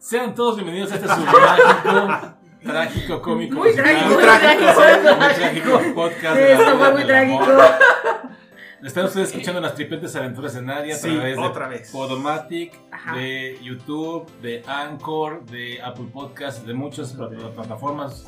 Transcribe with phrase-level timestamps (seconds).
[0.00, 3.56] Sean todos bienvenidos a este su trágico, trágico, cómico.
[3.58, 5.16] Muy trágico, muy trágico.
[5.16, 6.36] muy trágico podcast.
[6.36, 7.46] de la Esto vida fue muy trágico.
[8.82, 11.90] Están ustedes escuchando las tripletes aventuras en área a Sí, través de otra vez.
[11.90, 13.14] Podomatic, Ajá.
[13.14, 18.24] de YouTube, de Anchor, de Apple Podcasts, de muchas plat- plataformas.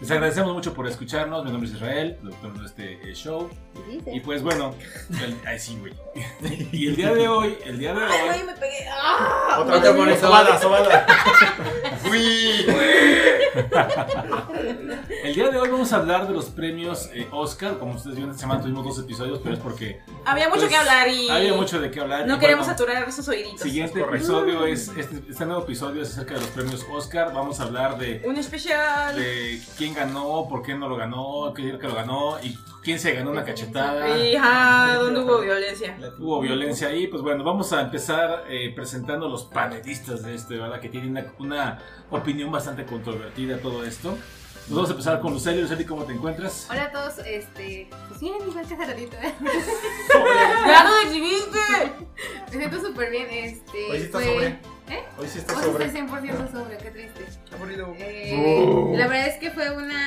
[0.00, 1.42] Les agradecemos mucho por escucharnos.
[1.44, 3.48] Mi nombre es Israel, productor de este eh, show.
[4.06, 4.74] Y pues bueno,
[5.24, 5.92] el, ay sí, güey.
[6.70, 8.77] Y el día de hoy, el día de Ay, hoy, güey, me pegué.
[9.10, 9.56] ¡Ah!
[9.60, 9.98] Otra Otra vez.
[10.00, 10.26] por eso.
[10.26, 11.06] Sobada, sobada.
[12.10, 12.66] Uy.
[15.28, 17.78] el día de hoy vamos a hablar de los premios eh, Oscar.
[17.78, 20.76] Como ustedes vieron, esta semana tuvimos dos episodios, pero es porque Había mucho Pues, que
[20.76, 21.28] hablar y.
[21.28, 22.26] había mucho de qué hablar.
[22.26, 23.60] No Y queremos bueno, saturar esos oíditos.
[23.60, 27.32] Siguiente episodio es este, este nuevo episodio es acerca de los premios Oscar.
[27.34, 29.14] Vamos a hablar de, Un especial.
[29.16, 32.98] de quién ganó, por qué no lo ganó, qué día que lo ganó y quién
[32.98, 34.16] se ganó una cachetada.
[34.18, 35.96] Y ja, ¿dónde hubo violencia?
[36.18, 40.80] Hubo violencia ahí, pues bueno, vamos a empezar eh, presentando los panelistas de este, ¿verdad?
[40.80, 41.78] Que tienen una, una
[42.10, 44.16] opinión bastante controvertida a todo esto.
[44.68, 45.62] Nos vamos a empezar con Luceli.
[45.62, 46.66] Luceli, ¿cómo te encuentras?
[46.70, 47.88] Hola a todos, este.
[48.08, 49.16] Pues bien, igual que hace ratito.
[49.22, 49.34] ¿eh?
[50.66, 51.58] ¡Ya no exhibiste!
[52.52, 53.26] Me siento súper bien.
[53.30, 53.90] Este.
[53.90, 54.46] Hoy sí está fue- sobre.
[54.48, 55.04] ¿Eh?
[55.18, 55.84] Hoy sí está Hoy sobre.
[55.86, 57.26] estoy 100% sobre, qué triste.
[57.54, 57.94] Aburrido.
[57.98, 58.92] Eh, Oh.
[58.94, 60.06] La verdad es que fue una.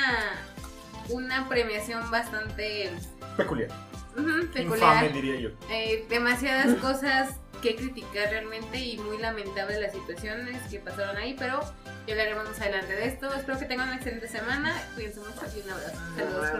[1.08, 2.90] Una premiación bastante.
[3.36, 3.68] Peculiar.
[4.16, 5.04] Ujú, peculiar.
[5.04, 5.50] Infame, diría yo.
[5.70, 11.60] Eh, demasiadas cosas que criticar realmente y muy lamentable las situaciones que pasaron ahí, pero
[12.06, 13.32] ya hablaremos más adelante de esto.
[13.32, 14.74] Espero que tengan una excelente semana.
[14.94, 15.98] Cuídense mucho y un abrazo.
[16.16, 16.50] Saludos.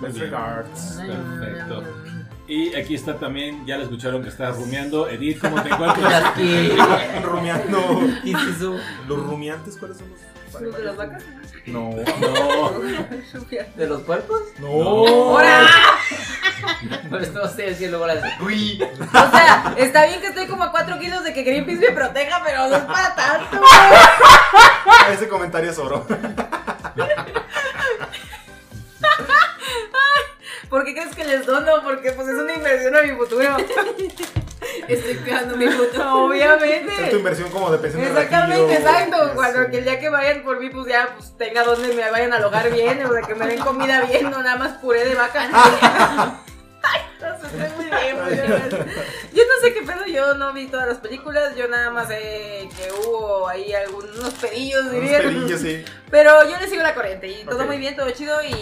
[0.00, 0.96] Best regards.
[0.96, 1.84] Perfecto.
[2.48, 5.08] Y aquí está también, ya lo escucharon que está rumiando.
[5.08, 6.34] Edith, ¿cómo te encuentras?
[7.22, 8.00] Rumiando.
[8.22, 8.76] ¿Qué es eso?
[9.08, 10.20] ¿Los rumiantes cuáles son los?
[10.62, 11.22] ¿Los de las vacas?
[11.66, 11.90] No.
[12.20, 12.70] No.
[13.76, 14.40] ¿De los cuerpos?
[14.60, 14.68] No.
[14.70, 15.66] ¡Hora!
[17.10, 18.18] Pues no sé, es que luego las.
[18.40, 18.82] Uy.
[18.82, 22.42] O sea, está bien que estoy como a 4 kilos de que Greenpeace me proteja,
[22.44, 23.60] pero no es para tanto.
[25.12, 26.06] Ese comentario sobró.
[30.68, 31.82] ¿Por qué crees que les dono?
[31.84, 33.56] Porque pues es una inversión a mi futuro.
[34.88, 35.86] Estoy cuidando mi futuro.
[35.86, 37.16] Es tu Obviamente.
[37.16, 39.32] inversión como de pensión Exactamente, exacto.
[39.34, 42.32] Cuando que el día que vayan por mí, pues ya pues tenga donde me vayan
[42.32, 45.14] a alojar bien, o sea, que me den comida bien, no nada más puré de
[45.14, 45.48] vaca.
[46.82, 48.36] Ay, no sé, estoy muy bien, pues,
[49.32, 52.68] yo no- sé qué pedo, yo no vi todas las películas, yo nada más sé
[52.76, 55.58] que hubo ahí algunos pedillos, Unos dirían.
[55.58, 55.84] sí.
[56.10, 58.54] Pero yo le sigo la corriente y todo muy bien, todo chido y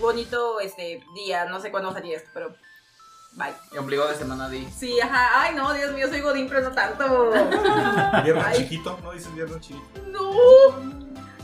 [0.00, 2.54] bonito este día, no sé cuándo salía esto, pero
[3.32, 3.52] bye.
[3.72, 4.66] Y ombligo de semana di.
[4.76, 7.30] Sí, ajá, ay no, Dios mío, soy godín, pero no tanto.
[8.24, 9.12] Viernes chiquito, ¿no?
[9.12, 10.00] Dices viernes chiquito.
[10.08, 10.30] No,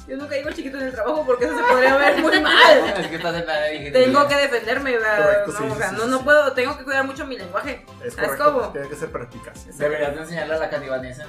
[0.09, 2.78] yo nunca digo chiquito en el trabajo porque eso se podría ver muy mal.
[2.97, 3.91] Es que estás en la dije.
[3.91, 5.17] Tengo que defenderme, ¿verdad?
[5.25, 6.25] Correcto, sí, no, o sea, sí, no, sí, no sí.
[6.25, 7.84] puedo, tengo que cuidar mucho mi lenguaje.
[8.05, 8.53] Es ¿Sabes correcto.
[8.55, 8.73] cómo?
[8.73, 9.78] Tiene que ser perspicaz.
[9.78, 11.27] Deberías de enseñarle a la canibanesa.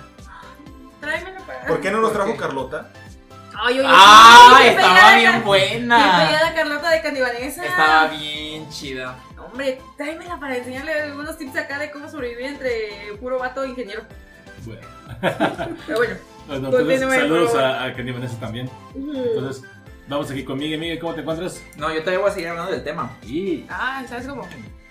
[1.00, 1.66] Tráemelo para.
[1.68, 2.40] ¿Por qué no nos ¿Por trajo qué?
[2.40, 2.90] Carlota?
[3.59, 4.57] Ay, oye, ¡Ah!
[4.62, 6.41] sí, Estaba qué bien pedida buena.
[6.41, 7.66] la Carlota de Candibanesa.
[7.66, 9.16] Estaba bien chida.
[9.44, 14.03] Hombre, tráemela para enseñarle algunos tips acá de cómo sobrevivir entre puro vato e ingeniero.
[14.66, 14.81] Bueno,
[15.88, 16.16] Pero bueno.
[16.50, 17.94] entonces, saludos a, a
[18.40, 18.69] también.
[18.96, 19.63] Entonces,
[20.07, 20.79] vamos aquí con Miguel.
[20.79, 21.63] Miguel, ¿cómo te encuentras?
[21.78, 23.17] No, yo todavía voy a seguir hablando del tema.
[23.23, 24.47] Y Ah, ¿sabes cómo?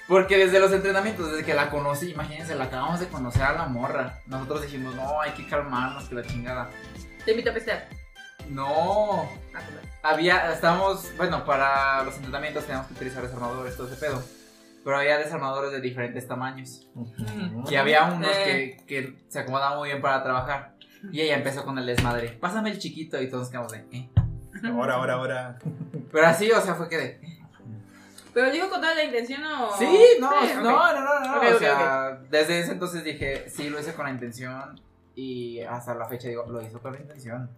[0.09, 3.67] Porque desde los entrenamientos, desde que la conocí, imagínense, la acabamos de conocer a la
[3.67, 4.21] morra.
[4.27, 6.71] Nosotros dijimos, no, hay que calmarnos, que la chingada.
[7.25, 7.89] Te invito a pistear.
[8.51, 9.27] No, A
[9.65, 9.81] comer.
[10.03, 14.23] había, estábamos, bueno, para los entrenamientos teníamos que utilizar desarmadores, todo ese pedo.
[14.85, 16.89] Pero había desarmadores de diferentes tamaños.
[17.69, 18.77] Y había unos Eh.
[18.87, 20.77] que, que se acomodaban muy bien para trabajar.
[21.11, 22.31] Y ella empezó con el desmadre.
[22.41, 24.09] Pásame el chiquito y todos quedamos de, ¿eh?
[24.65, 25.59] Ahora, ahora, ahora.
[26.13, 27.39] Pero así, o sea, fue que de, ¿eh?
[28.33, 29.77] Pero digo con toda la intención o.
[29.77, 30.63] Sí, no, Sí, ok.
[30.63, 31.37] no, no, no, no.
[31.39, 34.81] Ok, o sea, desde ese entonces dije, sí, lo hice con la intención.
[35.15, 37.51] Y hasta la fecha digo, lo hizo con la intención.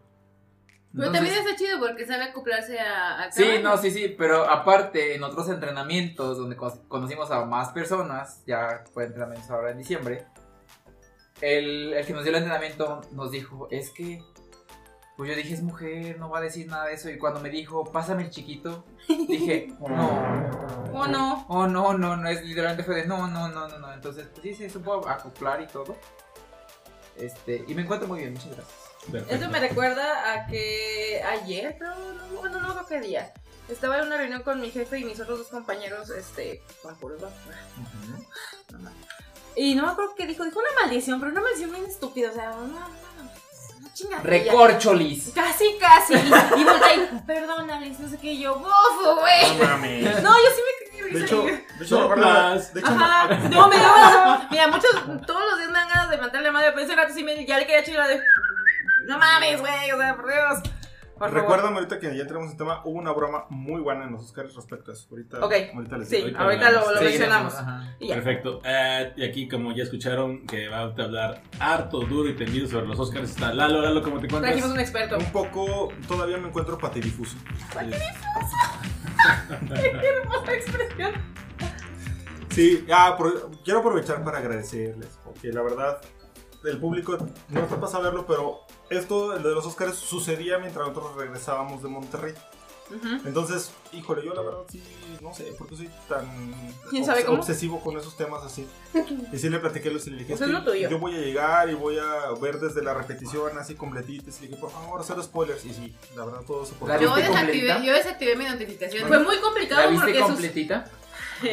[0.93, 4.49] Pero Entonces- también está chido porque sabe acoplarse a, a Sí, no, sí, sí, pero
[4.51, 9.79] aparte en otros entrenamientos donde co- conocimos a más personas, ya fue entrenamientos ahora en
[9.79, 10.27] diciembre,
[11.41, 14.23] el, el que nos dio el entrenamiento nos dijo, es que,
[15.17, 17.51] pues yo dije, es mujer, no va a decir nada de eso, y cuando me
[17.51, 21.45] dijo, pásame el chiquito, dije, no, ¿O no?
[21.49, 24.43] oh, no, no, no, es literalmente fue de, no, no, no, no, no, entonces, pues
[24.43, 25.97] sí, se supo acoplar y todo,
[27.17, 28.88] este, y me encuentro muy bien, muchas gracias.
[29.11, 29.35] Perfecto.
[29.35, 33.33] Eso me recuerda a que ayer, pero no, bueno, no creo que día.
[33.69, 37.21] Estaba en una reunión con mi jefe y mis otros dos compañeros, este, con puros
[37.21, 37.39] vatos.
[39.57, 42.35] Y no me acuerdo qué dijo, dijo una maldición, pero una maldición bien estúpida, o
[42.35, 43.33] sea, una, una,
[43.79, 44.23] una chingadilla.
[44.31, 45.33] Recorcholis.
[45.35, 46.15] Casi, casi.
[46.15, 49.59] Y, y voltea y, perdónales, no sé qué, y yo, bofo, güey.
[49.59, 50.23] No mames.
[50.23, 52.75] No, yo sí me de hecho, de hecho, Soplas.
[52.75, 53.89] de hecho, Ajá, no, me dio
[54.51, 54.91] Mira, muchos,
[55.27, 57.59] todos los días me dan ganas de mandarle madre, pero ese rato sí me, ya
[57.59, 58.23] le quería la de.
[59.09, 60.61] No mames, güey, o sea, por Dios.
[61.19, 61.33] Por.
[61.33, 64.55] Recuérdame ahorita que ya entramos en tema, hubo una broma muy buena en los Oscars
[64.55, 65.09] respecto a eso.
[65.11, 65.53] Ahorita, Ok.
[65.75, 66.39] ahorita les Sí, digo.
[66.39, 67.55] ahorita lo, lo Sí, mencionamos.
[67.99, 68.09] Y.
[68.09, 68.61] Perfecto.
[68.65, 72.87] Eh, y aquí, como ya escucharon, que va a hablar harto, duro y tendido sobre
[72.87, 73.81] los Oscars, está Lalo.
[73.81, 74.71] Lalo, ¿cómo te Trajimos encuentras?
[74.73, 75.19] un experto.
[75.19, 77.37] Un poco, todavía me encuentro patidifuso.
[79.71, 81.13] Hermosa expresión.
[82.51, 86.01] Sí, ah, por- quiero aprovechar para agradecerles, porque la verdad,
[86.65, 87.19] el público
[87.49, 91.89] no está para saberlo, pero esto, el de los Oscars, sucedía mientras nosotros regresábamos de
[91.89, 92.35] Monterrey.
[92.91, 93.29] Ujú.
[93.29, 94.83] Entonces, híjole, yo la verdad sí,
[95.21, 96.25] no sé por qué soy tan
[96.89, 97.39] ¿Quién sabe cómo?
[97.41, 98.67] obsesivo con esos temas así.
[99.31, 100.89] Y sí le platiqué a Luis y le dije, Pues "Es es que lo tuyo".
[100.89, 104.39] yo voy a llegar y voy a ver desde la repetición así completitas.
[104.39, 105.67] Y le dije, por favor, hacer spoilers.
[105.67, 107.83] Y sí, la verdad, todo se por La Yo desactivé, completita?
[107.85, 109.07] yo desactivé mi notificación.
[109.07, 110.29] Fue muy ¿La complicado viste porque sus...
[110.29, 110.91] completita?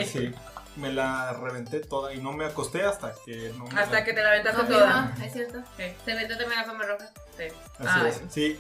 [0.05, 0.31] Sí,
[0.77, 4.13] me la reventé toda y no me acosté hasta que no me Hasta la- que
[4.13, 5.01] te la aventaste No, toda.
[5.18, 5.60] no, es cierto.
[5.77, 5.83] Sí.
[6.04, 7.06] Se metió también la fama roja.
[7.38, 7.44] Sí.
[7.80, 8.22] Así Ah, es.
[8.30, 8.60] Sí,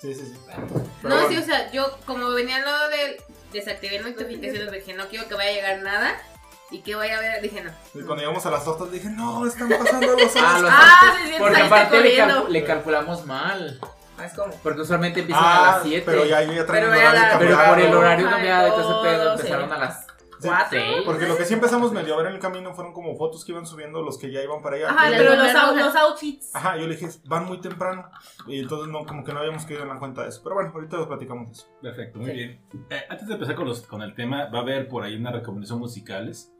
[0.00, 0.24] sí, sí.
[0.26, 0.38] sí.
[0.46, 0.60] Pero
[1.02, 5.06] no, bueno, sí, o sea, yo como venía al lado de desactivé notificaciones, dije, no
[5.08, 6.14] quiero que vaya a llegar nada
[6.70, 7.70] y que vaya a ver, dije, no.
[7.94, 11.28] y cuando llegamos a las tortas dije, no, están pasando los Ah, los Ah, sí,
[11.28, 13.78] sí, Porque aparte le, cal- le calculamos mal.
[14.18, 14.52] Ah, es como...
[14.62, 16.02] Porque usualmente empiezan a Ah, las 7.
[16.06, 19.02] pero ya yo ya Pero un era horario la- Pero por el horario cambiado todo
[19.02, 19.74] ese pedo empezaron sí.
[19.74, 20.06] a las
[20.48, 20.68] ¿Cuatro?
[20.78, 21.02] seis.
[21.04, 23.52] Porque lo que sí empezamos medio a ver en el camino fueron como fotos que
[23.52, 24.90] iban subiendo los que ya iban para allá.
[24.90, 26.54] Ajá, pero los, out- los outfits.
[26.54, 28.08] Ajá, yo le dije, van muy temprano.
[28.46, 30.40] Y entonces no, como que no habíamos caído en la cuenta de eso.
[30.42, 31.66] Pero bueno, ahorita los platicamos de eso.
[31.82, 32.36] Perfecto, muy Sí.
[32.36, 32.60] bien.
[32.90, 35.30] Eh, antes de empezar con, los, con el tema, va a haber por ahí una
[35.32, 36.50] recomendación musicales.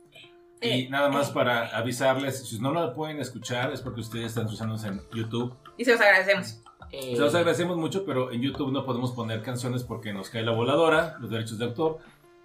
[0.60, 1.32] Y Eh, nada más eh.
[1.34, 5.54] para avisarles, si no lo pueden escuchar es porque ustedes están escuchándonos en YouTube.
[5.76, 6.60] Y se los agradecemos.
[6.90, 10.42] Eh, Se los agradecemos mucho, pero en YouTube no podemos poner canciones porque nos cae
[10.42, 11.98] la voladora, los derechos de autor.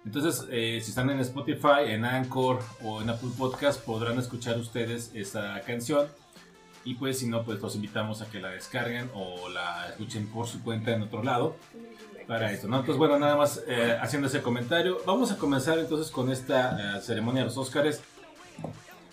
[0.04, 5.10] Entonces, eh, si están en Spotify, en Anchor o en Apple Podcast, podrán escuchar ustedes
[5.14, 6.06] esa canción.
[6.84, 10.46] Y pues, si no, pues los invitamos a que la descarguen o la escuchen por
[10.46, 11.54] su cuenta en otro lado
[12.26, 12.76] para esto, ¿no?
[12.80, 14.98] Entonces, bueno, nada más eh, haciendo ese comentario.
[15.06, 18.00] Vamos a comenzar entonces con esta eh, ceremonia de los Óscares.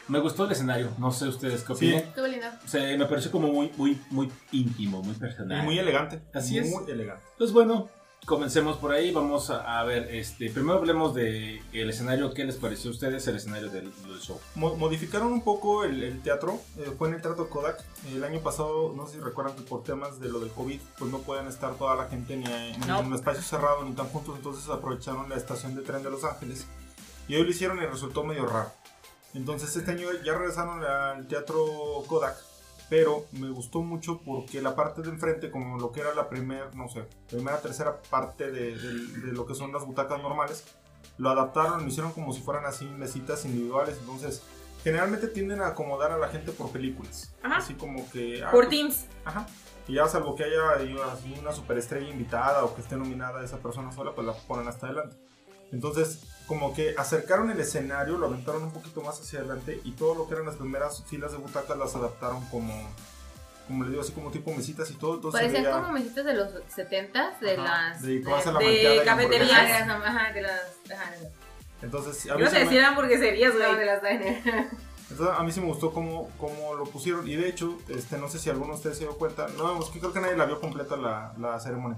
[0.07, 1.87] Me gustó el escenario, no sé ustedes qué Sí.
[1.87, 2.07] opinan.
[2.07, 2.47] Estuvo lindo.
[2.65, 5.63] Se me pareció como muy, muy, muy íntimo, muy Y personal.
[5.65, 6.21] muy elegante.
[6.33, 6.69] Así es.
[6.69, 7.23] Muy elegante.
[7.37, 7.89] Pues bueno,
[8.27, 9.11] comencemos por ahí.
[9.11, 12.33] Vamos a, a ver, este, primero hablemos del el escenario.
[12.33, 14.39] ¿Qué les pareció a ustedes el escenario del, del show?
[14.55, 16.59] Mo- modificaron un poco el, el teatro.
[16.77, 17.83] eh, fue en el Teatro Kodak.
[18.11, 21.09] El año pasado, no sé si recuerdan que por temas de lo del COVID, pues
[21.09, 22.43] no pueden estar toda la gente ni,
[22.85, 22.99] No.
[22.99, 24.35] en un espacio cerrado ni tan juntos.
[24.35, 26.67] Entonces aprovecharon la estación de tren de Los Ángeles.
[27.29, 28.71] Y hoy lo hicieron y resultó medio raro.
[29.33, 31.65] Entonces este año ya regresaron al Teatro
[32.07, 32.35] Kodak.
[32.89, 36.69] Pero me gustó mucho porque la parte de enfrente, como lo que era la primera,
[36.73, 40.63] no sé, primera, tercera parte de, de- de lo que son las butacas normales,
[41.17, 43.97] lo adaptaron, lo hicieron como si fueran así mesitas individuales.
[43.99, 44.41] Entonces,
[44.83, 47.33] generalmente tienden a acomodar a la gente por películas.
[47.43, 47.57] Ajá.
[47.57, 48.41] Así como que.
[48.43, 49.05] ah, Por pues, Teams.
[49.25, 49.45] Ajá.
[49.89, 50.71] Y ya salvo que haya
[51.11, 54.87] así una superestrella invitada o que esté nominada esa persona sola, pues la ponen hasta
[54.87, 55.17] adelante.
[55.71, 60.15] Entonces, como que acercaron el escenario, lo aventaron un poquito más hacia adelante y todo
[60.15, 62.73] lo que eran las primeras filas de butacas las adaptaron como,
[63.67, 65.15] como les digo, así como tipo mesitas y todo.
[65.15, 68.01] Entonces, Parecían veía- como mesitas de los 70s, de Ajá, las.
[68.01, 69.81] de la cafeterías.
[69.81, 70.61] Ajá, de las.
[70.91, 71.31] Ajá, de las.
[71.81, 73.85] Entonces, a Yo mí no se me- hamburgueserías, No, de güey.
[73.85, 74.41] las diner.
[75.09, 77.27] Entonces, a mí sí me gustó cómo, cómo lo pusieron.
[77.27, 79.47] Y de hecho, este, no sé si alguno de ustedes se dio cuenta.
[79.57, 81.97] No, creo que nadie la vio completa la, la ceremonia.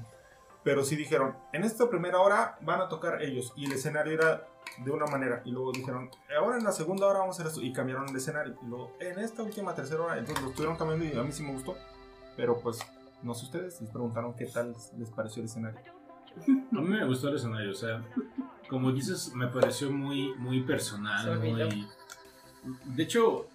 [0.63, 3.53] Pero sí dijeron, en esta primera hora van a tocar ellos.
[3.55, 4.47] Y el escenario era
[4.83, 5.41] de una manera.
[5.45, 7.61] Y luego dijeron, ahora en la segunda hora vamos a hacer esto.
[7.61, 8.55] Y cambiaron el escenario.
[8.61, 11.43] Y luego, en esta última tercera hora, entonces lo estuvieron cambiando y a mí sí
[11.43, 11.75] me gustó.
[12.35, 12.79] Pero pues,
[13.23, 15.79] no sé ustedes, les preguntaron qué tal les pareció el escenario.
[16.47, 18.03] A mí me gustó el escenario, o sea,
[18.69, 21.87] como dices, me pareció muy, muy personal, muy...
[22.85, 23.47] De hecho,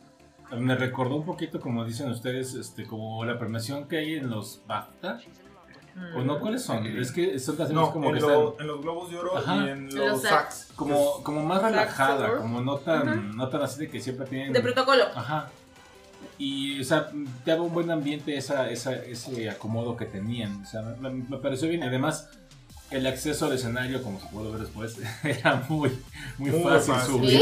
[0.50, 4.62] me recordó un poquito, como dicen ustedes, este, como la premiación que hay en los
[4.66, 5.20] BAFTA.
[6.16, 6.40] ¿O no?
[6.40, 6.84] ¿Cuáles son?
[6.86, 9.36] Es que son canciones No, como en, que lo- están en los globos de oro
[9.38, 9.54] Ajá.
[9.56, 10.68] y en los los sax.
[10.74, 14.52] como, como más relajada, como no tan, no tan así de que siempre tienen...
[14.52, 15.04] De protocolo.
[15.14, 15.48] Ajá.
[16.38, 17.10] Y, o sea,
[17.44, 20.62] te daba un buen ambiente esa, esa, ese acomodo que tenían.
[20.62, 21.84] O sea, me, me pareció bien.
[21.84, 22.28] Además,
[22.90, 25.90] el acceso al escenario, como se pudo ver después, era muy,
[26.38, 27.14] muy, Muy fácil, fácil.
[27.14, 27.40] subir.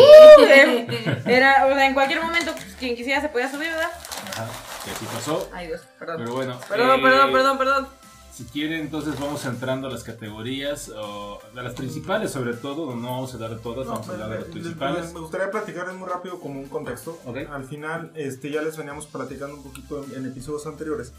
[1.26, 3.90] Era, o sea, en cualquier momento, pues, quien quisiera se podía subir, ¿verdad?
[4.32, 4.46] Ajá,
[4.84, 5.48] que así pasó.
[5.54, 6.16] Ay, Dios, perdón.
[6.18, 6.58] Pero bueno.
[6.68, 7.88] Perdón, eh, perdón, perdón, perdón.
[8.32, 12.94] Si quieren, entonces vamos entrando a las categorías, o de las principales sobre todo.
[12.96, 15.12] No vamos a de todas, No, vamos a hablar de las me- principales.
[15.12, 17.18] Me gustaría platicarles muy rápido como un contexto.
[17.26, 17.36] Ok.
[17.50, 21.12] Al final, este, ya les veníamos platicando un poquito en, en episodios anteriores.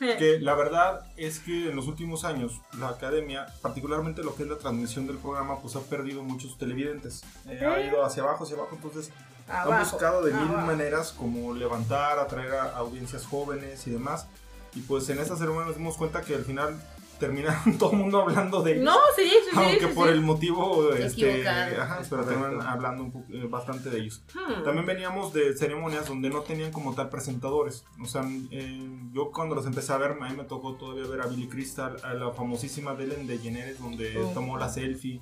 [0.00, 4.42] Eh, Que la verdad es que en los últimos años la academia, particularmente lo que
[4.42, 7.22] es la transmisión del programa, pues ha perdido muchos televidentes.
[7.46, 8.74] Eh, ha ido hacia abajo, hacia abajo.
[8.74, 9.10] Entonces
[9.48, 10.66] han abajo, buscado de mil abajo.
[10.66, 14.26] maneras como levantar, atraer a audiencias jóvenes y demás.
[14.74, 16.80] Y pues en esa ceremonia nos dimos cuenta que al final
[17.20, 18.84] terminaron todo el mundo hablando de ellos.
[18.84, 19.56] No, sí, sí, sí.
[19.56, 20.14] Aunque sí, por sí.
[20.14, 24.22] el motivo, este, ajá, pero terminan hablando un po- eh, bastante de ellos.
[24.34, 24.64] Hmm.
[24.64, 27.84] También veníamos de ceremonias donde no tenían como tal presentadores.
[28.02, 31.20] O sea, eh, yo cuando los empecé a ver, a mí me tocó todavía ver
[31.20, 34.30] a Billy Crystal, a la famosísima de Ellen DeGeneres, donde Oh.
[34.34, 35.20] tomó la selfie.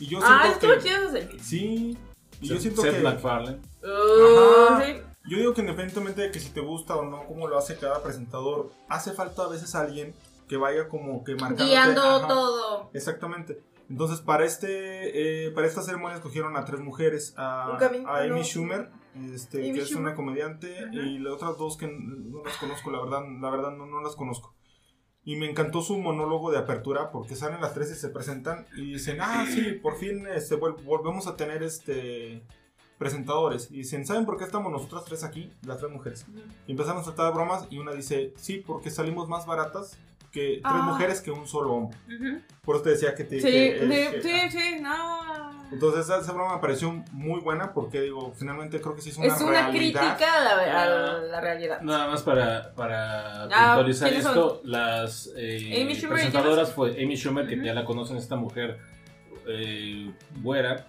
[0.00, 0.88] Y yo Ah, siento que...
[0.88, 1.38] chido ese.
[1.40, 1.96] Sí,
[2.40, 3.02] y yo siento Seth que...
[3.02, 3.58] MacFarlane.
[3.82, 4.84] Uh, Ajá.
[4.84, 4.92] sí.
[5.28, 8.02] Yo digo que independientemente de que si te gusta o no, como lo hace cada
[8.02, 10.14] presentador, hace falta a veces alguien
[10.48, 11.64] que vaya como que marcando.
[11.66, 12.90] Guiando todo.
[12.94, 13.60] Exactamente.
[13.90, 17.76] Entonces, para este eh, para esta ceremonia escogieron a tres mujeres, a,
[18.20, 18.42] Amy.
[18.44, 18.90] Schumer,
[19.34, 20.92] este, Amy que es una comediante, Ajá.
[20.94, 24.14] y las otras dos que no las conozco, la verdad, la verdad no, no las
[24.14, 24.54] conozco.
[25.24, 28.92] Y me encantó su monólogo de apertura porque salen las tres y se presentan y
[28.92, 32.44] dicen, ah, sí, por fin este, vol- volvemos a tener este
[32.98, 33.70] presentadores.
[33.70, 35.50] Y dicen, ¿saben por qué estamos nosotras tres aquí?
[35.64, 36.26] Las tres mujeres.
[36.66, 39.96] Y empezaron a tratar bromas y una dice, sí, porque salimos más baratas
[40.32, 40.82] que tres Ah.
[40.82, 41.96] mujeres que un solo hombre.
[42.06, 42.42] Ujú.
[42.62, 43.36] Por eso te decía que te...
[43.40, 45.48] Sí, que, sí, que- sí, sí, no.
[45.72, 49.16] Entonces esa, esa broma me pareció muy buena porque digo, finalmente creo que sí es
[49.18, 50.00] una, Es una realidad.
[50.16, 51.80] crítica a la, a la realidad.
[51.80, 54.34] Nada más para, para Ah, puntualizar ¿quiénes son?
[54.34, 57.64] esto, las eh, Amy presentadoras fue Amy Schumer, que Ujú.
[57.64, 58.78] ya la conocen, esta mujer
[59.46, 60.10] eh,
[60.42, 60.86] güera,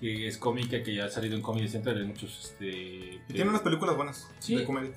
[0.00, 2.38] que es cómica, que ya ha salido en Comedy Central en muchos...
[2.52, 4.56] Este, Y tiene unas películas buenas Sí.
[4.56, 4.90] de comedia.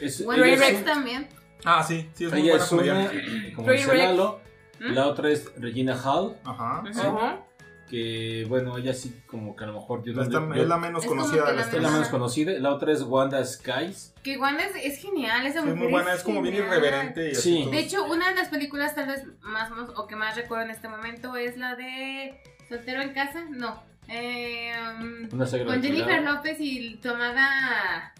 [0.00, 1.28] es, Bueno, Rex es, también.
[1.64, 3.94] Ah, sí, sí, es muy ella buena es una, como dice.
[3.96, 4.40] Lalo,
[4.80, 4.92] ¿Mm?
[4.92, 6.82] la otra es Regina Hall, Ajá.
[6.92, 7.00] Sí.
[7.00, 7.44] Ajá.
[7.88, 10.04] que bueno, ella sí como que a lo mejor...
[10.04, 11.84] Yo, La yo- es la menos Es conocida de la las es la tres.
[11.84, 11.92] Ajá.
[11.94, 14.12] menos conocida, la otra es Wanda Skies.
[14.22, 15.74] Que Wanda es, es genial, esa Sí, mujer.
[15.74, 17.30] es muy buena, es como bien irreverente.
[17.30, 17.66] Y Sí.
[17.70, 20.88] De hecho, una de las películas tal vez más o que más recuerdo en este
[20.88, 23.82] momento es la de Soltero en casa, no.
[24.08, 26.22] Eh, um, Una con Jennifer.
[26.22, 28.14] López y tomada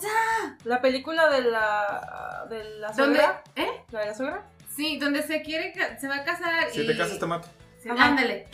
[0.00, 0.56] ya.
[0.64, 3.18] La película de la de la ¿Dónde?
[3.18, 3.44] suegra.
[3.56, 3.68] ¿Eh?
[3.90, 4.46] ¿La de la suegra?
[4.74, 7.48] Sí, donde se quiere se va a casar Si y te casas te mato.
[7.78, 8.46] Sí, ándale.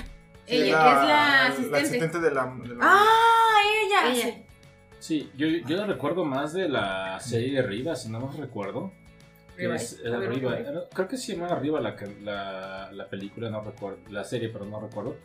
[0.46, 1.76] Sí, Ella, que es la asistente.
[1.78, 2.44] asistente de la...
[2.46, 3.56] de la- ¡Ah!
[3.84, 4.12] Ella.
[4.12, 4.24] Ella.
[4.24, 4.42] Sí.
[4.98, 8.92] Sí, yo, yo la recuerdo más de la serie de Riva, si no me recuerdo.
[9.56, 10.02] que Riva, es- ¿eh?
[10.04, 10.70] era Riva, Riva, Riva.
[10.70, 14.64] era- creo que se llama Riva la, la, la película, no recuerdo, la serie, pero
[14.64, 15.16] no recuerdo.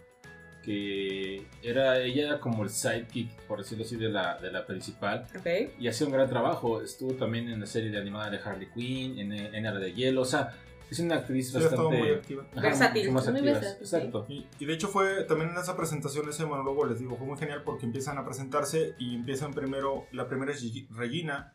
[0.63, 5.25] Que era ella era como el sidekick, por decirlo así, de la, de la principal.
[5.37, 5.47] Ok.
[5.79, 6.81] Y hacía un gran trabajo.
[6.81, 10.21] Estuvo también en la serie de animada de Harley Quinn, en, en Era de Hielo.
[10.21, 10.53] O sea,
[10.89, 12.15] es una actriz muy bastante.
[12.15, 12.45] activa.
[12.51, 13.95] ajá, Versátil, mucho más muy activa, versátil, sí.
[13.95, 14.25] Exacto.
[14.29, 17.37] Y, y de hecho fue también en esa presentación, ese monólogo, les digo, fue muy
[17.37, 21.53] genial porque empiezan a presentarse y empiezan primero, la primera es Regina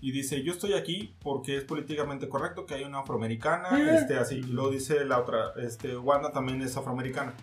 [0.00, 3.94] y dice, yo estoy aquí porque es políticamente correcto que hay una afroamericana, Ah.
[3.98, 7.34] este, así, y luego dice la otra, este, Wanda también es afroamericana.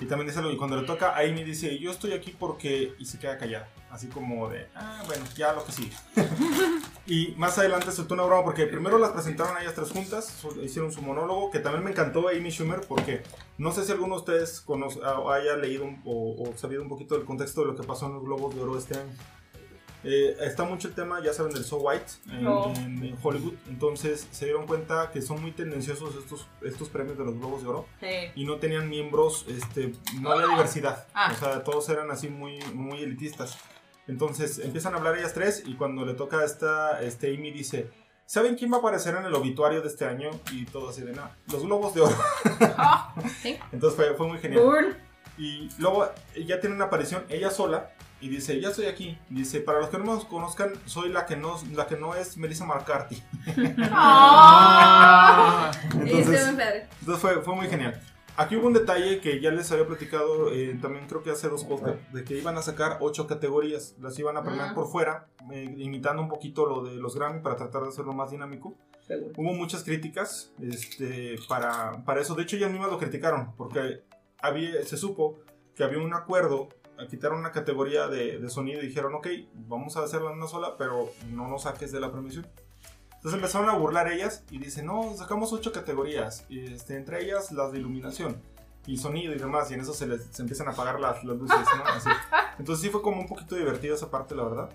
[0.00, 3.04] Y también dice, lo- y cuando le toca Amy dice, yo estoy aquí porque, y
[3.06, 5.92] se queda callada, así como de, ah, bueno, ya lo que sigue.
[7.06, 10.92] y más adelante soltó una broma porque primero las presentaron a ellas tres juntas, hicieron
[10.92, 13.22] su monólogo, que también me encantó Amy Schumer porque
[13.58, 17.14] no sé si alguno de ustedes conoce, o haya leído o, o sabido un poquito
[17.16, 19.12] del contexto de lo que pasó en los Globos de Oro este año.
[20.08, 22.72] Eh, está mucho el tema, ya saben, del So White en, No.
[22.76, 23.54] en- en Hollywood.
[23.68, 27.68] Entonces se dieron cuenta que son muy tendenciosos estos, estos premios de los Globos de
[27.68, 28.06] Oro Sí.
[28.36, 31.08] y no tenían miembros, este, no había diversidad.
[31.12, 31.32] Ah.
[31.34, 33.58] O sea, todos eran así muy, muy elitistas.
[34.06, 37.90] Entonces empiezan a hablar ellas tres y cuando le toca a esta, este Amy dice,
[38.26, 40.30] ¿saben quién va a aparecer en el obituario de este año?
[40.52, 41.36] Y todo así de nada.
[41.50, 42.14] Los Globos de Oro.
[43.42, 43.56] Sí.
[43.72, 44.62] Entonces fue, fue muy genial.
[44.62, 44.96] Burn.
[45.38, 46.08] Y luego
[46.46, 49.18] ya tiene una aparición ella sola y dice, ya estoy aquí.
[49.28, 52.36] Dice, para los que no me conozcan, soy la que no, la que no es
[52.36, 53.22] Melissa McCarthy.
[53.90, 55.70] ¡Ah!
[55.92, 58.00] Entonces, entonces fue, fue muy genial.
[58.38, 61.64] Aquí hubo un detalle que ya les había platicado eh, también creo que hace dos
[61.64, 64.74] podcasts, de que iban a sacar ocho categorías, las iban a premiar Ah.
[64.74, 68.30] por fuera, eh, imitando un poquito lo de los Grammy para tratar de hacerlo más
[68.30, 68.74] dinámico.
[69.06, 69.32] Seguro.
[69.38, 74.02] Hubo muchas críticas este, para, para eso, de hecho ellas mismas lo criticaron, porque
[74.38, 75.38] había, se supo
[75.74, 79.96] que había un acuerdo, a quitar una categoría de, de sonido y dijeron, ok, vamos
[79.96, 82.46] a hacerla en una sola, pero no nos saques de la premiación.
[83.16, 87.72] Entonces empezaron a burlar ellas y dicen, no, sacamos ocho categorías, este, entre ellas las
[87.72, 88.40] de iluminación
[88.86, 91.36] y sonido y demás, y en eso se les se empiezan a apagar las, las
[91.36, 91.84] luces, ¿no?
[91.84, 92.08] Así.
[92.58, 94.70] Entonces sí fue como un poquito divertido esa parte, la verdad.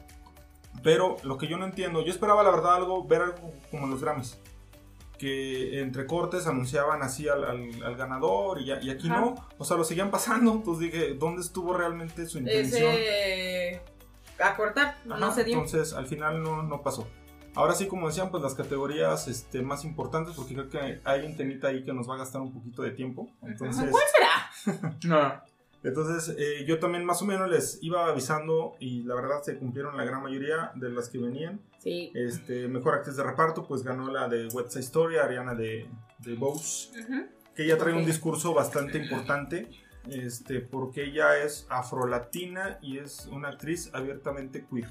[0.84, 4.02] Pero lo que yo no entiendo, yo esperaba la verdad algo, ver algo como los
[4.02, 4.38] Grammys.
[5.22, 9.22] Que entre cortes anunciaban así al, al- al ganador y, ya- y aquí Ajá.
[9.22, 9.36] no.
[9.60, 10.52] O sea, lo seguían pasando.
[10.52, 12.92] Entonces dije, ¿dónde estuvo realmente su intención?
[12.92, 13.82] Ese.
[14.44, 14.98] A cortar.
[15.08, 15.54] Ajá, no se dio.
[15.58, 17.08] Entonces al final no, no pasó.
[17.54, 21.36] Ahora sí, como decían, pues las categorías este, más importantes, porque creo que hay un
[21.38, 23.30] temita ahí que nos va a gastar un poquito de tiempo.
[23.44, 24.04] Entonces, ¿Cuál
[24.66, 24.98] será?
[25.04, 25.51] No.
[25.84, 29.98] Entonces, eh, yo también más o menos les iba avisando y la verdad se cumplieron
[29.98, 31.60] la gran mayoría de las que venían.
[31.80, 32.12] Sí.
[32.14, 35.88] Este, mejor actriz de reparto, pues ganó la de West Side Story, Ariana de,
[36.20, 37.26] de Bose, Ujú.
[37.56, 39.68] que ella trae un discurso bastante importante,
[40.08, 44.90] este, porque ella es afrolatina y es una actriz abiertamente queer.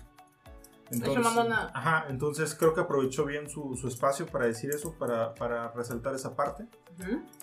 [0.98, 1.70] Mamona.
[1.72, 6.14] ajá, entonces creo que aprovechó bien su, su espacio para decir eso, para, para resaltar
[6.14, 6.66] esa parte.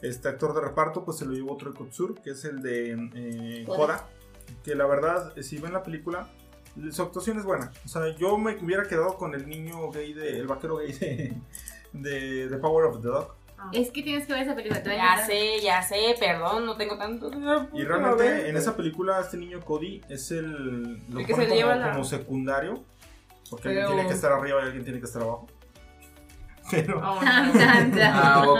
[0.01, 3.63] Este actor de reparto pues se lo llevó Troy Kotsur, que es el de eh.
[3.65, 4.07] Coda,
[4.63, 6.27] que la verdad, eh, si ven la película,
[6.91, 7.71] su actuación es buena.
[7.85, 11.37] O sea, yo me hubiera quedado con el niño gay, de, el vaquero gay de,
[11.93, 13.35] de The Power of the Dog.
[13.73, 14.83] Es que tienes que ver esa película.
[14.85, 17.31] Ya sé, ya sé, perdón, no tengo tanto.
[17.73, 21.01] Y realmente en esa película este niño Cody es el...
[21.09, 22.83] Lo El que se lleva como, la- como secundario,
[23.49, 25.47] porque Pero- alguien tiene que estar arriba y alguien tiene que estar abajo.
[26.71, 26.97] Pero...
[26.99, 27.51] Oh, no.
[27.53, 27.99] tan.
[28.01, 28.59] Ah, ok.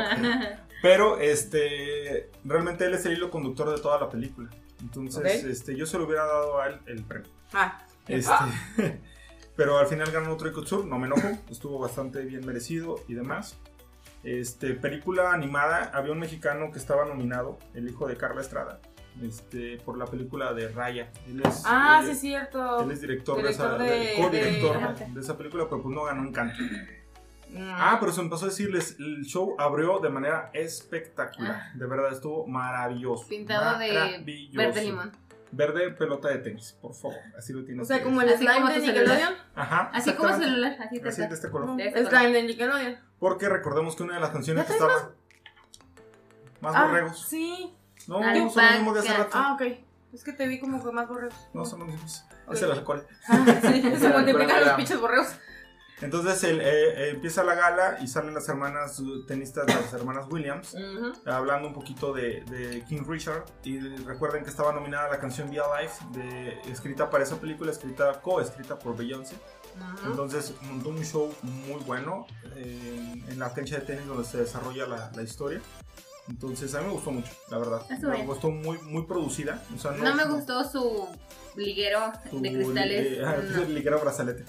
[0.81, 4.49] Pero este realmente él es el hilo conductor de toda la película.
[4.81, 7.29] Entonces, este, yo se lo hubiera dado a él el premio.
[7.53, 8.31] Ah, Este,
[9.55, 13.57] pero al final ganó Troy Kotsur, no me enojo, estuvo bastante bien merecido y demás.
[14.23, 18.79] Este, película animada, había un mexicano que estaba nominado, el hijo de Carla Estrada,
[19.23, 21.11] este, por la película de Raya.
[21.27, 22.81] Él es, ah él sí, es- es cierto.
[22.83, 25.95] Él es director, Director de esa, de- de- co-director de- de, esa película, pero pues
[25.95, 26.55] no ganó Encanto.
[27.49, 27.69] Mm.
[27.73, 31.71] Ah, pero se me pasó a decirles, el show abrió de manera espectacular.
[31.75, 33.23] De verdad, estuvo maravilloso.
[33.25, 33.29] Ah.
[33.29, 34.49] Pintado de.
[34.53, 35.11] Verde limón.
[35.49, 37.15] Verde pelota de tenis, por favor.
[37.37, 37.83] Así lo tienes.
[37.83, 39.33] O sea, que como el slime como de Nickelodeon.
[39.55, 39.89] Ajá.
[39.93, 40.45] Así como exactamente.
[40.45, 41.75] celular, así te Así de este color.
[41.77, 42.97] De este Slime de Nickelodeon.
[43.17, 45.11] Porque recordemos que una de las canciones ¿Ya que estaba.
[46.59, 47.27] Más Ah, borregos.
[47.29, 47.73] sí.
[48.07, 48.49] No, Alpaca.
[48.49, 49.31] son los mismos de hace rato.
[49.33, 49.61] Ah, ok.
[50.13, 51.33] Es que te vi como que más borreos.
[51.53, 52.23] No son los mismos.
[52.49, 53.05] Era el alcohol.
[53.27, 55.27] Ah, sí, se multiplican los pinches borreos.
[55.99, 60.27] Entonces el, eh, eh, empieza la gala y salen las hermanas uh, tenistas, las hermanas
[60.29, 60.75] Williams.
[60.75, 61.11] Ujú.
[61.29, 65.49] hablando un poquito de, de King Richard y de- recuerden que estaba nominada la canción
[65.49, 69.35] Be Alive de, escrita para esa película escrita co-escrita por Beyoncé
[69.75, 70.11] Ujú.
[70.11, 74.37] entonces montó un show muy bueno eh, en, en la cancha de tenis donde se
[74.37, 75.61] desarrolla la, la historia
[76.29, 78.25] entonces a mí me gustó mucho la verdad me bien.
[78.27, 81.07] gustó muy muy producida o sea, No me gustó su
[81.55, 83.11] liguero su de cristales.
[83.11, 83.65] li- ah, no.
[83.65, 84.43] su ligero brazalete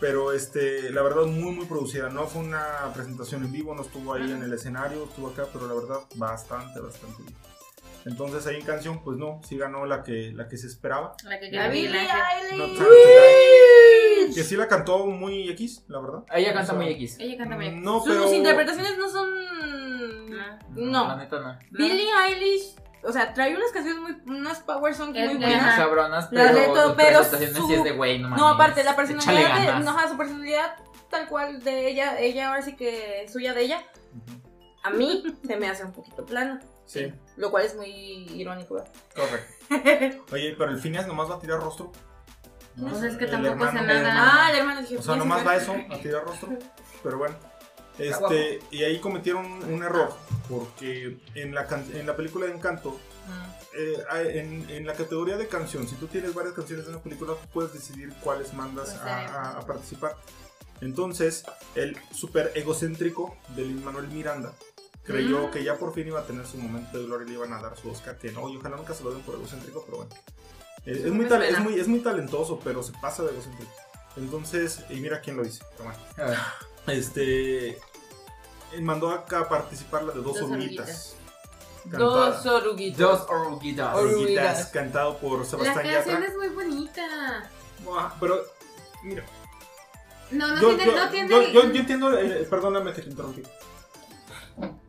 [0.00, 4.12] pero este la verdad muy muy producida no fue una presentación en vivo no estuvo
[4.14, 7.34] ahí en el escenario estuvo acá pero la verdad bastante bastante bien
[8.06, 11.40] entonces ahí en canción pues no sí ganó la que la que se esperaba La
[11.40, 12.08] que La quería Billie.
[12.58, 14.34] No Eilish.
[14.34, 17.16] Que sí la cantó muy X la verdad Ella canta O sea, muy X.
[17.18, 17.82] Ella canta muy bien.
[17.82, 19.28] no Sus pero interpretaciones no son.
[20.48, 21.16] La No.
[21.16, 21.58] neta no.
[21.70, 24.36] Billie Eilish, o sea, trae unas canciones muy.
[24.38, 25.76] unas power songs Es muy buenas.
[25.78, 27.36] Cabronas, La pero sus pero su-
[27.68, 28.42] sí es de güey, no mames.
[28.42, 29.84] No, aparte, la personalidad de.
[29.84, 30.76] No, su personalidad
[31.10, 33.82] tal cual de ella, ella ahora sí que suya de ella,
[34.82, 36.60] a mí se me hace un poquito plana.
[36.86, 38.74] sí Lo cual es muy irónico.
[38.74, 38.92] ¿verdad?
[39.14, 41.92] correcto oye pero el Phineas nomás va a tirar rostro
[42.78, 44.14] Pues es que El tampoco hermano nada.
[44.46, 44.98] Ah, el hermano dije.
[44.98, 46.48] O sea, nomás va eso, a tirar rostro.
[47.02, 47.36] Pero bueno.
[47.98, 50.14] Este, y ahí cometieron un error.
[50.48, 52.98] Porque en la, can- en la película de Encanto,
[53.76, 57.02] eh, hay- en, en la categoría de canción, si tú tienes varias canciones de una
[57.02, 59.26] película, puedes decidir cuáles mandas a, eh.
[59.26, 60.16] a- a participar.
[60.80, 64.52] Entonces, el súper egocéntrico de Lin Manuel Miranda
[65.04, 65.50] creyó Mm.
[65.50, 67.60] que ya por fin iba a tener su momento de gloria y le iban a
[67.62, 68.18] dar su Oscar.
[68.18, 70.14] Que no, y ojalá nunca se lo den por egocéntrico, pero bueno.
[70.84, 71.64] Eh, es, No muy me tal- es, suena.
[71.64, 73.72] muy, es muy talentoso, pero se pasa de egocéntrico.
[74.16, 75.62] Entonces, y mira quién lo dice.
[75.78, 75.98] Pero bueno.
[76.86, 77.78] Este.
[78.80, 81.16] Mandó acá a participar la de dos, Dos oruguitas.
[81.84, 81.92] Dos
[82.40, 82.98] Cantada- oruguitas.
[82.98, 83.94] Dos oruguitas.
[83.96, 84.66] Oruguitas.
[84.66, 86.26] cantado por La Sebastián canción Yatra.
[86.26, 87.50] es muy bonita.
[87.84, 88.40] Buah, Pero,
[89.04, 89.24] mira.
[90.30, 91.28] No, no yo, tiene, yo- no tiene.
[91.28, 92.18] yo- yo- yo entiendo.
[92.18, 93.42] eh, perdóname que te interrumpí.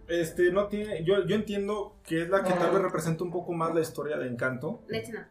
[0.08, 1.04] Este, no tiene.
[1.04, 4.18] Yo, yo entiendo que es la que tal vez representa un poco más la historia
[4.18, 4.82] de Encanto.
[4.88, 5.26] Leche no.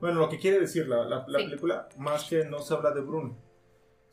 [0.00, 1.44] Bueno, lo que quiere decir la, la- la Sí.
[1.46, 3.36] película, más que no se habla de Bruno.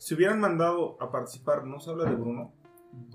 [0.02, 2.52] Si hubieran mandado a participar, no se habla de Bruno.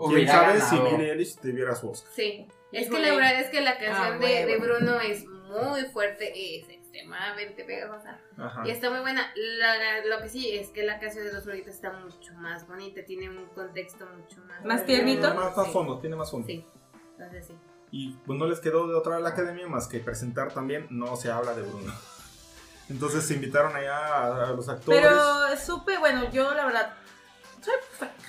[0.07, 0.95] ¿Quién sabe si ganado.
[0.97, 2.11] Billie Eilish tuviera su Oscar?
[2.15, 2.47] Sí.
[2.71, 4.57] Es que la verdad es que la canción Ah, de, de.
[4.57, 8.21] Bruno es muy fuerte, es extremadamente pegajosa.
[8.37, 8.63] Ajá.
[8.65, 9.33] Y está muy buena.
[9.35, 13.03] La- lo que sí es que la canción de los floritos está mucho más bonita,
[13.03, 14.63] tiene un contexto mucho más.
[14.63, 15.33] Más tiernito.
[15.35, 15.73] Más, más Sí.
[15.73, 16.47] fondo, tiene más fondo.
[16.47, 16.65] Sí.
[17.17, 17.53] Entonces sí.
[17.91, 21.17] Y pues no les quedó de otra a la academia más que presentar también, no
[21.17, 21.91] se habla de Bruno.
[22.89, 25.01] Entonces se invitaron allá a, a los actores.
[25.01, 26.93] Pero supe, bueno, yo la verdad
[27.61, 28.23] soy perfecta.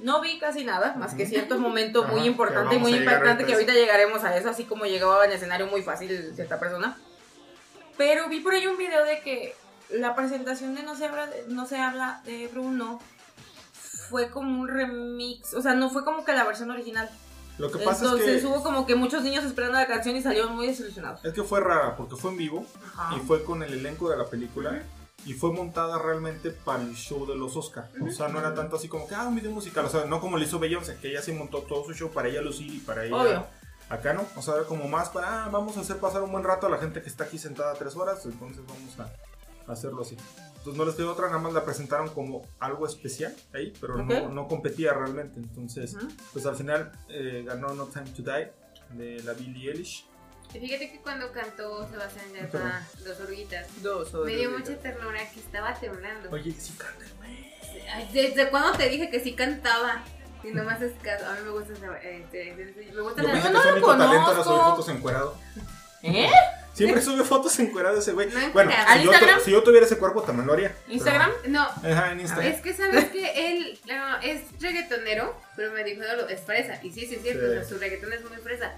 [0.00, 4.24] No vi casi nada, más que ciertos momentos muy importantes muy impactantes que ahorita llegaremos
[4.24, 6.98] a eso, así como llegaba en escenario muy fácil cierta persona.
[7.96, 9.54] Pero vi por ahí un video de que
[9.90, 13.00] la presentación de No se habla de, no se habla de Bruno
[14.08, 17.08] fue como un remix, o sea, no fue como que la versión original.
[17.58, 20.22] Lo que pasa Entonces es que hubo como que muchos niños esperando la canción y
[20.22, 21.24] salieron muy desilusionados.
[21.24, 23.16] es que fue rara porque fue en vivo Ajá.
[23.16, 24.82] y fue con el elenco de la película
[25.24, 27.88] y fue montada realmente para el show de los Oscar.
[28.00, 30.20] O sea, no era tanto así como que ah, un video musical, o sea, no
[30.20, 32.78] como lo hizo Beyoncé, que ella sí montó todo su show para ella lucir y
[32.78, 33.46] para ella Obvio.
[33.88, 36.44] Acá no, o sea, era como más para, ah, vamos a hacer pasar un buen
[36.44, 40.16] rato a la gente que está aquí sentada tres horas, entonces vamos a hacerlo así.
[40.62, 44.04] Entonces no les quedó otra, nada más la presentaron como algo especial ahí, pero no,
[44.26, 44.30] Ok.
[44.32, 45.40] no competía realmente.
[45.40, 46.06] Entonces, Ujú.
[46.32, 48.52] pues al final eh, ganó No Time to Die
[48.90, 50.06] de la Billie Eilish.
[50.54, 52.26] Y fíjate que cuando cantó Sebastián.
[52.32, 56.30] Yatra, Dos Oruguitas, Dos me dio mucha ternura que estaba temblando.
[56.30, 57.04] Oye, sí, canta,
[58.12, 60.04] ¿Desde cuándo te dije que sí cantaba?
[60.44, 61.26] Y nomás es caso.
[61.26, 62.54] A mí me gusta esa- este,
[62.94, 64.44] me gusta Yo la pensé no que su lo talento conozco.
[64.44, 65.36] subir fotos encuerado.
[66.02, 66.28] ¿Eh?
[66.74, 68.28] Siempre sube fotos encuerado ese güey.
[68.30, 69.12] No Bueno, si ¿Al yo,
[69.44, 70.74] si tuviera ese cuerpo también lo haría.
[70.88, 71.30] ¿Instagram?
[71.48, 72.52] No, Ajá, en Instagram.
[72.52, 76.78] es que sabes que él no, es reggaetonero, pero me dijo, no, es fresa.
[76.82, 77.46] Y sí, sí, es cierto, Sí.
[77.50, 78.72] o sea, su reggaetón es muy fresa.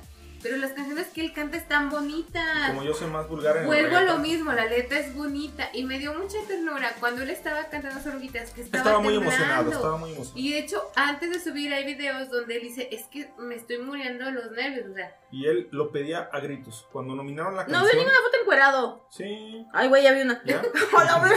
[0.44, 2.68] Pero las canciones que él canta están bonitas.
[2.68, 5.70] Como yo soy más vulgar en el Vuelvo a lo mismo, la letra es bonita
[5.72, 9.16] y me dio mucha ternura cuando él estaba cantando sus oruguitas que estaba, Estaba muy
[9.16, 10.38] emocionado, estaba muy emocionado.
[10.38, 13.78] Y de hecho, antes de subir hay videos donde él dice, es que me estoy
[13.78, 16.87] muriendo de los nervios, o sea, Y él lo pedía a gritos.
[16.92, 17.87] Cuando nominaron la No canción.
[17.87, 19.07] veo ninguna foto encuerado.
[19.11, 20.42] Sí, Ay, güey, ya vi una.
[20.44, 20.61] ya.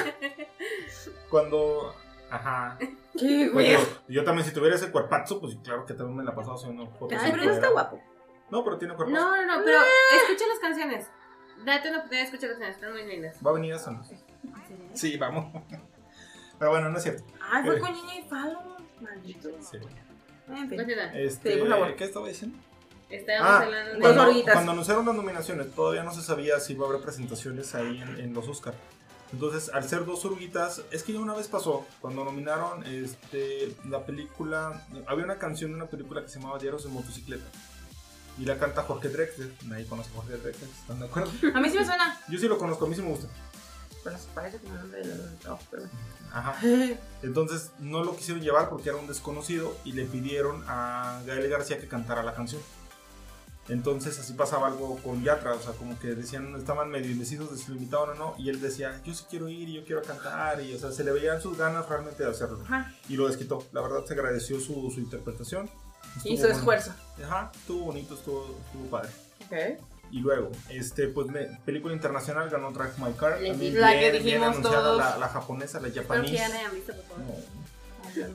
[1.30, 1.94] Cuando.
[2.30, 2.78] Ajá.
[3.18, 3.72] Qué Pues güey.
[3.72, 6.86] yo, yo también, si tuviera ese cuerpazo, pues claro que también me la pasaba haciendo
[6.88, 7.18] fotos.
[7.22, 8.02] Ay, pero no está guapo.
[8.50, 9.20] No, pero tiene cuerpazo.
[9.20, 9.80] no, no, no, pero
[10.24, 11.08] escucha las canciones.
[11.66, 13.36] Date una oportunidad de escuchar las canciones, están muy lindas.
[13.46, 14.02] Va a venir a San
[14.94, 15.52] Sí, vamos.
[16.60, 17.24] Pero bueno, no es cierto.
[17.42, 17.80] Ay, fue Eh.
[17.80, 18.78] con Niña y Falo.
[19.02, 19.50] Maldito.
[19.62, 19.78] Sí.
[20.50, 20.80] En fin.
[21.14, 21.96] Este, Sí, por favor.
[21.96, 22.58] ¿Qué estaba diciendo?
[23.10, 24.00] Estábamos Ah, hablando de...
[24.00, 27.74] Dos cuando, cuando anunciaron las nominaciones, todavía no se sabía si iba a haber presentaciones
[27.76, 28.74] ahí en, en los Oscar.
[29.32, 34.06] Entonces, al ser dos oruguitas, es que ya una vez pasó, cuando nominaron este, la
[34.06, 37.46] película, había una canción de una película que se llamaba Diarios de Motocicleta.
[38.38, 39.52] Y la canta Jorge Drexler.
[39.66, 41.32] Nadie conoce a Jorge Drexler, ¿están de acuerdo?
[41.54, 42.22] A mí sí me suena.
[42.28, 43.28] Yo sí lo conozco, a mí sí me gusta.
[44.04, 45.98] Pero se parece como el del trabajo, pero bueno.
[46.32, 46.56] Ajá.
[47.24, 51.80] Entonces no lo quisieron llevar porque era un desconocido y le pidieron a Gael García
[51.80, 52.62] que cantara la canción.
[53.70, 57.58] Entonces así pasaba algo con Yatra, o sea, como que decían, estaban medio indecisos de
[57.58, 60.02] si lo invitaban o no, y él decía, yo sí quiero ir y yo quiero
[60.04, 62.62] cantar, y o sea, se le veían sus ganas realmente de hacerlo.
[62.64, 62.94] Ajá.
[63.10, 65.70] Y lo desquitó, la verdad se agradeció su, su interpretación.
[66.16, 66.58] Estuvo Hizo bueno.
[66.58, 66.94] esfuerzo.
[67.26, 69.10] Ajá, estuvo bonito, estuvo, estuvo padre.
[69.46, 69.84] Ok.
[70.12, 73.42] Y luego, este, pues me- película internacional ganó Drive My Car.
[73.42, 73.80] La también que bien,
[74.12, 74.98] bien dijimos todos.
[74.98, 76.32] La, la japonesa, la japonesa.
[78.14, 78.28] que la.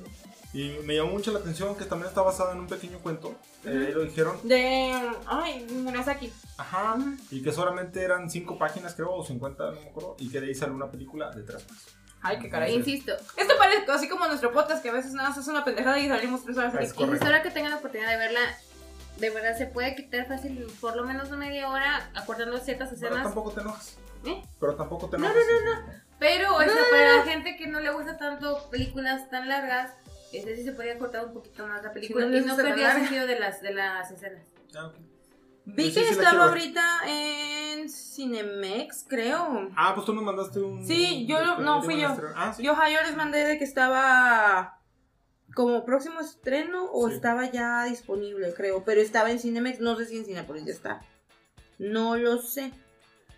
[0.55, 3.35] Y me llamó mucho la atención que también está basada en un pequeño cuento.
[3.65, 4.37] eh, lo dijeron.
[4.43, 4.93] De.
[5.27, 6.31] Ay, Murasaki.
[6.59, 6.97] Ajá.
[7.31, 10.17] Y que solamente eran 5 páginas, creo, o 50, no me acuerdo.
[10.19, 11.87] Y que de ahí salió una película de 3 horas.
[12.23, 12.75] Ay, qué caray.
[12.75, 15.99] Insisto, Esto parece así como nuestro podcast, que a veces nada más es una pendejada
[15.99, 17.25] y salimos tres horas Es correcto.
[17.27, 18.41] ahora que tengan la oportunidad de verla,
[19.19, 23.25] de verdad se puede quitar fácil por lo menos media hora acortando ciertas Pero escenas.
[23.25, 23.99] tampoco te enojas.
[24.25, 24.43] ¿Eh?
[24.61, 25.43] Pero tampoco te No, enojas.
[25.87, 29.91] no, Pero, o sea, para la gente que no le gusta tanto películas tan largas,
[30.33, 32.89] este sí se podría cortar un poquito más la película Si no y no perdía
[32.89, 33.01] larga.
[33.01, 34.47] sentido de las, de las escenas.
[34.77, 34.95] Ah, ok.
[35.65, 39.71] Vi que estaba ahorita en Cinemex, creo.
[39.77, 40.85] Ah, pues tú nos mandaste un.
[40.87, 42.09] Sí, yo lo- no, fui yo.
[42.35, 42.63] Ah, sí.
[42.63, 44.79] Yo, les mandé de que estaba
[45.55, 47.15] como próximo estreno o Sí.
[47.15, 48.85] estaba ya disponible, creo.
[48.85, 51.01] Pero estaba en Cinemex, no sé si en Cinepolis ya está.
[51.79, 52.73] No lo sé.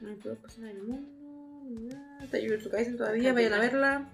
[0.01, 1.97] No puedo pasar el mundo.
[2.23, 2.39] Está
[2.97, 4.09] todavía, vayan a verla.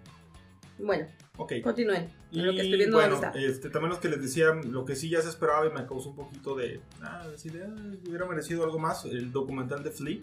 [0.78, 1.54] Bueno, Ok.
[1.62, 2.10] continúen.
[2.32, 3.32] Y lo que estoy viendo bueno, está.
[3.34, 6.10] este, también los que les decía, lo que sí ya se esperaba y me causó
[6.10, 6.80] un poquito de.
[7.02, 9.04] Ah, decir, ah, hubiera merecido algo más.
[9.04, 10.18] El documental de Flea.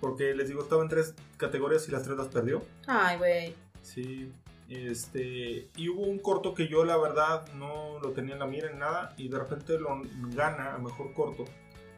[0.00, 2.62] Porque les digo, estaba en tres categorías y las tres las perdió.
[2.86, 3.54] Ay, güey.
[3.82, 4.30] Sí.
[4.68, 5.68] Este.
[5.76, 8.78] Y hubo un corto que yo, la verdad, no lo tenía en la mira en
[8.78, 9.14] nada.
[9.16, 10.00] Y de repente lo
[10.34, 11.44] gana a mejor corto.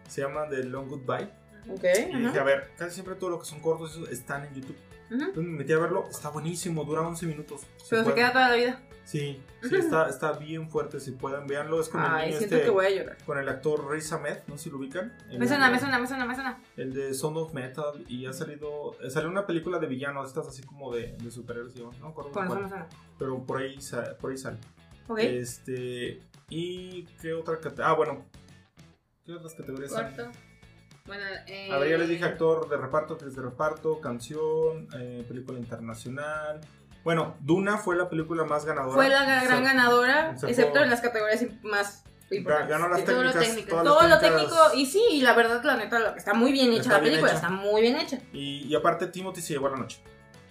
[0.08, 1.28] Se llama The Long Goodbye.
[1.68, 1.84] Ok.
[2.12, 4.76] Y dije, a ver, casi siempre todo lo que son cortos están en YouTube.
[5.10, 6.06] Entonces me metí a verlo.
[6.10, 7.60] Está buenísimo, dura 11 minutos.
[7.60, 8.80] Si Pero se pueden- queda toda la vida.
[9.04, 10.98] Sí, sí, está, está bien fuerte.
[10.98, 11.78] Si pueden, véanlo.
[11.78, 13.18] Es con el Ay, niño siento este- que voy a llorar.
[13.26, 15.12] Con el actor Riz Ahmed, no sé si lo ubican.
[15.38, 16.58] Me suena, me suena, me suena, me suena.
[16.78, 18.02] El de Sound of Metal.
[18.08, 18.96] Y ha salido.
[19.02, 21.76] eh, Salió una película de villanos, estas así como de, de superhéroes.
[21.76, 22.86] No me acuerdo Con eso cuál, me suena.
[23.18, 23.78] Pero por ahí,
[24.20, 24.56] por ahí sale.
[25.08, 25.18] Ok.
[25.18, 26.20] Este.
[26.48, 27.88] ¿Y qué otra categoría?
[27.88, 28.24] Ah, bueno.
[29.26, 30.14] ¿Qué otras categorías hay?
[30.14, 30.30] Corto.
[31.06, 35.22] Bueno, eh, A ver, ya les dije actor de reparto, actriz de reparto, canción, eh,
[35.28, 36.60] película internacional.
[37.02, 38.94] Bueno, Duna fue la película más ganadora.
[38.94, 42.70] Fue la gran ganadora, excepto en las categorías más importantes.
[42.70, 43.54] Ganó las Sí, todo lo técnicas.
[43.56, 43.82] técnico.
[43.82, 46.92] Todo lo técnico, y sí, y la verdad, la neta, está muy bien hecha Está
[46.94, 47.36] la bien película, hecha.
[47.36, 48.18] está muy bien hecha.
[48.32, 50.00] Y, y aparte, Timothy se llevó la noche.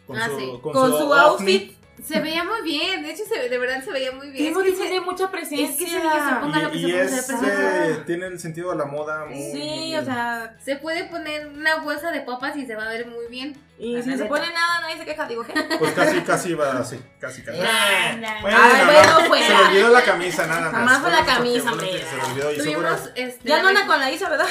[0.05, 0.51] Con Ah, su, sí.
[0.61, 1.77] Con su outfit.
[2.01, 4.51] Se veía muy bien, de hecho se, de verdad se veía muy bien.
[4.51, 5.69] Es que tiene se- mucha presencia.
[5.69, 8.39] es que niño se ponga lo que Y, se y puede es, eh, tiene el
[8.39, 9.99] sentido de la moda muy Sí, bien.
[10.01, 13.27] o sea, Se puede poner una bolsa de papas y se va a ver muy
[13.29, 13.55] bien.
[13.77, 15.53] y si se pone nada, nadie se queja, digo, ¿qué?
[15.79, 17.59] Pues casi, casi va así, casi, casi.
[17.59, 18.41] Nah, nah.
[18.41, 19.47] Bueno, Ay, bueno, no, fuera.
[19.47, 20.73] se le olvidó la camisa nada más.
[20.81, 21.87] Nomás fue la camisa, hombre.
[22.03, 24.47] Se le olvidó y este, Ya no anda con la Isa, ¿verdad?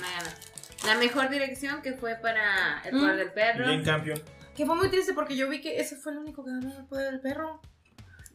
[0.00, 0.86] no.
[0.88, 3.00] La mejor dirección que fue para El Mm.
[3.00, 3.64] Poder del Perro.
[3.64, 4.22] Jane Campion.
[4.56, 6.84] Que fue muy triste porque yo vi que ese fue el único que ganó el
[6.86, 7.60] poder del perro.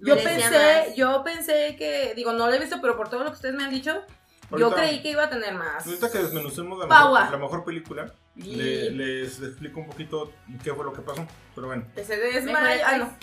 [0.01, 0.95] Yo Merecía pensé, más.
[0.95, 3.63] yo pensé que, digo, no lo he visto, pero por todo lo que ustedes me
[3.65, 4.01] han dicho,
[4.57, 5.85] yo creí que iba a tener más.
[5.85, 10.31] Ahorita que desmenucemos la mejor, la mejor película, Y- le- les explico un poquito
[10.63, 11.27] qué fue lo que pasó.
[11.53, 12.15] Pero bueno, Que se
[12.85, 13.13] Ah, no.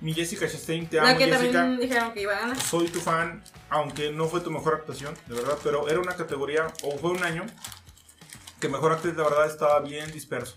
[0.00, 1.52] mi Jessica Chastain, te amo La que Jessica.
[1.52, 2.58] también dijeron que iba a ganar.
[2.60, 6.68] Soy tu fan, aunque no fue tu mejor actuación, de verdad, pero era una categoría,
[6.84, 7.44] o fue un año,
[8.60, 10.56] que mejor actriz, la verdad, estaba bien disperso.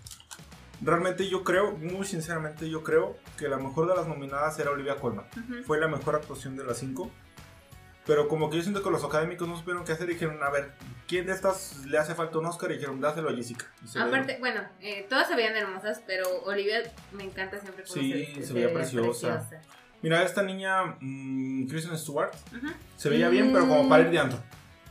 [0.81, 4.95] Realmente yo creo, muy sinceramente, yo creo que la mejor de las nominadas era Olivia
[4.95, 5.25] Colman.
[5.65, 7.11] Fue la mejor actuación de las cinco.
[8.07, 10.49] Pero como que yo siento que los académicos no supieron qué hacer y dijeron, a
[10.49, 10.71] ver,
[11.07, 12.71] ¿quién de estas le hace falta un Oscar?
[12.71, 13.67] Y dijeron, dáselo a Jessica.
[13.95, 18.53] Aparte, bueno, eh, todas se veían hermosas, pero Olivia me encanta siempre cómo Sí, se
[18.53, 19.47] veía preciosa.
[20.01, 22.33] Mira, esta niña, mm, Kristen Stewart,
[22.97, 24.39] se veía bien, pero como para ir de antro.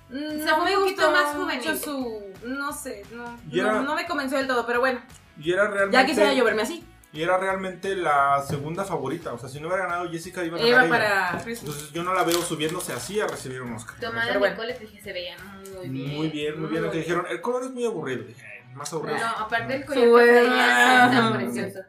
[0.09, 1.79] Mm, O sea, No fue me un poquito gustó más juvenil.
[1.79, 2.23] su.
[2.47, 3.03] No sé,
[3.51, 5.01] no me convenció del todo, pero bueno.
[5.41, 5.97] Y era realmente...
[5.97, 6.85] Ya quisiera yo verme así.
[7.13, 9.33] Y era realmente la segunda favorita.
[9.33, 11.31] O sea, si no hubiera ganado Jessica, iba a ganar Iba para.
[11.45, 13.99] Entonces yo no la veo subiéndose así a recibir un Oscar.
[13.99, 14.55] Tomada bueno.
[14.55, 15.39] Nicole, dije, se veían
[15.75, 16.17] muy bien.
[16.17, 16.83] Muy bien, muy bien.
[16.85, 18.23] Lo que dijeron, el color es muy aburrido.
[18.23, 19.19] Dije, "Eh, más aburrido.
[19.19, 21.11] No, aparte el traía Ah.
[21.11, 21.81] tan precioso.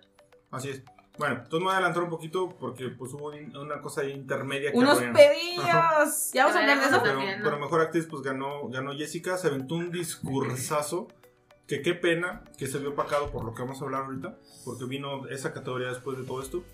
[0.50, 0.82] Así es.
[1.20, 3.28] Bueno, entonces me voy a adelantar un poquito porque pues hubo
[3.62, 5.14] una cosa ahí intermedia que Unos bueno.
[5.14, 6.32] pedillos.
[6.34, 7.04] Ya vamos a hablar de eso.
[7.04, 11.08] Pero, pero mejor actriz pues ganó, ganó Jessica, se aventó un discursazo
[11.72, 14.84] que qué pena que se vio opacado por lo que vamos a hablar ahorita, porque
[14.84, 16.66] vino esa categoría después de todo esto.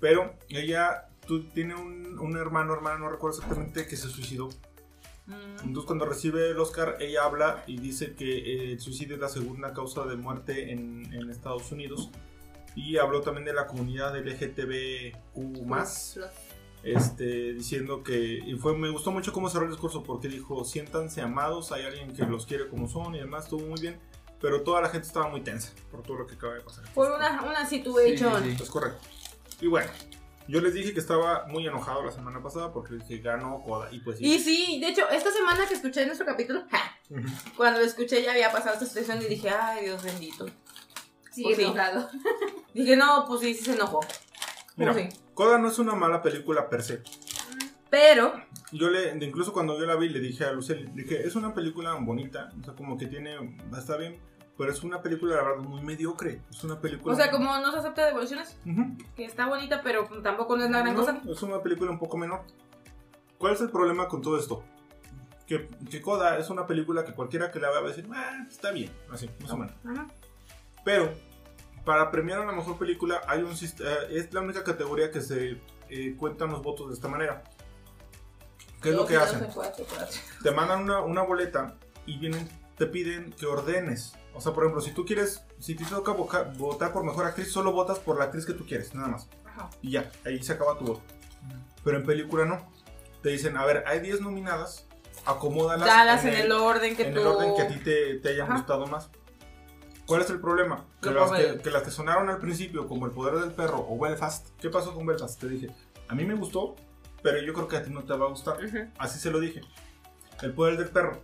[0.00, 4.48] Pero ella tú, tiene un, un hermano, hermana, no recuerdo exactamente, que se suicidó.
[5.26, 5.66] Mm.
[5.66, 9.28] Entonces cuando recibe el Oscar, ella habla y dice que eh, el suicidio es la
[9.28, 12.10] segunda causa de muerte en, en Estados Unidos.
[12.74, 16.18] Y habló también de la comunidad LGTBQ+, Los-
[16.82, 21.20] este, diciendo que, y fue, me gustó mucho cómo cerró el discurso porque dijo, siéntanse
[21.22, 23.96] amados, hay alguien que los quiere como son y demás, estuvo muy bien,
[24.40, 26.84] pero toda la gente estaba muy tensa por todo lo que acaba de pasar.
[26.94, 28.42] Por una, una situation.
[28.42, 28.62] Sí, sí, sí.
[28.64, 28.98] Es correcto.
[29.60, 29.90] Y bueno,
[30.48, 34.00] yo les dije que estaba muy enojado la semana pasada porque dije, ganó Coda, y
[34.00, 34.26] pues sí.
[34.34, 36.98] Y sí, de hecho, esta semana que escuché nuestro capítulo, ja,
[37.56, 40.46] cuando lo escuché ya había pasado esta situación y dije, ay, Dios bendito.
[41.32, 41.62] Sigue Pues sí.
[41.64, 42.08] enojado.
[42.74, 44.00] Dije, no, pues sí, sí se enojó.
[44.76, 45.20] Mira, Pues sí.
[45.34, 47.02] Coda no es una mala película per se.
[47.94, 48.32] Pero,
[48.72, 51.94] Yo le, incluso cuando yo la vi, le dije a Lucely, dije, es una película
[51.94, 54.18] bonita, o sea, como que tiene, está bien,
[54.58, 56.40] pero es una película, la verdad, muy mediocre.
[56.50, 57.14] Es una película...
[57.14, 58.96] o sea, como no se acepta devoluciones, Ujú.
[59.14, 61.22] que está bonita, pero tampoco no es la gran No, cosa.
[61.24, 62.40] Es una película un poco menor.
[63.38, 64.64] ¿Cuál es el problema con todo esto?
[65.46, 68.44] Que, que Coda es una película que cualquiera que la vea va a decir, ah,
[68.48, 69.76] está bien, así, más o menos.
[69.84, 70.08] Ajá.
[70.84, 71.12] Pero,
[71.84, 75.60] para premiar a la mejor película, hay un eh, es la única categoría que se
[75.90, 77.44] eh, cuentan los votos de esta manera.
[78.84, 79.40] ¿Qué es lo que hacen?
[79.40, 80.20] dos, cuatro, cuatro.
[80.42, 84.12] Te mandan una, una boleta y vienen, te piden que ordenes.
[84.34, 87.72] O sea, por ejemplo, si tú quieres, si te toca votar por mejor actriz, solo
[87.72, 89.28] votas por la actriz que tú quieres, nada más.
[89.46, 89.70] Ajá.
[89.80, 91.02] Y ya, ahí se acaba tu voto.
[91.82, 92.70] Pero en película no.
[93.22, 94.86] Te dicen, a ver, hay 10 nominadas,
[95.24, 97.20] acomódalas Dalas en el orden que en tú...
[97.20, 98.58] el orden que a ti te, te hayan Ajá.
[98.58, 99.08] gustado más.
[100.04, 100.84] ¿Cuál es el problema?
[101.00, 103.98] Que las que, que las que sonaron al principio, como El Poder del Perro o
[103.98, 105.40] Belfast, ¿qué pasó con Belfast?
[105.40, 105.70] Te dije,
[106.08, 106.76] a mí me gustó,
[107.24, 108.62] pero yo creo que a ti no te va a gustar.
[108.64, 108.86] Ujú.
[108.98, 109.62] Así se lo dije.
[110.42, 111.20] El Poder del Perro,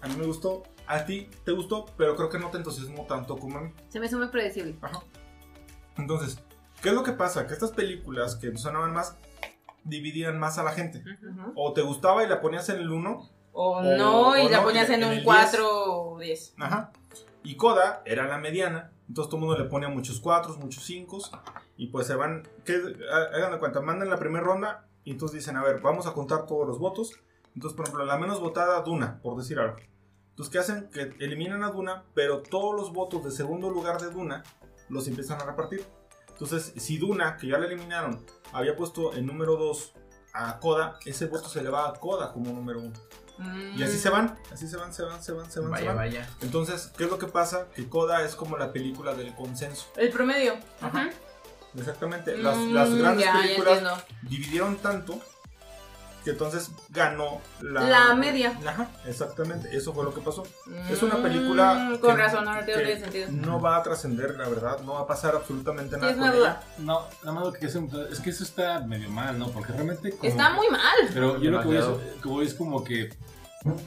[0.00, 3.36] a mí me gustó, a ti te gustó, pero creo que no te entusiasmó tanto
[3.36, 3.70] como a mí.
[3.90, 4.74] Se me hizo muy predecible.
[4.80, 5.00] Ajá.
[5.98, 6.38] Entonces,
[6.80, 7.46] ¿qué es lo que pasa?
[7.46, 9.16] Que estas películas que sonaban más,
[9.84, 10.98] dividían más a la gente.
[11.00, 11.28] Ujú.
[11.42, 11.52] Ujú.
[11.54, 14.58] O te gustaba y la ponías en el 1, O, O- no, y o la
[14.58, 15.68] no, ponías en en un 4
[16.14, 16.54] o 10.
[16.58, 16.90] Ajá.
[17.42, 18.92] Y Coda era la mediana.
[19.08, 21.18] Entonces todo el mundo le ponía muchos 4, muchos 5.
[21.76, 22.48] Y pues se van.
[22.64, 22.80] ¿qué?
[23.34, 24.86] Hagan de cuenta, mandan la primera ronda.
[25.04, 27.12] Y entonces dicen, a ver, vamos a contar todos los votos.
[27.54, 29.76] Entonces, por ejemplo, la menos votada, Duna, por decir algo.
[30.30, 30.88] Entonces, ¿qué hacen?
[30.90, 34.42] Que eliminan a Duna, pero todos los votos de segundo lugar de Duna
[34.88, 35.84] los empiezan a repartir.
[36.30, 39.94] Entonces, si Duna, que ya la eliminaron, había puesto en número 2
[40.34, 42.92] a Coda, ese voto se le va a Coda como número 1.
[43.76, 45.86] Y así se van, así se van, se van, se van, se van, se Vaya,
[45.88, 45.96] van.
[45.96, 46.28] vaya.
[46.42, 47.68] Entonces, ¿qué es lo que pasa?
[47.74, 49.86] Que Coda es como la película del consenso.
[49.96, 50.54] El promedio.
[51.76, 52.36] Exactamente.
[52.36, 55.20] Las, Mm, las grandes ya, ya películas dividieron tanto
[56.24, 58.56] que entonces ganó la, La media.
[58.64, 60.44] Ajá, exactamente, eso fue lo que pasó.
[60.88, 63.28] Es una película Mm, Con que- razón, ahora tiene sentido.
[63.32, 66.32] No va a trascender, la verdad, no va a pasar absolutamente Sí, nada es con
[66.32, 66.60] ella.
[66.78, 69.48] No, nada más lo que es, es que eso está medio mal, ¿no?
[69.50, 70.12] Porque realmente.
[70.12, 70.94] Como, Está muy mal.
[71.12, 71.84] Pero yo lo que voy, es,
[72.22, 73.12] que voy es como que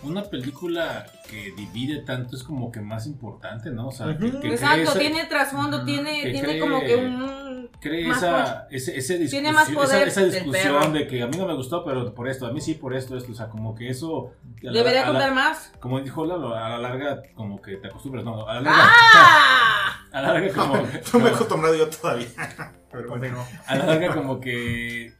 [0.04, 3.88] una película que divide tanto es como que más importante, ¿no?
[3.90, 4.40] O sea, que, Ujú.
[4.40, 7.70] que Exacto, cree esa- tiene trasfondo, tiene, Que tiene cree- como que un...
[7.82, 11.38] cree más esa, ese, ese discusión, Tiene más poder esa, discusión de que a mí
[11.38, 13.32] no me gustó, pero por esto, a mí sí, por esto, esto.
[13.32, 14.32] O sea, como que eso.
[14.62, 15.72] la- Debería la- contar más.
[15.80, 20.00] Como dijo Lalo, a la larga, como que te acostumbras, no, a la larga, ¡Ah!
[20.14, 20.76] a la larga como,
[21.14, 22.28] No me he acostumbrado yo todavía.
[22.92, 23.36] Pero bueno.
[23.36, 23.46] Confirmo.
[23.68, 25.14] a la larga como que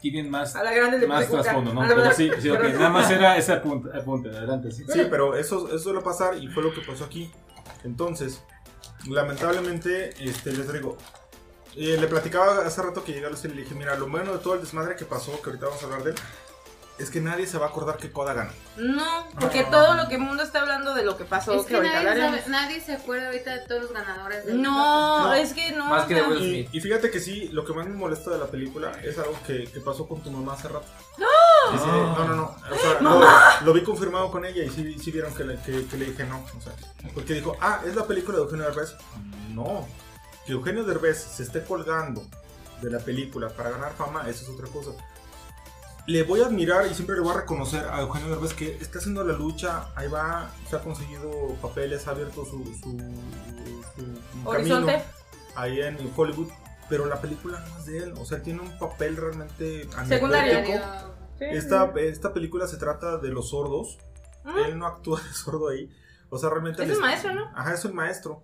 [0.00, 1.82] tienen más, A la grande le más trasfondo, ¿no?
[1.82, 2.78] A la Pero sí, sí, ok, Perdón.
[2.78, 4.84] nada más era ese apunte, apunte adelante, sí.
[4.88, 7.30] Sí, pero eso, eso suele pasar y fue lo que pasó aquí.
[7.84, 8.42] Entonces,
[9.08, 10.96] lamentablemente, este, les digo,
[11.76, 14.32] eh, le platicaba hace rato que llegué a los y le dije, mira, lo bueno
[14.32, 16.16] de todo el desmadre que pasó, que ahorita vamos a hablar de él,
[17.00, 18.52] es que nadie se va a acordar que Koda ganó.
[18.76, 21.68] No, porque todo lo que el mundo está hablando de lo que pasó, Es que
[21.68, 22.40] que ahorita nadie, hablaremos.
[22.40, 24.46] sabe- nadie se acuerda ahorita de todos los ganadores.
[24.46, 25.32] del No, No.
[25.34, 25.86] es que no.
[25.86, 26.68] Más que de Will Y, Smith.
[26.74, 29.64] y fíjate que sí, lo que más me molesta de la película es algo que,
[29.64, 30.86] que pasó con tu mamá hace rato.
[31.18, 31.72] ¡No!
[31.72, 32.56] Dice, no, no, no.
[32.70, 35.86] O sea, lo, lo vi confirmado con ella y sí, sí vieron que le, que,
[35.86, 36.38] que le dije no.
[36.56, 36.72] O sea,
[37.14, 38.94] porque dijo, ah, es la película de Eugenio Derbez.
[39.50, 39.86] No.
[40.46, 42.22] Que Eugenio Derbez se esté colgando
[42.80, 44.90] de la película para ganar fama, eso es otra cosa.
[46.10, 48.98] Le voy a admirar y siempre le voy a reconocer a Eugenio Derbez que está
[48.98, 52.98] haciendo la lucha, ahí va, se ha conseguido papeles, ha abierto su, su,
[53.94, 54.92] su Horizonte.
[54.92, 55.04] camino
[55.54, 56.48] ahí en Hollywood,
[56.88, 60.64] pero la película no es de él, o sea, él tiene un papel realmente Secundario.
[61.38, 61.44] Sí.
[61.44, 63.98] Esta, esta película se trata de los sordos,
[64.44, 64.58] Ujú.
[64.64, 65.90] él no actúa de sordo ahí,
[66.28, 66.82] o sea, realmente...
[66.82, 67.52] Es un maestro, ¿no?
[67.54, 68.42] Ajá, es un maestro.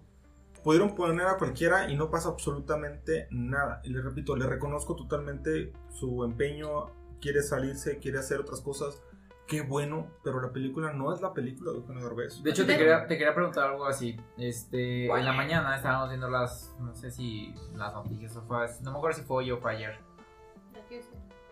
[0.62, 3.81] Pudieron poner a cualquiera y no pasa absolutamente nada.
[3.85, 6.90] Y le repito, le reconozco totalmente su empeño,
[7.27, 9.03] quiere salirse, quiere hacer otras cosas.
[9.49, 12.41] Qué bueno, pero la película no es la película de Eugenio Derbez.
[12.41, 14.17] De hecho, te quería, te quería preguntar algo así.
[14.39, 18.93] Este, en la mañana estábamos viendo las, no sé si las noticias o fue, no
[18.93, 19.99] me acuerdo si fue hoy o fue ayer.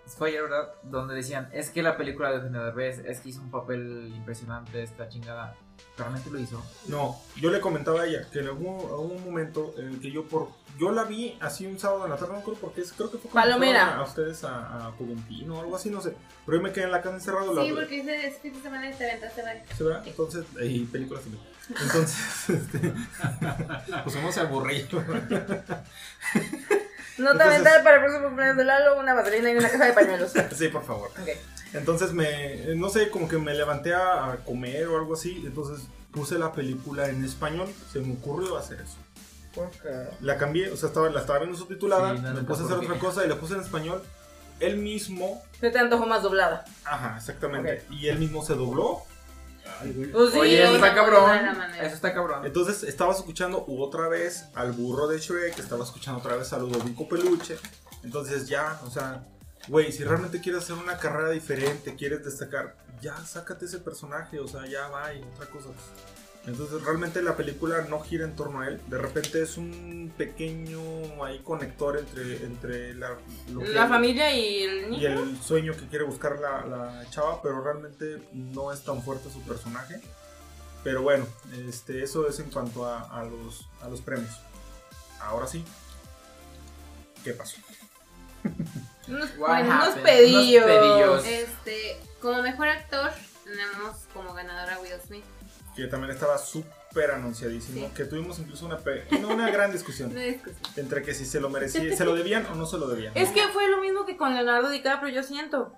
[0.07, 0.75] Fue ayer, ¿verdad?
[0.85, 4.81] Donde decían, es que la película de Eugenio Derbez, es que hizo un papel impresionante
[4.81, 5.57] esta chingada.
[5.99, 6.63] ¿Realmente lo hizo?
[6.87, 10.25] No, yo le comentaba a ella que en algún, algún momento en el que yo
[10.25, 13.11] por yo la vi así un sábado en la tarde, no acuerdo porque es, creo
[13.11, 13.95] que fue Palomera.
[13.95, 16.15] a, a ustedes a, a Juventino o algo así, no sé.
[16.45, 17.63] Pero yo me quedé en la casa encerrado.
[17.63, 19.67] Sí, la, porque ese ese fin de semana te aventaste varios.
[19.77, 20.03] ¿Sí, verdad?
[20.07, 21.43] Entonces, y películas también.
[21.69, 22.93] Entonces, este,
[24.03, 24.85] pues uno se aburrió.
[27.17, 29.93] No te aventar para el próximo cumpleaños de Lalo una madrina y una caja de
[29.93, 30.33] pañuelos.
[30.57, 31.11] sí, por favor.
[31.73, 35.43] Entonces me, no sé, como que me levanté a, a comer o algo así.
[35.47, 37.69] Entonces puse la película en español.
[37.93, 38.97] Se me ocurrió hacer eso.
[40.21, 42.17] La cambié, o sea, estaba, la estaba viendo subtitulada.
[42.17, 44.03] Sí, no, me puse a hacer otra cosa y la puse en español.
[44.61, 46.65] Él mismo, Se te antojó más doblada.
[46.85, 47.85] ajá, exactamente.
[47.91, 49.03] Y él mismo se dobló.
[50.13, 50.39] Pues sí.
[50.39, 51.31] Oye, eso está cabrón.
[51.81, 52.45] Eso está cabrón.
[52.47, 57.09] Entonces estabas escuchando otra vez al burro de Shrek, estaba escuchando otra vez a Ludovico
[57.09, 57.57] Peluche.
[58.05, 59.25] Entonces ya, o sea,
[59.69, 64.47] güey, si realmente quieres hacer una carrera diferente, quieres destacar, ya sácate ese personaje, o
[64.47, 65.71] sea, ya va y otra cosa.
[66.47, 68.79] Entonces realmente la película no gira en torno a él.
[68.89, 73.17] De repente es un pequeño ahí conector entre, entre la,
[73.51, 75.09] lo que- La familia y el y niño.
[75.23, 79.41] el sueño que quiere buscar la, la chava, pero realmente no es tan fuerte su
[79.43, 80.01] personaje.
[80.83, 81.27] Pero bueno,
[81.67, 84.35] este, eso es en cuanto a, a los, a los premios.
[85.21, 85.65] Ahora sí,
[87.25, 87.57] ¿qué pasó?
[89.09, 90.65] Unos, pedillos.
[90.67, 91.27] Unos pedillos.
[91.27, 93.11] Este, como mejor actor,
[93.45, 95.25] tenemos como ganador a Will Smith.
[95.77, 97.87] Que también estaba súper anunciadísimo.
[97.89, 97.93] Sí.
[97.95, 98.79] Que tuvimos incluso una,
[99.29, 100.63] una gran discusión hay discusión.
[100.77, 103.13] entre que si se lo merecía, se lo debían o no se lo debían.
[103.17, 105.73] Es que fue lo mismo que con Leonardo DiCaprio, yo siento.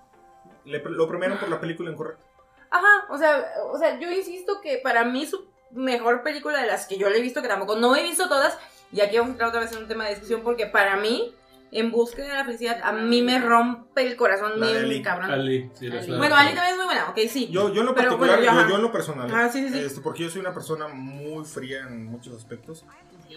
[0.64, 2.24] Le- lo premiaron por la película incorrecta.
[2.70, 6.86] Ajá, o sea, o sea, yo insisto que para mí su mejor película de las
[6.86, 8.58] que yo le he visto, que tampoco no he visto todas,
[8.92, 11.34] y aquí vamos a entrar otra vez en un tema de discusión, porque para mí,
[11.72, 15.02] en búsqueda de la felicidad, a mí me rompe el corazón La de Ali.
[15.02, 15.30] cabrón.
[15.30, 16.16] Ali, sí, la Ali.
[16.16, 17.48] Bueno, Ali también es muy buena, ok, sí.
[17.50, 19.72] Yo, yo en lo Pero, particular, bueno, yo, yo, en lo personal, Ah, sí, sí,
[19.72, 19.78] sí.
[19.80, 22.84] este, porque yo soy una persona muy fría en muchos aspectos.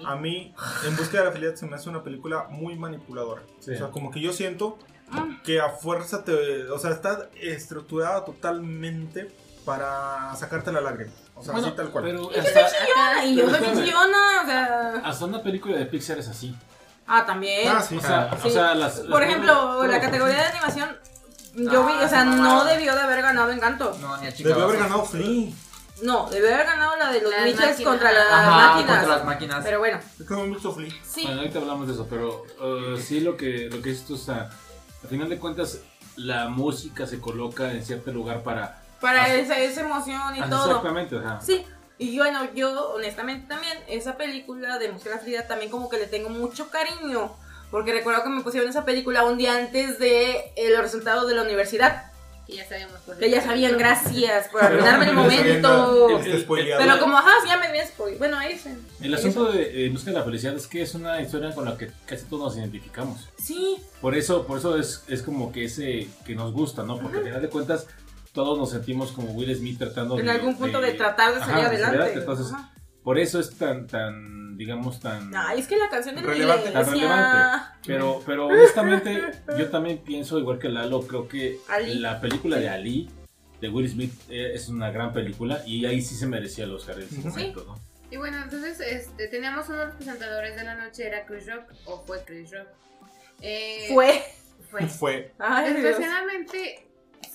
[0.06, 0.54] A mí,
[0.88, 3.42] En Búsqueda de la Felicidad se me hace una película muy manipuladora.
[3.60, 3.72] Sí.
[3.74, 4.78] O sea, como que yo siento
[5.12, 5.42] Mm.
[5.42, 6.70] que a fuerza te...
[6.70, 9.28] O sea, está estructurada totalmente
[9.66, 11.12] para sacarte la lágrima.
[11.36, 12.04] O sea, Bueno, así tal cual.
[12.04, 14.94] Pero Y yo hasta, soy chillona, y yo soy chillona, o sea...
[15.04, 16.56] hasta una película de Pixar es así.
[17.12, 17.68] Ah, también.
[17.68, 17.98] Ah, sí.
[17.98, 18.48] O sea, Sí.
[18.48, 20.96] o sea las, Por las- ejemplo, la categoría de animación,
[21.56, 23.98] yo vi, Ah, o sea, no debió de haber ganado Encanto.
[24.00, 25.54] No, ni a Debió haber ganado Free.
[26.04, 27.90] No, debió haber ganado la de los Las Mitchells máquinas.
[27.92, 28.98] contra las Ajá, máquinas.
[29.00, 29.62] contra las máquinas.
[29.66, 30.92] Pero bueno, Es que gustó Flea.
[31.04, 31.24] sí.
[31.24, 34.18] Bueno, ahorita hablamos de eso, pero uh, sí lo que, lo que es esto, o
[34.18, 34.50] sea,
[35.04, 35.80] al final de cuentas,
[36.16, 38.82] la música se coloca en cierto lugar para...
[39.02, 40.68] Para esa, esa emoción y todo.
[40.68, 41.66] Exactamente, o sea, Sí,
[42.00, 45.98] y bueno, yo honestamente también, esa película de Música de la Felicidad también como que
[45.98, 47.32] le tengo mucho cariño.
[47.72, 51.36] Porque recuerdo que me pusieron esa película un día antes de eh, los resultados de
[51.36, 52.06] la universidad.
[52.48, 56.20] Que ya sabíamos por Que ya sabían, gracias por arruinarme el momento.
[56.48, 58.76] Pero como, ajá, ya me habían spoil- Bueno, ahí se-
[59.06, 61.78] El asunto de eh, Busca de la Felicidad es que es una historia con la
[61.78, 63.30] que casi todos nos identificamos.
[63.38, 66.98] Sí, Por eso, por eso es, es como que ese que nos gusta, ¿no?
[67.00, 67.86] Porque al final de cuentas
[68.34, 70.32] todos nos sentimos como Will Smith tratando en de...
[70.32, 72.14] algún punto de, tratar de salir Ajá, adelante.
[72.20, 72.74] entonces, Ajá.
[73.04, 75.34] Por eso es tan, tan, digamos, tan...
[75.36, 76.70] Ay, es que la canción la Relevante.
[76.70, 77.08] Tan iglesia.
[77.08, 77.80] relevante.
[77.88, 79.22] Pero, pero honestamente,
[79.58, 81.96] yo también pienso, igual que Lalo, creo que Ali.
[82.00, 83.10] la película de Ali,
[83.62, 87.00] de Will Smith, eh, es una gran película y ahí sí se merecía el Oscar
[87.00, 87.30] en Ujú.
[87.30, 87.80] momento, ¿no?
[88.12, 91.72] Y bueno, entonces este, teníamos uno de los presentadores de la noche, era Chris Rock,
[91.86, 92.68] o fue Chris Rock.
[93.42, 94.22] Eh, Fue.
[94.70, 94.88] Fue.
[94.88, 95.84] Fue Ay, Dios.
[95.84, 96.89] Desgraciadamente,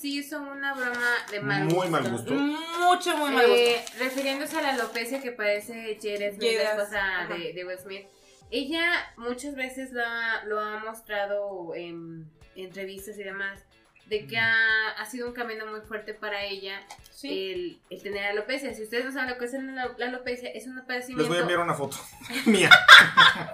[0.04, 2.34] sí hizo una broma de mal muy mal gusto.
[2.34, 3.62] Mucho, muy mal gusto.
[3.62, 8.06] Eh, refiriéndose a la alopecia que parece Jada Smith, la esposa de, de Will Smith.
[8.50, 8.84] Ella
[9.16, 13.64] muchas veces lo ha, lo ha mostrado en entrevistas y demás,
[14.06, 16.80] de que ha, ha sido un camino muy fuerte para ella
[17.10, 17.52] Sí.
[17.52, 18.74] el, el tener alopecia.
[18.74, 21.38] Si ustedes no saben lo que es la, la alopecia, es un Les padecimiento voy
[21.38, 21.96] a enviar una foto
[22.46, 22.68] mía.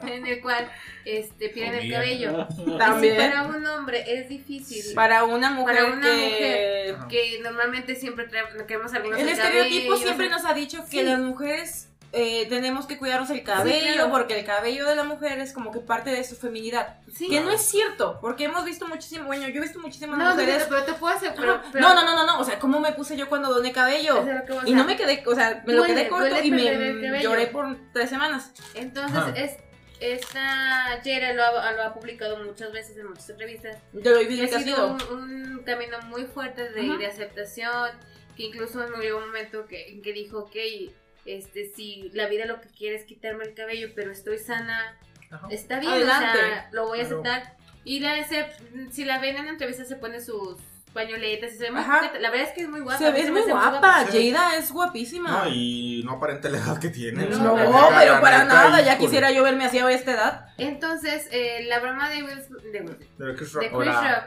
[0.09, 0.68] en el cual
[1.05, 1.98] este, pierden el Comida.
[2.01, 2.78] cabello.
[2.78, 3.14] También.
[3.14, 6.94] si para un hombre es difícil, Para una mujer Para una que...
[6.96, 7.07] Ajá.
[7.09, 10.90] que normalmente siempre trae- queremos algunos El el estereotipo cabello, siempre nos ha dicho que
[10.90, 11.03] Sí.
[11.05, 14.11] las mujeres eh, tenemos que cuidarnos el cabello claro.
[14.11, 16.99] porque el cabello de la mujer es como que parte de su feminidad.
[17.15, 17.29] Sí.
[17.29, 20.67] Que no es cierto, porque hemos visto muchísimo, bueno, yo he visto muchísimas No, mujeres...
[20.69, 22.93] pero te puedo hacer, pero, pero- no, no, no, no, no, o sea, ¿cómo me
[22.93, 24.19] puse yo cuando doné cabello?
[24.21, 25.95] es de lo que voy a Y no me quedé, o sea, me lo Duele,
[25.95, 28.53] quedé corto y me lloré por tres semanas.
[28.75, 29.33] Entonces, Ajá.
[29.37, 29.57] es,
[30.01, 33.77] esta Jera lo ha, lo ha publicado muchas veces en muchas entrevistas.
[33.93, 36.97] Yo lo Que vi ha sido un, un camino muy fuerte de, Ajá.
[36.97, 37.91] de aceptación,
[38.37, 40.57] que incluso me llegó un momento que, en que dijo, ok,
[41.37, 44.97] este, si la vida lo que quiere es quitarme el cabello, pero estoy sana,
[45.31, 45.49] Ajá.
[45.51, 46.39] está bien, o Adelante.
[46.39, 47.20] sea, lo voy a Claro.
[47.22, 47.57] aceptar.
[47.85, 48.47] Y la, se-
[48.91, 50.59] si la ven en la entrevista se pone sus
[50.93, 51.83] pañoletas y se ve muy.
[52.20, 52.99] La verdad es que es muy guapa.
[52.99, 54.33] Se a ve muy guapa, Sí.
[54.33, 55.45] Jada es guapísima.
[55.45, 57.26] No, y no aparenta la edad que tiene.
[57.26, 60.47] No, o No, pero- pero para nada, ya quisiera yo verme así a esta edad.
[60.59, 62.37] Entonces, eh, la broma de Will
[62.72, 63.83] de, Will Smith, De Chris de Rock.
[63.83, 64.24] Chris Rock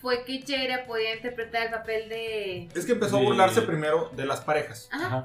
[0.00, 2.68] fue que Jada podía interpretar el papel de...
[2.74, 4.88] Es que empezó a De- burlarse primero de las parejas.
[4.92, 5.24] Ajá, Ajá.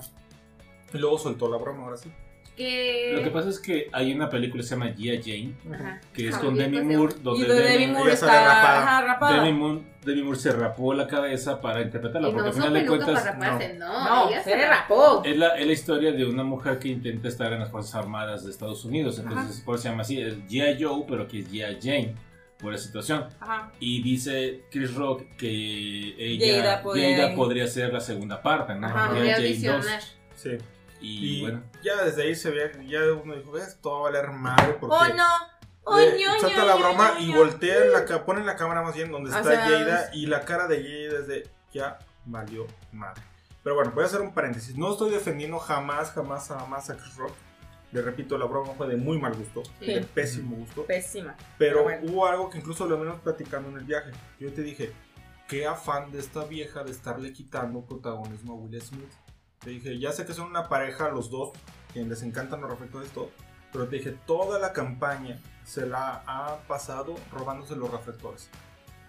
[0.94, 2.10] Y luego soltó la broma, ahora sí.
[2.56, 3.14] que...
[3.16, 6.02] Lo que pasa es que hay una película que se llama Gia Jane, Ajá.
[6.14, 8.82] que es con Demi Moore, donde de Demi Demi, Moore está rapada.
[8.84, 9.44] ajá, rapada.
[9.44, 12.74] Demi Moore, Demi Moore se rapó la cabeza para interpretarla, Y porque no al final
[12.74, 14.04] de cuentas para raparse, no.
[14.26, 15.22] No, ella se rapó.
[15.24, 18.44] es la, es la historia de una mujer que intenta estar en las Fuerzas Armadas
[18.44, 20.84] de Estados Unidos, entonces por eso se llama así, es G.I.
[20.84, 21.78] Joe, pero que es G.I.
[21.82, 22.16] Jane,
[22.60, 23.26] por la situación.
[23.40, 23.72] Ajá.
[23.80, 28.88] Y dice Chris Rock que ella, Jada podría- Jada podría ser la segunda parte, ¿no?
[28.88, 29.08] Ajá.
[29.08, 29.82] Jane audicionar.
[29.82, 30.18] 2.
[30.36, 30.50] Sí.
[31.02, 34.02] Y, Y bueno, ya desde ahí se veía, ya uno dijo, "Ves, esto va a
[34.12, 35.26] valer madre porque Oh no.
[35.84, 39.12] Oh, ño, salta ño, la broma ño, y voltea la ponen la cámara más bien
[39.12, 43.24] donde O está sea, Jada y la cara de Jada es de ya valió madre.
[43.64, 44.78] Pero bueno, voy a hacer un paréntesis.
[44.78, 47.34] No estoy defendiendo jamás, jamás, jamás a Chris Rock.
[47.92, 49.88] Le repito, la broma fue de muy mal gusto, Sí.
[49.96, 50.86] de pésimo gusto.
[50.86, 51.36] Pésima.
[51.58, 52.02] Pero Pero bueno.
[52.12, 54.12] hubo algo que incluso lo venimos platicando en el viaje.
[54.40, 54.94] Yo te dije,
[55.48, 59.12] qué afán de esta vieja de estarle quitando protagonismo a Will Smith.
[59.64, 61.52] Te dije, ya sé que son una pareja los dos,
[61.94, 63.30] que les encantan los reflectores todo,
[63.72, 68.50] pero te dije, toda la campaña se la ha pasado robándose los reflectores.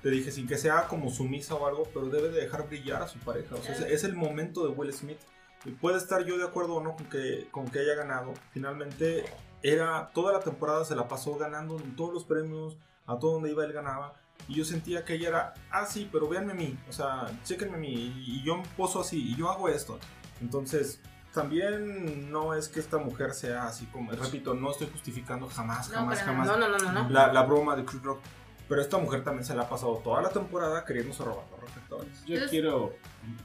[0.02, 3.08] Te dije, sin que sea como sumisa o algo, pero debe de dejar brillar a
[3.08, 3.54] su pareja.
[3.54, 5.18] O sea, es, es el momento de Will Smith.
[5.64, 8.34] Y puede estar yo de acuerdo o no con que, con que haya ganado.
[8.50, 9.24] Finalmente,
[9.62, 12.76] era toda la temporada se la pasó ganando en todos los premios,
[13.06, 14.14] a todo donde iba él ganaba.
[14.48, 17.76] Y yo sentía que ella era, ah, sí, pero véanme a mí, o sea, chéquenme
[17.76, 20.00] a mí, y, y yo me poso así, y yo hago esto.
[20.42, 21.00] Entonces,
[21.32, 25.96] también no es que esta mujer sea así como, repito, no estoy justificando jamás, No,
[25.96, 27.08] jamás, jamás No, no, no, no, no.
[27.08, 28.20] la, la broma de Chris Rock.
[28.68, 32.24] Pero esta mujer también se la ha pasado toda la temporada queriéndose robar los reflectores.
[32.26, 32.92] yo quiero...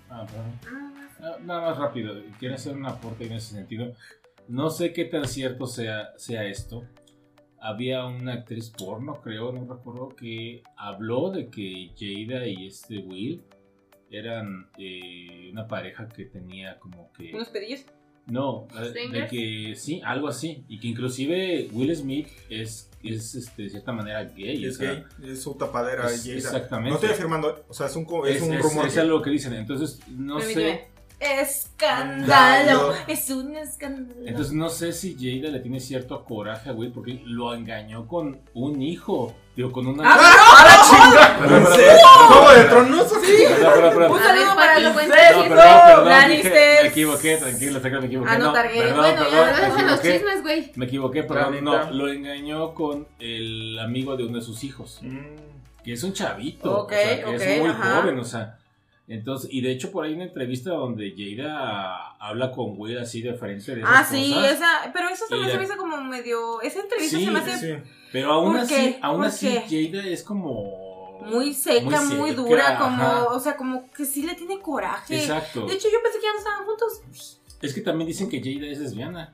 [0.09, 0.59] ah, perdón.
[0.67, 3.91] Ah, Ah, Nada más rápido, quiero hacer un aporte en ese sentido.
[4.47, 6.83] No sé qué tan cierto sea, sea esto.
[7.59, 13.43] Había una actriz porno, creo, no recuerdo, que habló de que Jada y este Will
[14.12, 17.34] eran eh, una pareja que tenía como que...
[17.34, 17.86] Unos pedillos.
[18.26, 20.66] No, eh, de que sí, algo así.
[20.68, 24.58] Y que inclusive Will Smith es, es este, de cierta manera gay.
[24.58, 26.12] Y o es sea, gay, es su tapadera.
[26.12, 26.89] es- exactamente.
[26.89, 28.86] No estoy afirmando, o sea, es un, es es, un es- rumor.
[28.88, 29.53] es algo que dicen.
[29.53, 30.89] Entonces, no sé.
[31.20, 32.93] Escándalo.
[33.07, 34.22] Es un escándalo.
[34.26, 38.39] Entonces no sé si Jada le tiene cierto coraje a Will porque lo engañó con
[38.53, 39.34] un hijo.
[39.55, 40.03] Digo, con una.
[40.05, 41.38] ¡Ah,
[42.30, 43.07] ¿Cómo de tronos?
[43.11, 44.11] Perdón, perdón, perdón.
[44.11, 48.07] Un A ver, saludo para los No, perdón, perdón, dije, me equivoqué, tranquilo, tranquilo, me
[48.07, 48.30] equivoqué.
[48.32, 48.84] Ah, no, no, Targaryen.
[48.84, 50.13] perdón, Bueno, perdón, ya, me Deja los equivoqué.
[50.13, 50.72] chismes, güey.
[50.76, 55.18] Me equivoqué, perdón, no, lo engañó con el amigo de uno de sus hijos, Mm,
[55.84, 58.57] que es un chavito, Ok, o sea, que ok, es muy joven, o sea,
[59.08, 63.34] entonces, y de hecho por ahí una entrevista donde Jada habla con Will así de
[63.36, 66.62] frente de esas Ah, sí, cosas, esa, pero eso se me hace como medio.
[66.62, 67.89] Esa entrevista Sí, se me hace sí.
[68.12, 68.99] pero aún ¿Por así, qué?
[69.01, 69.47] aún ¿Por así?
[69.47, 71.20] Jada es como...
[71.26, 75.20] muy seca, muy, seca, dura, como, o sea, como que sí le tiene coraje.
[75.22, 75.66] Exacto.
[75.66, 77.39] De hecho, yo pensé que ya no estaban juntos.
[77.62, 79.34] Es que también dicen que Jada es lesbiana.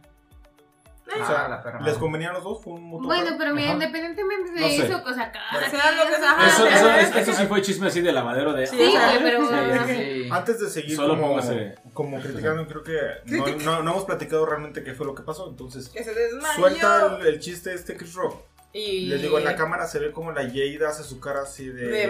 [1.06, 2.64] O sea, Ah, la perra ¿Les convenía a los dos?
[2.64, 3.74] Fue un mutuo Bueno, pero mira, Ajá.
[3.76, 4.86] independientemente de No sé.
[4.88, 5.68] eso, o sea, cada Bueno.
[5.70, 8.54] Sea lo que sea, ajá, Eso, eso, es- eso sí fue chisme así de lavadero
[8.54, 8.66] de...
[8.68, 9.86] Sí, güey, pero.
[9.88, 10.28] Sí.
[10.32, 14.46] Antes de seguir Solo como, póngase- como criticando, creo que no, no- no hemos platicado
[14.46, 15.50] realmente qué fue lo que pasó.
[15.50, 16.56] Entonces, Que se desmayó.
[16.56, 18.42] suelta el, el chiste este Chris Rock.
[18.76, 19.06] Y...
[19.06, 21.86] Les digo, en la cámara se ve como la Jada hace su cara así de...
[21.86, 22.08] De-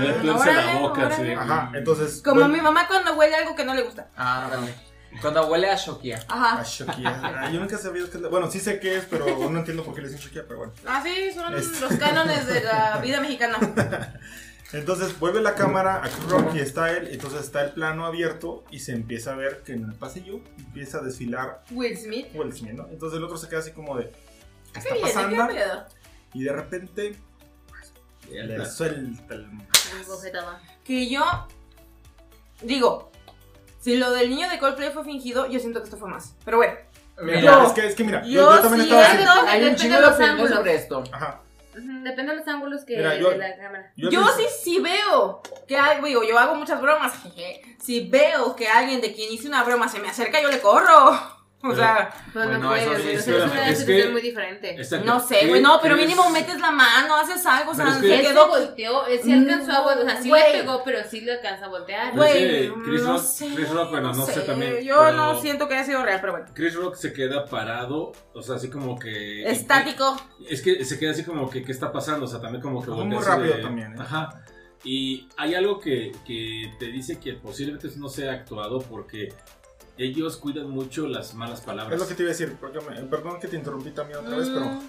[0.00, 1.34] Le Mm, plancha la órale, boca así de...
[1.34, 2.22] Ajá, entonces...
[2.24, 4.08] Como vuelve- mi mamá cuando huele algo que no le gusta.
[4.16, 4.72] Ah, dale.
[5.20, 6.24] Cuando huele a Shokia.
[6.28, 6.62] Ajá.
[6.64, 7.20] Shokia.
[7.22, 9.84] Ah, Yo nunca sabía que es la- Bueno, sí sé qué es, pero no entiendo
[9.84, 10.72] por qué le dicen Shokia, pero bueno.
[10.86, 11.80] Ah, sí, son Este.
[11.80, 13.58] los cánones de la vida mexicana.
[14.72, 18.64] Entonces vuelve la cámara a Chris Rock y está él, entonces está el plano abierto
[18.70, 22.28] y se empieza a ver que en el pasillo empieza a desfilar Will Smith.
[22.34, 22.88] Will Smith, ¿no?
[22.88, 24.10] Entonces el otro se queda así como de...
[24.72, 25.46] ¿Qué está Qué bien, pasando?
[25.48, 25.86] qué pedo.
[26.32, 27.16] Y de repente
[28.30, 29.46] le suelta el...
[30.84, 31.22] Que yo
[32.62, 33.11] digo,
[33.82, 36.34] si lo del niño de Coldplay fue fingido, yo siento que esto fue más.
[36.46, 36.74] Pero bueno,
[37.20, 39.50] Mira, Yo- es que, es que mira, yo, yo yo también sí estaba.
[39.50, 41.04] Hay un chingo de opiniones sobre esto.
[41.12, 41.40] Ajá.
[41.74, 43.92] Depende de los ángulos que Mira, yo- de la cámara.
[43.96, 47.62] Yo, sí, sí veo que hay, digo, yo hago muchas bromas, jeje.
[47.80, 51.41] Si veo que alguien de quien hice una broma se me acerca, yo le corro.
[51.64, 54.20] O Pero- sea, Pero Bueno, no puedes, eso sí, es una es situación que- muy
[54.20, 54.76] diferente.
[55.04, 56.32] No sé, ¿Qué- güey, no, pero mínimo es?
[56.32, 59.80] metes la mano, haces algo, o sea, es se que- quedó volteó, sí alcanzó a
[59.82, 62.12] voltear, o sea, sí le pegó, pero sí le alcanza a voltear.
[62.16, 65.68] Güey, Chris no Rock- sé, Chris Rock, bueno, no sé también, Yo pero- no siento
[65.68, 66.46] que haya sido real, pero bueno.
[66.52, 69.48] Chris Rock se queda parado, o sea, así como que...
[69.48, 70.16] Estático.
[70.48, 72.24] Es que se queda así como que, ¿qué está pasando?
[72.24, 73.96] O sea, también como que Muy rápido de- también, ¿eh?
[74.00, 74.42] Ajá.
[74.84, 79.28] Y hay algo que, que te dice que posiblemente no sea actuado porque
[79.98, 81.94] ellos cuidan mucho las malas palabras.
[81.94, 84.36] Es lo que te iba a decir, porque me- perdón que te interrumpí también otra
[84.36, 84.80] vez, pero Mm,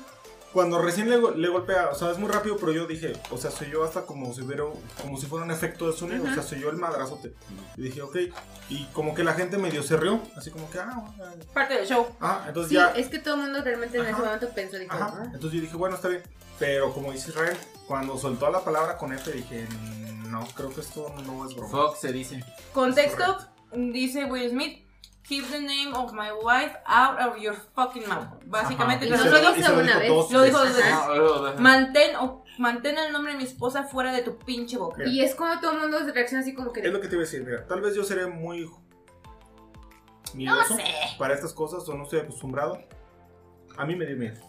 [0.53, 3.49] cuando recién le, le golpea, o sea, es muy rápido, pero yo dije, o sea,
[3.51, 4.63] soy yo hasta como si hubiera,
[5.01, 7.33] como si fuera un efecto de sonido, o sea, soy yo el madrazote.
[7.75, 8.17] Y dije, ok,
[8.69, 11.87] y como que la gente medio se rió, así como que, ah, bueno, parte del
[11.87, 12.07] show.
[12.21, 14.23] ah, entonces Sí, ya, es que todo el mundo realmente en ese Ajá.
[14.23, 15.23] momento pensó, dijo, ajá, "Ah".
[15.25, 16.21] entonces yo dije, bueno, está bien,
[16.59, 19.67] pero como dice Israel, cuando soltó la palabra con F, dije,
[20.29, 21.69] no, creo que esto no es broma.
[21.71, 22.43] Fox se dice.
[22.73, 23.37] Contexto,
[23.73, 24.79] dice Will Smith.
[25.23, 28.27] Keep the name of my wife out of your fucking mouth.
[28.45, 30.09] Básicamente, no no lo lo una vez.
[30.09, 31.59] Lo dijo dos veces.
[31.59, 34.97] Mantén, o, mantén el nombre de mi esposa fuera de tu pinche boca.
[34.97, 35.09] Mira.
[35.09, 36.81] Y es como todo el mundo reacciona así como que...
[36.81, 38.69] Es lo que te iba a decir, mira, tal vez yo seré muy
[40.33, 40.75] miedoso
[41.17, 42.81] para estas cosas o no estoy acostumbrado.
[43.77, 44.41] A mí me dio miedo.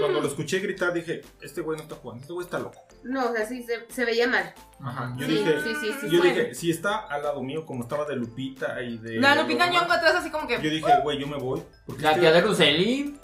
[0.00, 2.78] Cuando lo escuché gritar dije, este güey no está jugando, este güey está loco.
[3.04, 4.52] No, o sea, sí, se, se veía mal.
[4.80, 5.14] Ajá.
[5.16, 6.08] Yo Sí, dije, sí, sí, sí.
[6.10, 6.28] yo fue.
[6.32, 9.90] dije, si está al lado mío como estaba de Lupita y de La Lupita demás,
[9.90, 10.68] atrás así como Yo que...
[10.70, 11.62] dije, güey, yo me voy.
[11.86, 13.16] Porque La tía de Lucelli.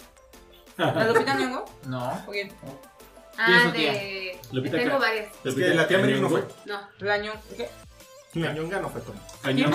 [0.77, 1.65] ¿La Lupita Nyong'o?
[1.87, 2.13] No.
[2.27, 2.35] Ok.
[3.37, 3.91] Ah, su tía?
[3.93, 4.39] de...
[4.51, 5.27] Lupita Tengo varias.
[5.43, 6.43] es que la tía Mary no fue.
[6.65, 6.79] No.
[6.99, 7.39] La Nyong'o.
[7.55, 7.69] ¿Qué?
[8.33, 9.15] La ñonga no fue Tom.
[9.41, 9.71] Cañón,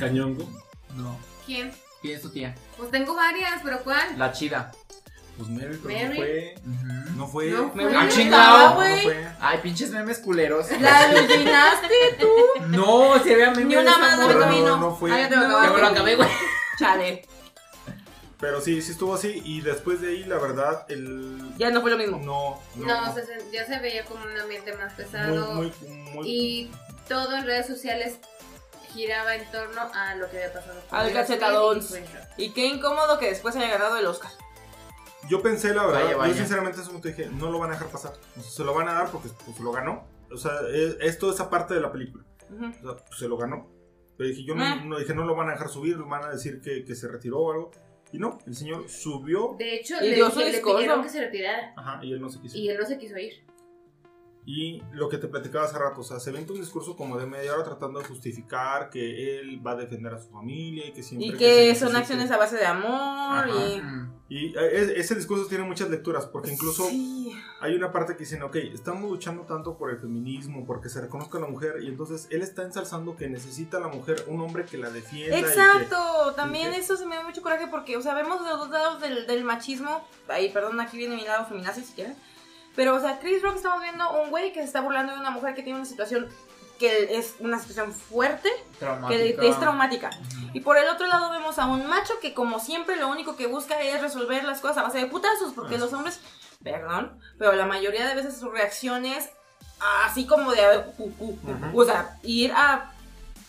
[0.00, 0.48] cañongo.
[0.96, 1.18] No.
[1.44, 1.70] ¿Quién?
[2.00, 2.54] ¿Quién es tu tía?
[2.78, 4.18] Pues tengo varias, pero ¿cuál?
[4.18, 4.72] La chida.
[5.38, 6.08] Pues Mary, pero Mary.
[6.08, 6.54] no fue.
[7.16, 7.50] No fue.
[7.50, 7.96] No Me fue.
[7.96, 8.68] Ah, chingado.
[8.70, 8.96] No, güey.
[8.96, 9.26] no fue.
[9.40, 10.68] Ay, pinches memes culeros.
[10.80, 12.28] La adivinaste tú.
[12.66, 14.18] No, se había memes Ni una más.
[14.18, 14.76] No, camino.
[14.76, 15.12] no fue.
[15.12, 15.68] Ah, ya te lo No, acabaste.
[15.70, 16.28] Ya me lo acabé, güey.
[16.78, 17.24] Chale.
[18.40, 19.40] Pero sí, sí estuvo así.
[19.44, 21.40] Y después de ahí, la verdad, el.
[21.56, 22.18] Ya no fue lo mismo.
[22.18, 23.14] No, no.
[23.14, 25.52] Se- ya se veía como un ambiente más pesado.
[25.54, 26.28] muy, muy, muy.
[26.28, 26.70] Y
[27.08, 28.18] todo en redes sociales
[28.92, 30.80] giraba en torno a lo que había pasado.
[30.90, 31.82] Al Rock.
[32.36, 34.30] Y qué incómodo que después haya ganado el Oscar.
[35.28, 36.32] Yo pensé, la verdad, Vaya, vaya.
[36.32, 38.12] yo sinceramente eso te dije, no lo van a dejar pasar.
[38.36, 40.04] O sea, se lo van a dar porque pues, lo ganó.
[40.30, 42.24] O sea, es, es toda esa parte de la película.
[42.50, 42.66] Ujú.
[42.66, 43.68] O sea, pues, se lo ganó.
[44.16, 44.82] Pero dije, yo no, Eh.
[44.84, 47.38] no dije, no lo van a dejar subir, van a decir que, que se retiró
[47.40, 47.70] o algo.
[48.12, 49.54] Y no, el señor subió.
[49.58, 50.78] De hecho, Y le, dio su dije- le discurso.
[50.78, 51.74] pidieron que se retirara.
[51.76, 52.56] Ajá, y él no se quiso.
[52.56, 53.44] Y él no se quiso ir.
[54.50, 57.26] Y lo que te platicaba hace rato, o sea, se vende un discurso como de
[57.26, 61.02] media hora tratando de justificar que él va a defender a su familia y que
[61.02, 61.28] siempre...
[61.28, 63.48] Y que son necesite- acciones a base de amor Ajá.
[63.50, 63.82] y...
[64.30, 67.30] Y eh, ese discurso tiene muchas lecturas, porque incluso Sí.
[67.60, 71.36] hay una parte que dicen, ok, estamos luchando tanto por el feminismo, porque se reconozca
[71.38, 74.64] a la mujer, y entonces él está ensalzando que necesita a la mujer un hombre
[74.64, 75.36] que la defienda.
[75.38, 78.14] y que- Exacto, también y que- eso se me da mucho coraje porque, o sea,
[78.14, 80.06] vemos los dos lados del, del machismo.
[80.28, 82.14] Ahí, perdón, aquí viene mi lado feminazi si quieren.
[82.78, 85.32] Pero, o sea, Chris Rock estamos viendo un güey que se está burlando de una
[85.32, 86.28] mujer que tiene una situación
[86.78, 89.42] que es una situación fuerte, que Traumática.
[89.42, 90.10] es traumática.
[90.52, 93.48] Y por el otro lado vemos a un macho que como siempre lo único que
[93.48, 96.20] busca es resolver las cosas a base de putazos, porque los hombres,
[96.62, 99.28] perdón, pero la mayoría de veces sus reacciones
[100.04, 100.60] así como de,
[100.98, 101.80] uh, uh, uh, Ujú.
[101.80, 102.92] o sea, ir a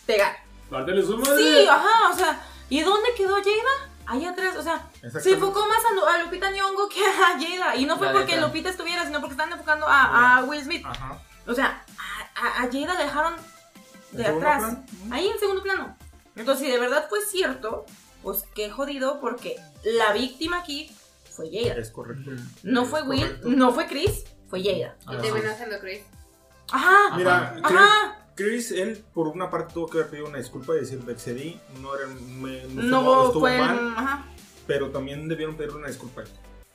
[0.06, 0.38] pegar.
[0.68, 1.36] Su madre.
[1.36, 3.89] Sí, ajá, o sea, ¿y dónde quedó Jada?
[4.10, 4.88] Ahí atrás, o sea,
[5.22, 7.76] se enfocó más a, Lu- a Lupita Nyong'o que a Jada.
[7.76, 8.40] Y no fue La porque.
[8.40, 10.84] Lupita estuviera, sino porque están enfocando a, a Will Smith.
[10.84, 11.20] Ajá.
[11.46, 11.84] O sea,
[12.34, 13.34] a, a- a Jada la dejaron
[14.10, 14.76] de ¿En segundo atrás.
[15.12, 15.96] Ahí en segundo plano.
[16.34, 17.86] Entonces, si de verdad fue cierto,
[18.22, 20.90] pues qué jodido, porque la víctima aquí
[21.30, 21.78] fue Jada.
[21.80, 22.30] Es correcto.
[22.64, 24.96] No Es fue Will, no fue Chris, fue Jada.
[25.08, 26.02] Y terminó siendo Chris.
[26.72, 28.19] Ajá, Mira, Chris, ajá.
[28.44, 31.60] Chris, él por una parte tuvo que haber pedido una disculpa y decir, me excedí,
[31.80, 33.58] no era, me, no, No estuvo fue.
[33.58, 34.26] mal, Ajá,
[34.66, 36.22] pero también debieron pedirle una disculpa.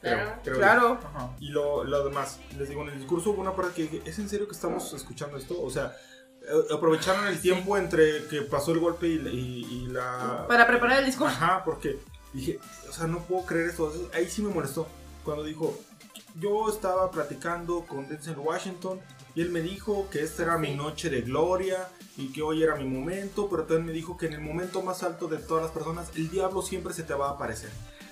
[0.01, 0.39] Creo, Claro.
[0.43, 0.99] creo claro.
[1.03, 1.35] Ajá.
[1.39, 4.19] Y lo, lo demás, les digo, en el discurso hubo una parte que dije, ¿es
[4.19, 5.59] en serio que estamos escuchando esto?
[5.61, 5.95] O sea,
[6.43, 10.45] eh, aprovecharon el tiempo entre que pasó el golpe y, y- y la...
[10.47, 11.33] Para preparar el discurso.
[11.33, 11.97] Ajá, porque
[12.33, 13.91] dije, o sea, no puedo creer esto.
[14.13, 14.87] Ahí sí me molestó.
[15.23, 15.75] Cuando dijo,
[16.39, 18.99] yo estaba platicando con Denzel Washington
[19.35, 22.75] y él me dijo que esta era mi noche de gloria y que hoy era
[22.75, 25.71] mi momento, pero también me dijo que en el momento más alto de todas las
[25.73, 27.69] personas, el diablo siempre se te va a aparecer.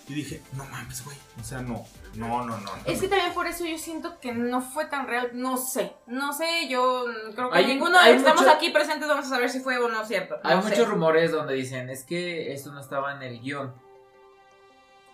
[0.10, 1.16] Y dije, no mames, güey.
[1.40, 2.72] O sea, no, no, no, no.
[2.86, 5.30] Es que también por eso yo siento que no fue tan real.
[5.32, 6.68] No sé, no sé.
[6.68, 9.30] Yo creo que Hay- ninguno de hay los que estamos mucho- aquí presentes vamos a
[9.30, 10.36] saber si fue o no cierto.
[10.44, 10.72] Hay No sé.
[10.72, 13.74] muchos rumores donde dicen, es que esto no estaba en el guion.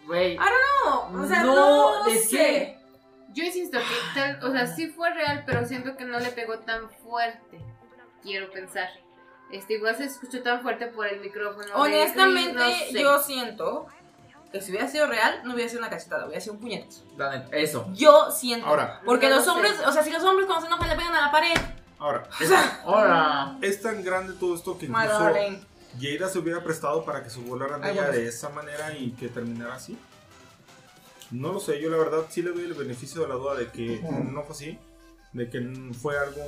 [0.07, 0.37] Güey.
[0.39, 0.47] Ah,
[1.11, 2.37] No, o sea, No, no, es sé.
[2.37, 2.78] que-
[3.33, 6.59] Yo insisto que tal, o sea, sí fue real, pero siento que no le pegó
[6.59, 7.59] tan fuerte.
[8.23, 8.89] Quiero pensar.
[9.51, 11.65] Este, igual se escuchó tan fuerte por el micrófono.
[11.65, 13.01] de Honestamente, Chris, no sé.
[13.01, 13.87] yo siento
[14.51, 17.03] que si hubiera sido real, no hubiera sido una cachetada, hubiera sido un puñetazo.
[17.17, 17.87] Neta, Eso.
[17.93, 18.65] Yo siento.
[18.67, 19.51] Ahora, Porque No los sé.
[19.51, 21.55] hombres, o sea, si los hombres cuando se enojan le pegan a la pared,
[21.97, 22.51] ahora, es,
[22.83, 23.57] Ahora.
[23.61, 25.07] es tan grande todo esto que incluso.
[25.07, 28.11] Jada se hubiera prestado para que ella bueno.
[28.11, 29.97] de esa manera y que terminara así.
[31.31, 33.67] No lo sé, yo la verdad sí le doy el beneficio de la duda de
[33.71, 34.01] que
[34.31, 34.79] no fue así,
[35.33, 35.59] de que
[36.01, 36.41] fue algo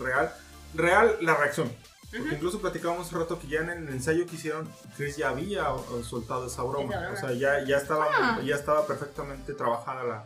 [0.00, 0.32] real.
[0.74, 1.72] Real la reacción.
[2.16, 5.64] Porque incluso platicábamos hace rato que ya en el ensayo que hicieron, Chris ya había
[6.02, 6.90] soltado esa broma.
[6.92, 7.14] Esa broma.
[7.14, 8.40] O sea, ya, ya, estaba, Ah.
[8.44, 10.24] ya estaba perfectamente trabajada la,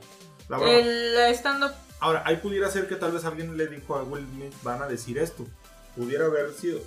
[0.49, 0.73] la broma.
[0.73, 1.73] El stand-up.
[2.01, 4.87] Ahora, ahí pudiera ser que tal vez alguien le dijo a Will Smith, van a
[4.87, 5.47] decir esto.
[5.95, 6.81] Pudiera haber sido,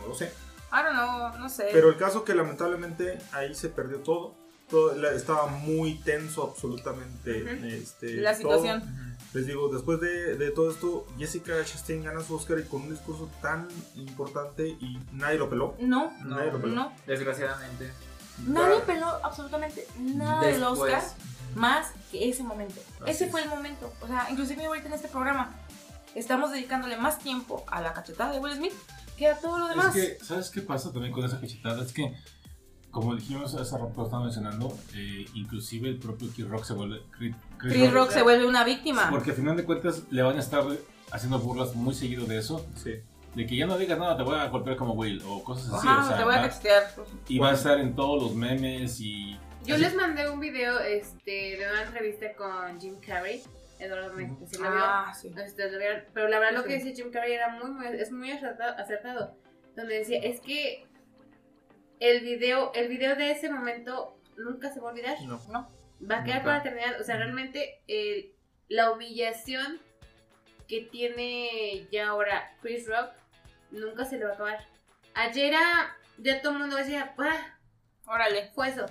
[0.00, 0.26] no lo sé.
[0.70, 1.68] I don't know, no sé.
[1.72, 4.36] Pero el caso que lamentablemente ahí se perdió todo.
[4.72, 8.58] Todo la- estaba muy tenso absolutamente este, La todo.
[8.58, 9.12] situación.
[9.34, 12.90] Les digo, después de, de todo esto, Jessica Chastain gana su Oscar y con un
[12.90, 15.74] discurso tan importante y nadie lo peló.
[15.78, 16.74] No, No, Nadie lo peló.
[16.74, 16.92] no.
[17.06, 17.90] Desgraciadamente.
[18.46, 20.62] Nadie peló absolutamente nada del.
[20.64, 21.02] Oscar
[21.54, 22.80] más que ese momento.
[23.02, 23.30] Así ese es.
[23.30, 23.92] fue el momento.
[24.00, 25.54] O sea, inclusive ahorita en este programa
[26.14, 28.72] estamos dedicándole más tiempo a la cachetada de Will Smith
[29.16, 29.94] que a todo lo Es demás.
[29.94, 31.82] que, ¿sabes qué pasa también con esa cachetada?
[31.84, 32.14] Es que,
[32.92, 37.00] como dijimos hace rato, estaba mencionando, eh, inclusive el propio Chris Rock se vuelve...
[37.10, 39.08] Chris, Chris Chris Rock- Rock se vuelve una víctima.
[39.10, 40.62] Porque al final de cuentas le van a estar
[41.10, 42.64] haciendo burlas muy seguido de eso.
[42.76, 43.00] Sí.
[43.34, 45.88] De que ya no digas nada, te voy a golpear como Will o cosas así.
[45.88, 46.94] Ajá, o sea, te voy a cachetear.
[47.28, 49.38] y va a estar en todos los memes y...
[49.64, 49.84] Yo así.
[49.84, 53.42] les mandé un video este, de una entrevista con Jim Carrey.
[53.78, 54.80] Eduardo sí lo vio.
[54.84, 55.32] Ah, sí.
[55.44, 56.88] Este, lo vieron, pero la verdad lo que Sí.
[56.90, 59.34] decía Jim Carrey era muy, muy, es muy acertado, acertado,
[59.76, 60.86] donde decía, es que
[62.00, 65.40] el video, el video de ese momento nunca se va a olvidar, No.
[65.48, 65.70] No.
[66.10, 66.42] va a quedar Nunca.
[66.42, 68.32] para la eternidad, o sea, realmente el-
[68.68, 69.80] la humillación
[70.68, 73.10] que tiene ya ahora Chris Rock
[73.70, 74.66] nunca se le va a acabar.
[75.14, 77.58] Ayer era- ya todo el mundo decía, "Ah,
[78.06, 78.50] Órale.
[78.54, 78.86] fue eso.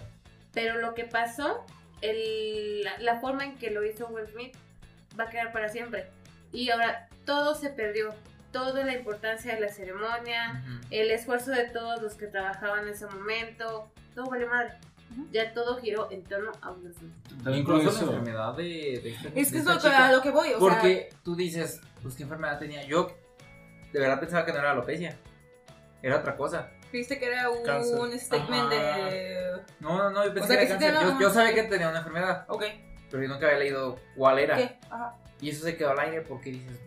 [0.53, 1.65] Pero lo que pasó,
[2.01, 4.55] el- la, la forma en que lo hizo Will Smith,
[5.19, 6.07] va a quedar para siempre.
[6.51, 8.13] Y ahora todo se perdió.
[8.51, 10.87] Toda la importancia de la ceremonia, Ujú.
[10.91, 14.73] el esfuerzo de todos los que trabajaban en ese momento, todo vale madre.
[15.31, 17.13] Ya todo giró en torno a Smith.
[17.43, 18.11] También con Incluso la eso...
[18.11, 20.47] enfermedad de, de, este- Es de que es lo que, lo que voy.
[20.49, 22.83] O sea, Porque tú dices, pues qué enfermedad tenía.
[22.85, 23.11] Yo
[23.91, 25.17] de verdad pensaba que no era alopecia.
[26.01, 26.69] Era otra cosa.
[26.93, 28.19] viste que era un Cáncer.
[28.19, 29.05] statement Ajá.
[29.09, 29.61] de.
[29.81, 31.13] No, no, no, yo pensé sea, que que era sí cáncer.
[31.13, 32.63] Yo, yo sabía que tenía una enfermedad, Ok.
[33.09, 34.55] pero yo nunca había leído cuál era.
[34.55, 34.77] ¿Qué?
[34.89, 35.15] Ajá.
[35.41, 36.79] Y eso se quedó al aire porque dices,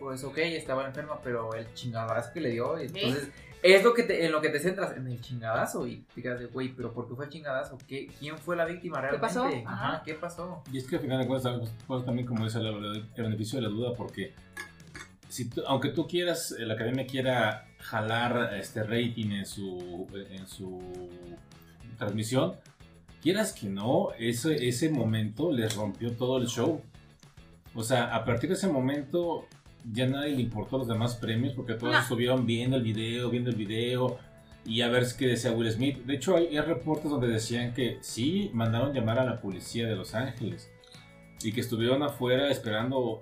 [0.00, 3.30] pues ok, estaba enferma, pero el chingadazo que le dio, entonces
[3.62, 5.86] es lo que te, en lo que te centras, en el chingadazo.
[5.86, 7.76] Y fíjate, güey, pero ¿por qué fue el chingadazo?
[7.86, 9.26] ¿Qué, ¿Quién fue la víctima realmente?
[9.26, 9.50] ¿Qué pasó?
[9.66, 10.62] Ajá, ¿qué pasó?
[10.72, 13.68] Y es que al final de cuentas, pues, también como dice el, beneficio de la
[13.68, 14.32] duda, porque
[15.28, 20.80] si aunque tú quieras, la academia quiera jalar este rating en su, en su
[21.98, 22.54] transmisión,
[23.22, 26.80] quieras que no, ese, ese momento les rompió todo el show.
[27.74, 29.46] O sea, a partir de ese momento
[29.84, 33.56] ya nadie le importó los demás premios porque todos estuvieron viendo el video, viendo el
[33.56, 34.18] video
[34.64, 36.04] y a ver qué decía Will Smith.
[36.04, 40.14] De hecho, hay, reportes donde decían que sí mandaron llamar a la policía de Los
[40.14, 40.70] Ángeles
[41.42, 43.20] y que estuvieron afuera esperando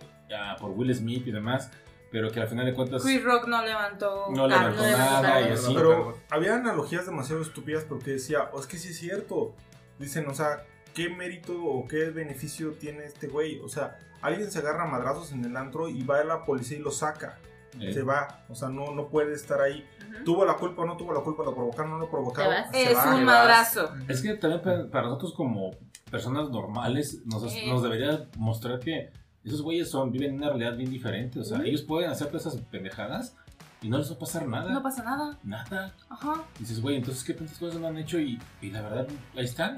[0.61, 1.71] por Will Smith y demás.
[2.11, 3.03] Pero que al final de cuentas.
[3.03, 5.75] Chris Rock no levantó, no levantó nada y así.
[5.75, 9.55] Pero había analogías demasiado estúpidas porque decía, oh, es que sí es cierto.
[9.99, 13.61] Dicen, o sea, ¿qué mérito o qué beneficio tiene este güey?
[13.61, 16.81] O sea, alguien se agarra madrazos en el antro y va a la policía y
[16.81, 17.39] lo saca.
[17.79, 19.87] Se va, o sea, no, no puede estar ahí.
[20.25, 21.45] ¿Tuvo la culpa o no tuvo la culpa?
[21.45, 22.55] ¿Lo provocaron o no lo provocaron?
[22.73, 23.91] Es un madrazo.
[24.09, 25.73] Es que también para nosotros como
[26.11, 29.13] personas normales nos, nos debería mostrar que
[29.45, 31.39] esos güeyes son, viven una realidad bien diferente.
[31.39, 33.37] O sea, ellos pueden hacer esas pendejadas
[33.81, 34.73] y no les va a pasar nada.
[34.73, 35.39] No pasa nada.
[35.45, 35.95] Nada.
[36.09, 36.43] Ajá.
[36.59, 38.19] dices, güey, entonces, ¿qué tantas cosas no han hecho?
[38.19, 39.07] Y, y la verdad,
[39.37, 39.77] ahí están.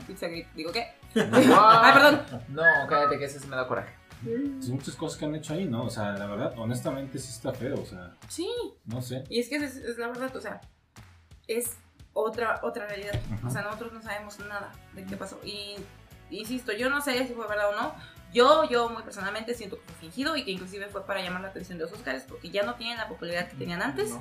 [0.54, 0.86] Digo, ¿qué?
[1.14, 2.20] Ay, perdón.
[2.48, 3.99] No, cállate que ese se me da coraje.
[4.24, 5.84] Hay muchas cosas que han hecho ahí, ¿no?
[5.84, 8.16] O sea, la verdad, honestamente sí está feo, o sea.
[8.28, 8.48] Sí.
[8.84, 9.24] No sé.
[9.28, 10.60] Y es que es, la verdad, o sea,
[11.46, 11.76] es
[12.12, 13.18] otra, otra realidad.
[13.46, 15.40] O sea, nosotros no sabemos nada de qué pasó.
[15.44, 15.76] Y
[16.30, 17.94] insisto, yo no sé si fue verdad o no.
[18.32, 21.48] Yo, yo muy personalmente siento que fue fingido y que inclusive fue para llamar la
[21.48, 24.10] atención de los Oscars porque ya no tienen la popularidad que tenían antes.
[24.10, 24.20] No.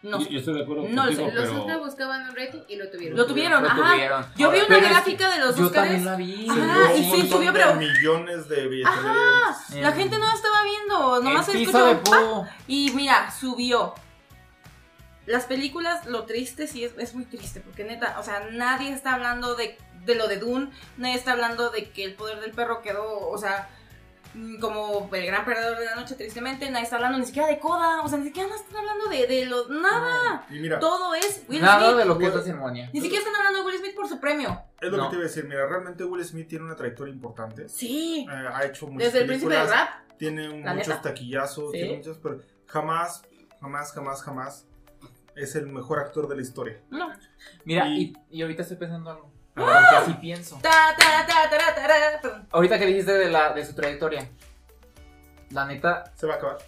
[0.00, 3.18] Yo, estoy de acuerdo no contigo, Los Oscars buscaban un rating y lo tuvieron.
[3.18, 4.32] Lo tuvieron, ajá.
[4.36, 6.46] Yo vi una gráfica de los yo también la vi.
[6.48, 7.74] Ajá, y sí subió, pero.
[7.74, 8.92] millones de billetes.
[8.92, 9.56] Ajá.
[9.74, 11.22] La gente no estaba viendo.
[11.22, 12.46] Nomás se escuchó.
[12.68, 13.94] Y mira, subió.
[15.26, 17.60] Las películas, lo triste sí es, es muy triste.
[17.60, 20.70] Porque neta, o sea, nadie está hablando de, de lo de Dune.
[20.96, 23.28] Nadie está hablando de que el poder del perro quedó.
[23.28, 23.68] O sea
[24.60, 28.02] como el gran perdedor de la noche, tristemente, nadie está hablando ni siquiera de Coda,
[28.02, 30.46] o sea, ni siquiera están hablando de, de lo, nada.
[30.50, 32.90] y mira, todo es Will nada de lo que es la ceremonia.
[32.92, 34.62] Ni siquiera están hablando de Will Smith por su premio.
[34.80, 37.68] Es lo que te iba a decir, mira, realmente Will Smith tiene una trayectoria importante.
[37.68, 38.26] Sí.
[38.30, 39.88] Eh, ha hecho muchas Desde el príncipe del rap.
[40.18, 43.22] Tiene muchos taquillazos, tiene muchas, pero jamás,
[43.60, 44.66] jamás, jamás, jamás
[45.36, 46.80] es el mejor actor de la historia.
[46.90, 47.08] No.
[47.64, 49.37] Mira, y, y ahorita estoy pensando algo.
[49.66, 50.60] Así pienso.
[52.50, 54.28] Ahorita que dijiste de, la, de su trayectoria,
[55.50, 56.12] la neta.
[56.16, 56.58] Se va a acabar.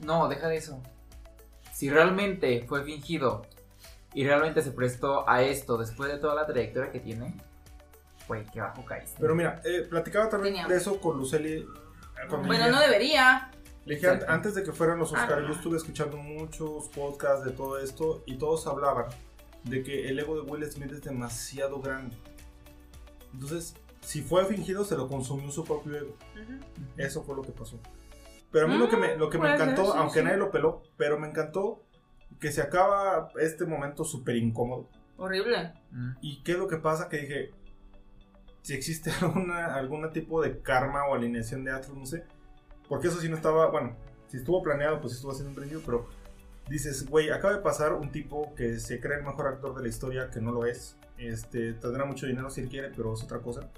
[0.00, 0.82] No, deja de eso.
[1.72, 3.46] Si realmente fue fingido
[4.14, 7.34] y realmente se prestó a esto después de toda la trayectoria que tiene,
[8.26, 9.16] güey, qué bajo caíste.
[9.20, 11.66] Pero mira, eh, platicaba también de eso con Luceli.
[12.46, 13.50] Bueno, no debería.
[13.84, 17.78] Le dije, antes de que fueran los Oscars, yo estuve escuchando muchos podcasts de todo
[17.78, 19.06] esto y todos hablaban
[19.62, 22.16] de que el ego de Will Smith es demasiado grande.
[23.36, 26.16] Entonces, si fue fingido, se lo consumió su propio ego.
[26.96, 27.78] Eso fue lo que pasó.
[28.50, 31.18] Pero a mí lo que me, lo que me encantó, aunque nadie lo peló, pero
[31.18, 31.84] me encantó
[32.40, 34.88] que se acaba este momento súper incómodo.
[35.18, 35.74] Horrible.
[36.22, 37.10] ¿Y qué es lo que pasa?
[37.10, 37.50] Que dije,
[38.62, 42.24] si existe alguna, algún tipo de karma o alineación de astros, no sé.
[42.88, 43.96] Porque eso sí no estaba, bueno,
[44.28, 46.08] si estuvo planeado, pues estuvo haciendo un brillo, pero
[46.70, 49.88] dices, güey, acaba de pasar un tipo que se cree el mejor actor de la
[49.88, 50.96] historia, que no lo es.
[51.18, 53.68] Este, tendrá mucho dinero si él quiere, pero es otra cosa.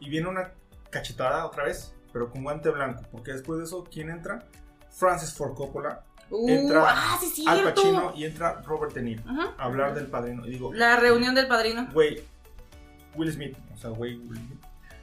[0.00, 0.52] Y viene una
[0.90, 4.44] cachetada otra vez, pero con guante blanco, porque después de eso, ¿quién entra?
[4.90, 6.04] Francis Ford Coppola.
[6.30, 9.22] Uh, entra ah, Al Pacino y entra Robert De Niro
[9.58, 10.46] a hablar del padrino.
[10.46, 11.88] Y digo, la reunión del padrino.
[11.92, 12.22] Güey,
[13.14, 14.18] Will Smith, o sea, güey,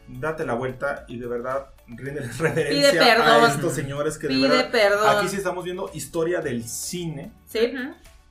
[0.08, 4.72] date la vuelta y de verdad rinde reverencia a estos señores que Pide de verdad
[4.72, 5.18] perdón.
[5.18, 7.74] aquí sí estamos viendo historia del cine sí.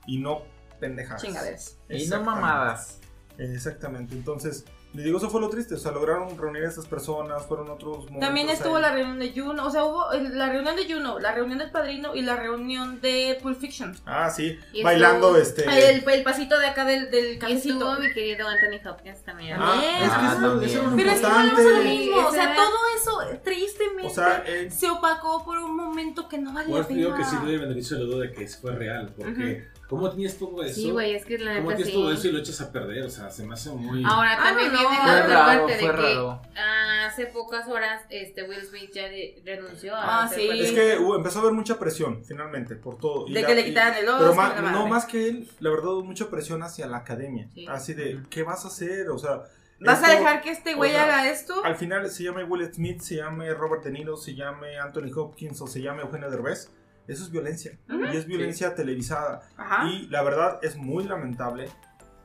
[0.05, 0.43] y no
[0.79, 1.21] pendejadas.
[1.21, 1.77] Chingaderas.
[1.89, 2.99] Y no mamadas.
[3.37, 4.15] Exactamente.
[4.15, 5.75] Entonces, le digo, eso fue lo triste.
[5.75, 8.19] O sea, lograron reunir a estas personas, fueron otros momentos.
[8.19, 9.67] También estuvo la reunión de Juno.
[9.67, 13.37] O sea, hubo la reunión de Juno, la reunión del padrino y la reunión de
[13.41, 13.95] Pulp Fiction.
[14.05, 14.57] Ah, sí.
[14.83, 15.63] Bailando este.
[15.63, 19.57] El, el, pasito de acá del, del estuvo mi querido Anthony Hopkins también.
[19.59, 21.61] Ah, es que eso, es lo Pero importante.
[21.61, 22.27] es lo mismo.
[22.27, 26.51] O sea, todo eso, tristemente, o sea, eh, se opacó por un momento que no
[26.51, 26.99] valía pues, pena.
[26.99, 29.13] digo que sí doy beneficio de la duda de que fue real.
[29.15, 29.67] Porque.
[29.89, 30.75] ¿Cómo tienes todo eso?
[30.75, 33.05] Sí, güey, es que la ¿Cómo tienes todo eso y lo echas a perder?
[33.05, 34.03] O sea, se me hace muy.
[34.05, 35.07] Ahora Ah, también no, viene no.
[35.07, 36.41] la otra parte de fue que raro.
[36.55, 40.45] ah, hace pocas horas este Will Smith ya de- renunció a Ah, sí.
[40.47, 43.27] parte Es que uh, empezó a haber mucha presión, finalmente, por todo.
[43.27, 44.35] Y De la- que le quitaran el Pero Oscar.
[44.35, 47.47] más, la no más que él, la verdad, hubo mucha presión hacia la academia.
[47.55, 47.65] Sí.
[47.67, 49.09] Así de, ¿qué vas a hacer?
[49.09, 49.41] O sea,
[49.81, 51.63] ¿Vas a dejar que este güey o sea, haga esto?
[51.65, 55.59] Al final se llame Will Smith, se llame Robert De Niro, se llame Anthony Hopkins
[55.61, 56.69] o se llame Eugenio Derbez.
[57.09, 57.77] Eso es violencia.
[57.89, 59.41] Y es violencia televisada.
[59.57, 59.87] Ajá.
[59.89, 61.69] Y la verdad es muy lamentable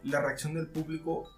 [0.02, 1.28] la reacción del público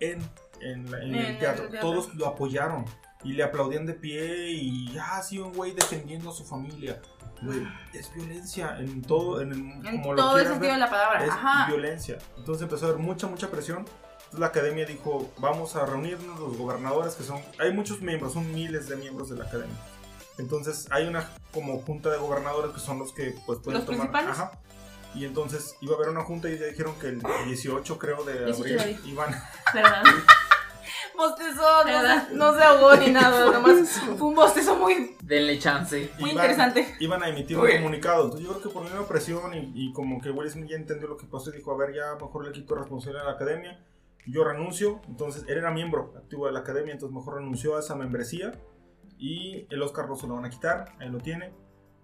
[0.00, 0.18] en,
[0.60, 1.68] en, la- en En el el teatro.
[1.80, 2.84] Todos lo apoyaron
[3.22, 7.00] y le aplaudían de pie y ah, sí, un güey defendiendo a su familia.
[7.42, 10.88] Güey, es violencia en todo, en, el- En como todo el sentido ver, de la
[10.90, 11.24] palabra.
[11.24, 11.66] es Ajá.
[11.66, 12.16] violencia.
[12.38, 13.80] Entonces empezó a haber mucha, mucha presión.
[14.16, 18.50] Entonces la academia dijo, vamos a reunirnos los gobernadores que son, hay muchos miembros, son
[18.54, 19.76] miles de miembros de la academia.
[20.38, 24.10] Entonces hay una como junta de gobernadores que son los que pues pueden ¿Los tomar.
[24.10, 24.30] principales?
[24.30, 24.52] Ajá.
[25.14, 28.44] Y entonces iba a haber una junta y ya dijeron que el 18 creo de
[28.44, 29.34] 18 de abril iban.
[29.72, 30.02] Perdón.
[31.16, 32.28] Bostezó, no, ¿Verdad?
[32.28, 36.10] se- no se ahogó ni nada, nomás fue un bostezo muy, Denle chance.
[36.18, 36.94] muy iban- interesante.
[37.00, 38.24] Iban a emitir un comunicado.
[38.24, 41.08] Entonces yo creo que por una presión y, y como que Will Smith ya entendió
[41.08, 43.82] lo que pasó y dijo, a ver, ya mejor le quito responsabilidad a la academia.
[44.26, 45.00] Yo renuncio.
[45.08, 48.52] Entonces él era miembro activo de la academia, entonces mejor renunció a esa membresía.
[49.18, 51.52] Y el Oscar no se lo van a quitar, ahí lo tiene.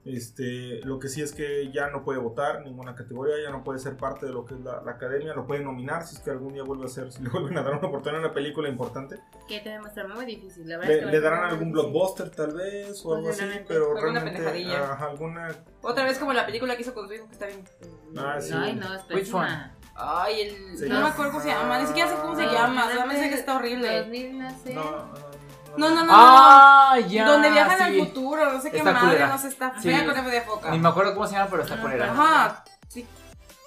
[0.05, 3.79] Este, lo que sí es que ya no puede votar ninguna categoría, ya no puede
[3.79, 6.33] ser parte de lo que es la, la academia, lo puede nominar si es que
[6.33, 8.69] algún día vuelve a ser, si le vuelven a dar una oportunidad en una película
[8.69, 9.21] importante.
[9.47, 10.93] Que te va a estar muy difícil, la verdad.
[10.97, 11.73] es Le, que darán algún difícil.
[11.93, 13.65] blockbuster tal vez o algo así, Posiblemente.
[13.69, 14.93] pero Alguna realmente pendejadilla.
[14.93, 15.49] ajá, alguna
[15.83, 17.65] Otra vez como la película que hizo con su hijo, que está bien.
[18.17, 18.53] Ah, sí.
[18.57, 19.47] Ay, no, es Which one?
[19.47, 19.75] pésima.
[19.95, 20.89] Ay, el.
[20.89, 23.23] No me acuerdo cómo se llama, ni siquiera sé cómo se No, llama, no, solamente
[23.23, 23.99] sé que está horrible.
[24.01, 24.75] 2000, no sé.
[24.75, 25.32] No, no,
[25.77, 26.13] No, no, no.
[26.15, 27.27] Ah, ya.
[27.27, 27.85] Donde viajan sí.
[28.01, 29.27] al futuro, no sé qué Está madre, culera.
[29.29, 29.91] no sé, está Sí.
[29.91, 30.71] con F de foca.
[30.71, 32.13] Ni me acuerdo cómo se llama, pero está No, culera.
[32.13, 33.07] Ajá, sí.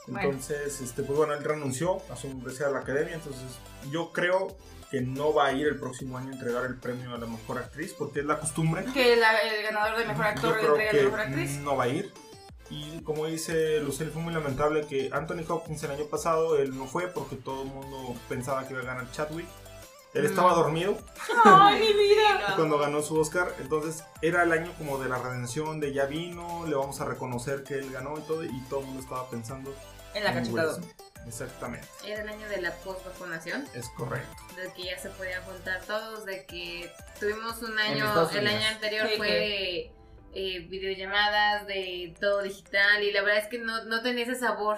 [0.08, 0.30] Bueno.
[0.30, 3.41] Entonces, este, pues bueno, él renunció a su membresía de la academia, entonces
[3.89, 4.56] yo creo
[4.91, 7.58] que no va a ir el próximo año a entregar el premio a la mejor
[7.58, 8.86] actriz, porque es la costumbre.
[8.93, 11.58] Que la- el ganador de mejor actor le entrega la que mejor actriz.
[11.58, 12.14] no va a ir.
[12.70, 16.86] Y como dice Lucille, fue muy lamentable que Anthony Hopkins el año pasado, él no
[16.86, 19.47] fue porque todo el mundo pensaba que iba a ganar Chadwick.
[20.16, 20.28] Él Mm.
[20.28, 20.97] estaba dormido
[21.43, 22.53] Ay, mi vida.
[22.55, 26.66] cuando ganó su Oscar, entonces era el año como de la redención, de ya vino,
[26.68, 29.74] le vamos a reconocer que él ganó y todo, y todo el mundo estaba pensando
[30.13, 30.80] En la cachetada.
[31.28, 34.30] Exactamente, Era el año de la post-vacunación, es correcto.
[34.55, 36.89] de que ya se podían juntar todos, de que
[37.20, 39.91] tuvimos un año, el año anterior Sí, fue de
[40.38, 44.78] eh, videollamadas, de todo digital, y la verdad es que no, no tenía ese sabor.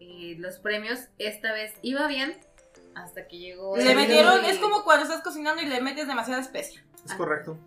[0.00, 2.38] eh, los premios esta vez iba bien
[2.94, 3.76] hasta que llegó.
[3.76, 6.84] Le el metieron, y- es como cuando estás cocinando y le metes demasiada especia.
[7.04, 7.16] Es Ah.
[7.16, 7.58] correcto.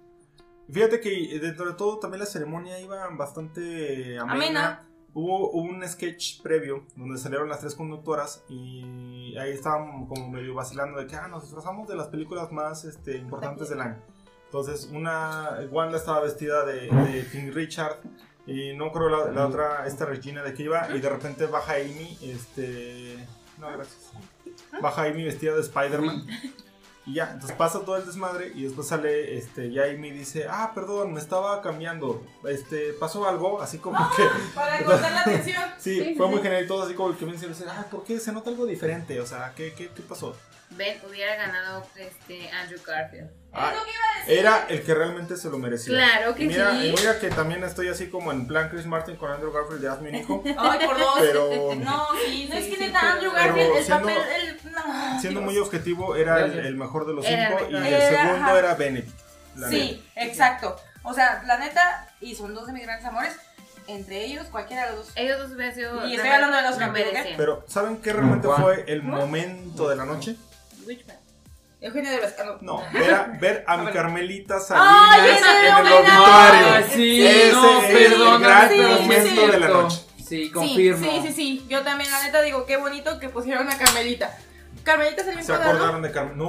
[0.72, 4.34] Fíjate que eh, dentro de todo también la ceremonia iba bastante amena.
[4.34, 4.84] Amena.
[5.14, 11.00] Hubo un sketch previo donde salieron las tres conductoras y ahí estaban como medio vacilando
[11.00, 13.98] de que ah, nos disfrazamos de las películas más este, importantes del año.
[14.46, 17.98] Entonces, una Wanda estaba vestida de, de King Richard
[18.46, 21.74] y no creo la, la otra, esta Regina de que iba y de repente baja
[21.76, 23.18] Amy, este...
[23.58, 24.12] No, gracias.
[24.82, 26.28] Baja Amy vestida de Spider-Man.
[27.06, 30.74] Y ya, entonces pasa todo el desmadre y después sale, este, ya Amy dice, ah,
[30.76, 34.24] perdón, me estaba cambiando, este, pasó algo, así como que...
[34.54, 35.64] Para cortar la atención.
[35.78, 38.04] Sí, Sí, fue muy genial y todo así como el que me dice, ah, ¿por
[38.04, 38.20] qué?
[38.20, 40.36] Se nota algo diferente, o sea, ¿qué, qué, qué pasó?
[40.72, 43.30] Ben hubiera ganado este Andrew Garfield.
[43.54, 43.72] Ah,
[44.28, 45.94] era el que realmente se lo merecía.
[45.94, 46.88] Claro que Y mira, sí.
[46.88, 49.88] y mira que también estoy así como en plan Chris Martin con Andrew Garfield de
[49.88, 51.16] Hazme un hijo, Ay, por dos.
[51.20, 54.47] pero No, sí, no es Sí, que sí, neta Andrew Garfield, el siendo- papel, el.
[55.20, 58.10] Siendo muy objetivo, era el, el mejor de los Era el cinco y el Era,
[58.10, 58.60] segundo ajá.
[58.60, 59.20] era Benedict.
[59.56, 59.84] la neta.
[59.84, 60.76] Sí, exacto.
[61.04, 63.34] O sea, la neta, y son dos de mis grandes amores.
[63.88, 65.14] Entre ellos, cualquiera de los dos.
[65.16, 66.06] Ellos dos hubieran sido.
[66.08, 67.28] Y estoy hablando de los lo campeones.
[67.38, 70.36] Pero, ¿saben qué realmente fue el momento de la noche?
[70.86, 71.18] Which one?
[71.80, 72.58] Eugenio de Vescano.
[72.62, 76.06] No, ver a, ver a mi Carmelita ¡Ay, Salinas ese en el.
[76.10, 79.98] Ah, sí, Ese no, es el gran sí, momento sí, de la noche.
[80.28, 81.06] Sí, confirmo.
[81.06, 81.66] Sí, sí, sí, sí.
[81.70, 84.36] Yo también, la neta, digo, qué bonito que pusieron a Carmelita.
[84.88, 85.60] Carmelita salió en ¿Se ¿no?
[85.60, 86.38] acordaron de Carmen?
[86.38, 86.46] No,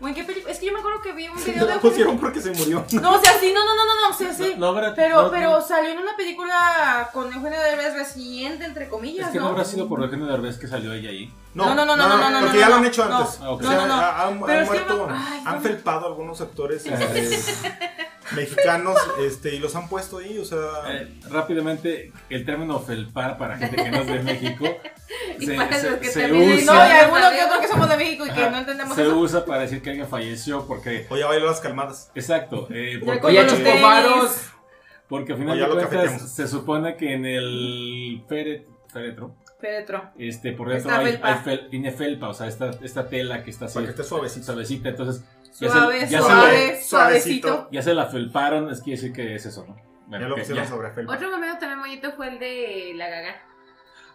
[0.00, 0.52] ¿O en qué película?
[0.52, 2.84] Es que yo me acuerdo que vi un video de la pusieron porque se murió.
[2.92, 4.54] No, o sea, sí, no, no, no, no, no, o sea, sí.
[4.56, 9.26] No, no Pero, no- pero salió en una película con Eugenio Derbez reciente, entre comillas,
[9.28, 9.50] Es que no ¿no?
[9.50, 11.32] habrá sido por Eugenio Derbez que salió ella ahí.
[11.54, 13.16] No, no, no, no, no, no, no, porque no, ya lo no, han hecho no.
[13.16, 13.38] antes.
[13.40, 13.94] Ah, No, no, no.
[13.94, 15.60] ha- han, muerto, me- ay, han no.
[15.62, 20.58] felpado algunos actores este, mexicanos este, y los han puesto ahí, o sea...
[20.88, 24.66] Eh, rápidamente, el término felpar para gente que no es de México
[25.38, 27.88] Y se, para se- los que se usa, no, y alguno que otro que somos
[27.88, 29.16] de México y que no entendemos se eso.
[29.18, 31.06] usa para decir que alguien falleció porque...
[31.10, 32.10] O ya bailó las calmadas.
[32.14, 34.50] Exacto, eh, porque, Oye, chupó faros.
[35.08, 40.10] porque al final de cuentas se supone que en el féret- féretro, Petro.
[40.18, 41.28] este, por dentro hay, felpa.
[41.28, 44.04] hay fel- tiene felpa, o sea, esta, esta tela que está así Para que esté
[44.04, 44.46] suavecito.
[44.46, 45.24] suavecita, entonces
[45.60, 47.68] ya Suave, se, ya se suave, la- suavecito.
[47.70, 49.76] ya se la felparon, es que decir que es eso, ¿no?
[49.76, 50.70] Ya Bueno, lo que pusieron ya.
[50.70, 51.14] sobre felpa.
[51.14, 53.42] Otro momento también bonito fue el de la gaga.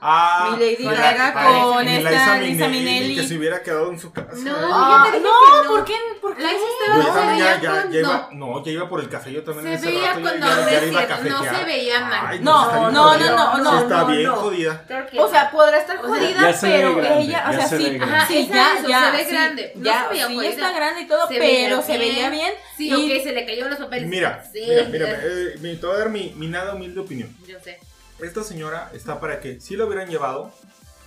[0.06, 3.16] Ah, Mi Lady la- Gaga con esta Lisa Minnelli.
[3.16, 4.34] Que se hubiera quedado en su casa.
[4.36, 5.96] No, Ah, yo te dije no, que ¿por qué?
[6.22, 6.44] ¿Por qué?
[6.44, 9.44] Yo también ya, ya, con, ya iba, no, no, ya iba por el café, yo
[9.44, 11.58] también en se ese veía rato con, ya, no, ya no iba a cierto, no
[11.58, 12.26] se veía mal.
[12.28, 14.36] Ay, No, no, no, no, Sí, no, está no, bien no.
[14.36, 14.86] jodida.
[15.14, 15.28] O no.
[15.30, 17.84] sea, podrá estar O sea, jodida, pero grande, ella, o ya sea, se sí,
[18.28, 21.28] sí, ya, ya, se ve grande, no ya, se veía sí, está grande y todo,
[21.30, 22.52] pero se veía bien.
[22.76, 24.10] Sí, ok, se le cayeron los papeles.
[24.10, 27.30] Mira, sí, mira, mira, eh, me- te voy a dar mi nada humilde opinión.
[27.48, 27.80] Yo sé.
[28.20, 30.52] Esta señora está para que si lo hubieran llevado,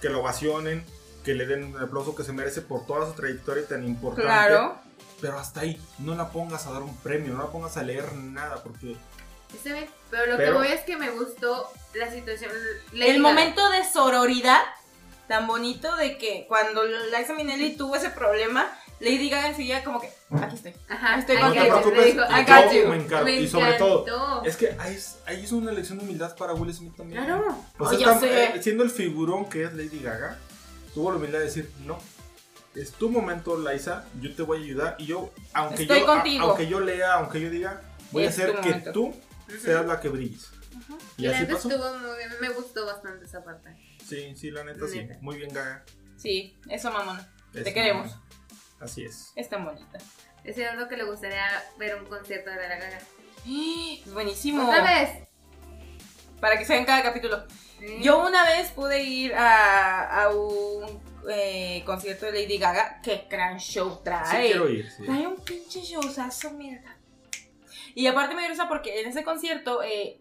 [0.00, 0.84] que lo ovacionen,
[1.24, 4.26] que le den el aplauso que se merece por toda su trayectoria tan importante.
[4.28, 4.78] Claro.
[5.20, 8.12] Pero hasta ahí, no la pongas a dar un premio, no la pongas a leer
[8.14, 8.96] nada, porque
[9.54, 9.88] Está bien.
[10.10, 12.50] Pero lo Pero- que voy es que me gustó la situación.
[12.92, 14.60] El momento de sororidad
[15.28, 18.68] tan bonito de que cuando Liza Minnelli tuvo ese problema,
[19.00, 20.72] Lady Gaga enseguida como que, aquí estoy.
[20.88, 21.64] Ajá, Estoy I no te you.
[21.66, 22.88] preocupes, dijo, yo you.
[22.88, 23.24] me encargo.
[23.26, 24.44] Me y sobre todo, encantó.
[24.44, 27.24] es que ahí es, ahí es una lección de humildad para Will Smith también.
[27.24, 27.58] Claro.
[27.78, 30.38] O sea, Oh, eh, siendo el figurón que es Lady Gaga,
[30.94, 31.98] tuvo la humildad de decir, no,
[32.74, 36.46] es tu momento, Liza, yo te voy a ayudar y yo, aunque, Estoy yo, contigo.
[36.46, 37.82] aunque yo lea, aunque yo diga,
[38.12, 38.92] voy a Es hacer tu que momento.
[38.92, 39.14] tú
[39.62, 40.50] seas la que brilles.
[41.18, 41.68] Y Y la así neta pasó.
[41.70, 42.30] estuvo muy bien.
[42.40, 43.70] Me gustó bastante esa parte.
[44.06, 44.98] Sí, sí, la neta sí.
[45.00, 45.18] Neta.
[45.22, 45.84] Muy bien, Gaga.
[46.16, 47.26] Sí, eso mamona.
[47.52, 48.14] Te queremos.
[48.80, 49.32] Así es.
[49.36, 49.98] Es tan bonita.
[50.44, 51.44] Es cierto que le gustaría
[51.78, 52.98] ver un concierto de la Gaga.
[53.46, 54.62] Es buenísimo.
[54.68, 55.28] ¿Otra vez?
[56.40, 57.44] Para que sea en cada capítulo.
[57.78, 57.98] Sí.
[58.02, 63.00] Yo una vez pude ir a, a un eh, concierto de Lady Gaga.
[63.02, 64.46] Qué gran show Sí trae.
[64.46, 65.04] quiero ir, sí.
[65.04, 66.96] Trae un pinche showzazo, mierda.
[67.94, 70.20] Y aparte me dio risa porque en ese concierto, eh,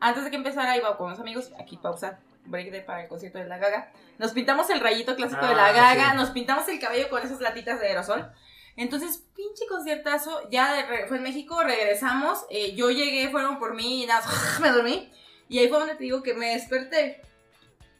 [0.00, 3.38] antes de que empezara, iba con unos amigos, aquí pausa, break de para el concierto
[3.38, 3.90] de la Gaga.
[4.18, 6.16] Nos pintamos el rayito clásico de la Ah, Gaga, sí.
[6.16, 8.30] nos pintamos el cabello con esas latitas de aerosol.
[8.76, 14.06] Entonces, pinche conciertazo, ya fue en México, regresamos, eh, yo llegué, fueron por mí y
[14.06, 14.22] nada,
[14.60, 15.10] me dormí.
[15.48, 17.22] Y ahí fue donde te digo que me desperté.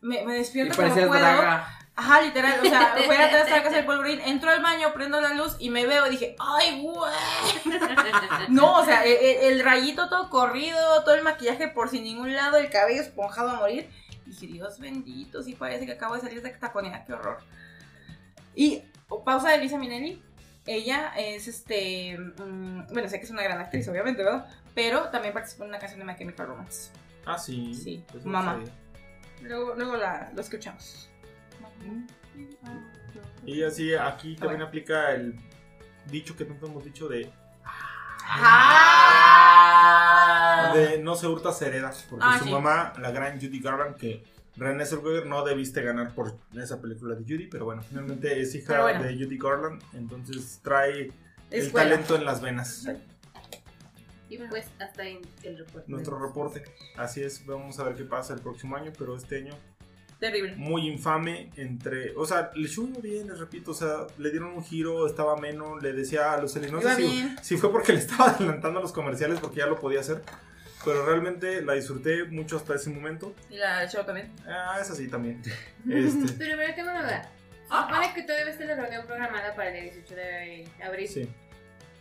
[0.02, 1.20] Me, me Y despierto como parecías puedo.
[1.20, 1.72] draga.
[1.98, 5.18] Ajá, literal, o sea, fue atrás de la casa del polvorín, entro al baño, prendo
[5.22, 7.10] la luz y me veo y dije, ¡ay, güey!
[8.48, 12.34] No, o sea, el, el- el rayito todo corrido, todo el maquillaje por sin ningún
[12.34, 13.88] lado, el cabello esponjado a morir.
[14.26, 17.38] Y dije, Dios bendito, sí parece que acabo de salir de taconera, qué horror.
[18.54, 20.22] Y oh, pausa de Lisa Minnelli.
[20.66, 22.18] Ella es este.
[22.18, 24.48] mm, bueno, sé que es una gran actriz, obviamente, ¿verdad?
[24.74, 26.90] Pero también participó en una canción de My Chemical Romance.
[27.24, 27.72] Ah, sí.
[27.74, 28.60] Sí, no mamá.
[29.42, 31.08] Luego, luego la, lo escuchamos.
[33.44, 35.36] Y así aquí también aplica el
[36.10, 37.30] dicho que tanto hemos dicho de,
[39.38, 40.72] ¡Ah!
[40.74, 41.92] de no se hurta se hereda.
[42.10, 42.50] Porque Ah, su sí.
[42.50, 44.24] mamá, la gran Judy Garland, que
[44.56, 48.82] René Zellweger no debiste ganar por esa película de Judy, pero bueno, finalmente es hija
[48.82, 49.02] bueno.
[49.02, 51.12] de Judy Garland, entonces trae
[51.50, 52.88] el talento en las venas.
[54.28, 55.84] Y pues hasta ahí el reporte.
[55.90, 56.64] Nuestro reporte.
[56.96, 59.54] Así es, vamos a ver qué pasa el próximo año, pero este año
[60.18, 60.54] Terrible.
[60.56, 64.52] muy infame entre, o sea, le show iba bien, les repito, o sea, le dieron
[64.54, 67.92] un giro, estaba ameno, le decía a Lucely, no Iba sé si, si fue porque
[67.92, 70.22] le estaba adelantando a los comerciales porque ya lo podía hacer,
[70.84, 73.34] pero realmente la disfruté mucho hasta ese momento.
[73.50, 74.32] Y la show también.
[74.46, 75.42] Ah, es así también.
[75.90, 77.30] Este, Pero, pero tengo una duda.
[77.68, 81.08] Supone que todavía está la reunión programada para el 18 de abril.
[81.08, 81.28] sí.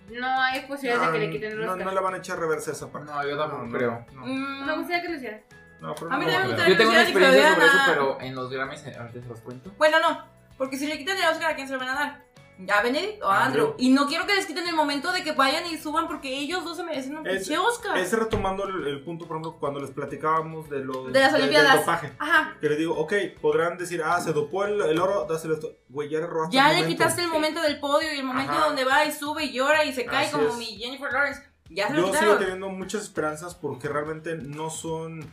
[0.07, 2.69] No hay posibilidades de que le quiten el no, no le van a echar reversa
[2.69, 3.11] a esa parte.
[3.11, 4.05] No, yo tampoco creo.
[4.13, 5.41] No, Me gustaría que lo hicieran.
[5.85, 6.71] No, pero A mí también me gustaría.
[6.73, 9.71] Yo tengo una experiencia sobre eso, pero en los Grammys, eh, ahorita se los cuento.
[9.77, 10.25] Bueno, no.
[10.57, 12.25] Porque si le quitan el Oscar, ¿a quién se lo van a dar?
[12.73, 13.65] ¿A Benedict o a Andrew.
[13.71, 13.75] Andrew?
[13.77, 16.63] Y no quiero que les quiten el momento de que vayan y suban porque ellos
[16.63, 17.97] dos se merecen un Es- pinche Oscar.
[17.97, 21.41] Es retomando el, el punto, por ejemplo, cuando les platicábamos de los De las del
[21.41, 21.75] Olimpiadas.
[21.81, 22.13] dopaje.
[22.17, 22.55] Ajá.
[22.61, 23.11] Que les digo, ok,
[23.41, 25.73] podrán decir, ah, se dopó el, el oro, dáselo esto.
[25.89, 26.97] Güey, ya le robaste Ya el le momento.
[27.03, 28.67] quitaste el momento del podio y el momento Ajá.
[28.67, 30.55] donde va y sube y llora y se cae Así como es.
[30.55, 31.41] mi Jennifer Lawrence.
[31.69, 32.39] Ya se lo Yo sigo quitaron.
[32.39, 35.29] teniendo muchas esperanzas porque realmente no son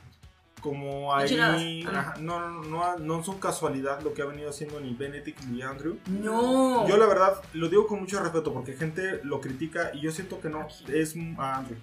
[0.63, 1.85] como ahí.
[1.87, 5.61] Ajá, no, no, no, no son casualidad lo que ha venido haciendo ni Benedict ni
[5.61, 5.99] Andrew.
[6.07, 6.89] No.
[6.89, 10.41] Yo la verdad lo digo con mucho respeto porque gente lo critica y yo siento
[10.41, 11.79] que no es a Andrew.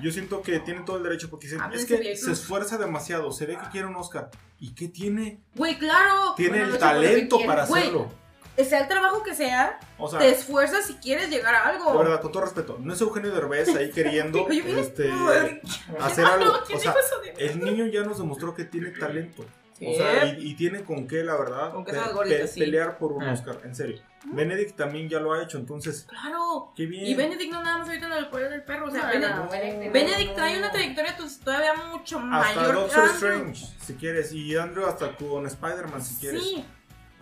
[0.00, 2.24] Yo siento que tiene todo el derecho porque Ah, es que viejo.
[2.24, 4.30] se esfuerza demasiado, se ve que quiere un Oscar.
[4.58, 5.40] ¿Y qué tiene?
[5.54, 6.34] Güey, claro.
[6.36, 8.08] Tiene Bueno, el talento para hacerlo.
[8.56, 11.92] Sea el trabajo que sea, O sea, te esfuerzas si quieres llegar a algo.
[11.92, 15.10] de verdad, con todo respeto, no es Eugenio Derbez ahí queriendo este,
[16.00, 16.52] hacer algo.
[16.68, 16.94] ¿qué O sea,
[17.38, 19.44] el niño ya nos demostró que tiene talento.
[19.84, 21.92] O sea, y, y tiene con qué, la verdad, pe-
[22.28, 22.60] pe- sí.
[22.60, 23.32] pelear por un Ah.
[23.32, 24.00] Oscar, en serio.
[24.26, 26.72] Benedict también ya lo ha hecho, entonces, Claro.
[26.76, 27.04] qué bien.
[27.04, 28.86] Y Benedict no nada más ahorita en el poder del perro.
[28.86, 32.66] O sea, No, Benedict, no, Benedict- Benedict trae una trayectoria pues, todavía mucho hasta mayor
[32.66, 33.14] que Doctor Andrew.
[33.16, 36.42] Strange, si quieres, y Andrew hasta con Spider-Man, si quieres.
[36.44, 36.64] Sí.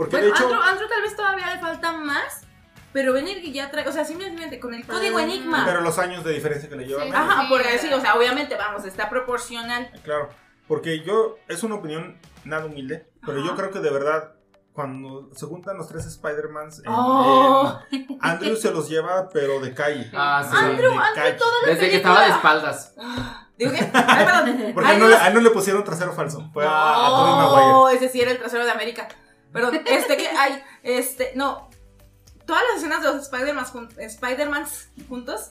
[0.01, 2.47] Porque Bueno, de hecho, Andrew, Andrew tal vez todavía le falta más,
[2.95, 5.19] pero Benedict ya trae, o sea, simplemente con el código.
[5.19, 5.63] Enigma.
[5.67, 7.11] pero los años de diferencia que le lleva Sí.
[7.15, 9.91] Ajá, Sí, por decir, o sea, obviamente, vamos, está proporcional.
[10.03, 10.31] claro.
[10.67, 14.33] Porque yo, es una opinión nada humilde, pero yo creo que de verdad,
[14.73, 17.79] cuando se juntan los tres Spider-Mans, Oh.
[18.23, 20.11] Andrew se los lleva, pero de calle.
[20.15, 20.57] Ah, sí.
[20.57, 21.33] Andrew, de Andrew, calle.
[21.35, 22.95] toda la Desde que estaba de espaldas.
[23.59, 24.73] Digo que, ay, perdón.
[24.73, 25.21] Porque a, él no, le- Dios.
[25.23, 27.69] a él no le pusieron trasero falso, fue a, a Tobey Maguire.
[27.73, 29.07] No, ese sí era el trasero de América.
[29.53, 31.69] Pero este que hay, este, no.
[32.47, 35.51] Todas las escenas de los Spider-Mans jun- Spider-Mans juntos.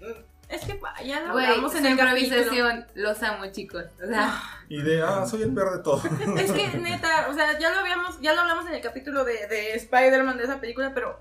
[0.00, 0.04] mm,
[0.48, 2.36] Es que ya lo hablamos en el capítulo.
[2.40, 3.84] improvisación, los amo, chicos.
[4.02, 6.02] O sea, Y de, ah, soy el peor de todo.
[6.38, 9.46] Es que neta, o sea, ya lo habíamos, ya lo hablamos en el capítulo de,
[9.48, 11.20] de Spider-Man de esa película, pero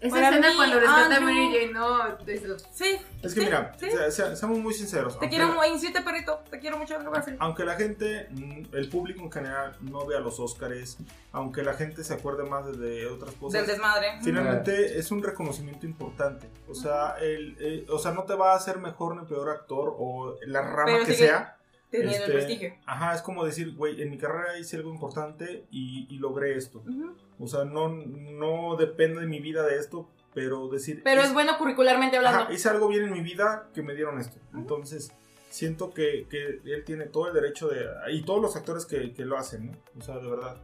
[0.00, 2.56] esa Para escena mí, cuando rescata a Mary Jane, no, eso.
[2.72, 2.96] sí.
[3.22, 3.90] Es que sí, mira, sí.
[3.90, 5.18] se- se- seamos muy sinceros.
[5.18, 6.96] Te quiero la- muy, siete perrito, te quiero mucho.
[7.38, 10.96] Aunque la gente, mm, el público en general, no vea los Óscares,
[11.32, 14.18] aunque la gente se acuerde más de, de otras cosas, Del desmadre.
[14.22, 16.48] finalmente es un reconocimiento importante.
[16.68, 19.94] O sea, el, eh, o sea, no te va a hacer mejor ni peor actor
[19.98, 21.56] o la rama Pero que sea.
[21.90, 22.74] Teniendo Este, el prestigio.
[22.86, 26.78] Ajá, es como decir, güey, en mi carrera hice algo importante y, y logré esto.
[26.78, 27.16] Ujú.
[27.40, 31.00] O sea, no, no depende de mi vida de esto, pero decir...
[31.02, 32.40] Pero es bueno curricularmente hablando.
[32.40, 34.38] ajá, hice algo bien en mi vida que me dieron esto.
[34.54, 35.12] Entonces,
[35.48, 37.86] siento que, que él tiene todo el derecho de...
[38.12, 39.72] Y todos los actores que, que lo hacen, ¿no?
[39.98, 40.58] O sea, de verdad.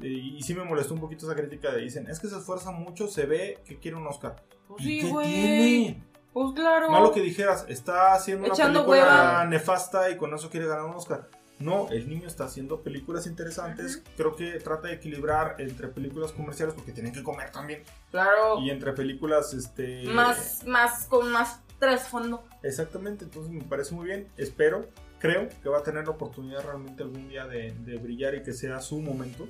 [0.00, 2.70] Y, y sí me molestó un poquito esa crítica de dicen, es que se esfuerza
[2.72, 4.42] mucho, se ve que quiere un Oscar.
[4.68, 5.26] Pues ¿Y sí, qué güey.
[5.32, 6.04] tiene?
[6.32, 6.90] Pues claro.
[6.90, 9.44] Malo que dijeras, está haciendo una película hueva.
[9.46, 11.28] nefasta y con eso quiere ganar un Oscar.
[11.58, 14.02] No, el niño está haciendo películas interesantes.
[14.16, 17.82] Creo que trata de equilibrar entre películas comerciales porque tienen que comer también.
[18.10, 18.60] Claro.
[18.60, 20.04] Y entre películas, este...
[20.04, 22.44] Más, más, con más trasfondo.
[22.62, 24.28] Exactamente, entonces me parece muy bien.
[24.36, 24.88] Espero,
[25.18, 28.52] creo que va a tener la oportunidad realmente algún día de, de brillar y que
[28.52, 29.48] sea su momento.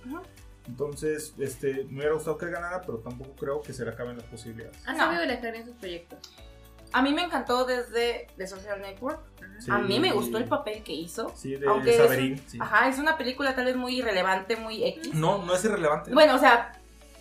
[0.66, 4.16] Entonces, este, me hubiera gustado que él ganara, pero tampoco creo que se le acaben
[4.16, 4.76] las posibilidades.
[4.86, 4.98] Ha No.
[4.98, 6.18] sabido elegir en sus proyectos.
[6.92, 9.20] A mí me encantó desde The Social Network.
[9.58, 9.70] Sí.
[9.70, 11.32] A mí me gustó el papel que hizo.
[11.36, 12.42] Sí, de Aunque es Saberín.
[12.46, 12.58] sí.
[12.60, 15.14] Ajá, es una película tal vez muy irrelevante, muy X.
[15.14, 16.12] No, no es irrelevante.
[16.12, 16.72] Bueno, o sea,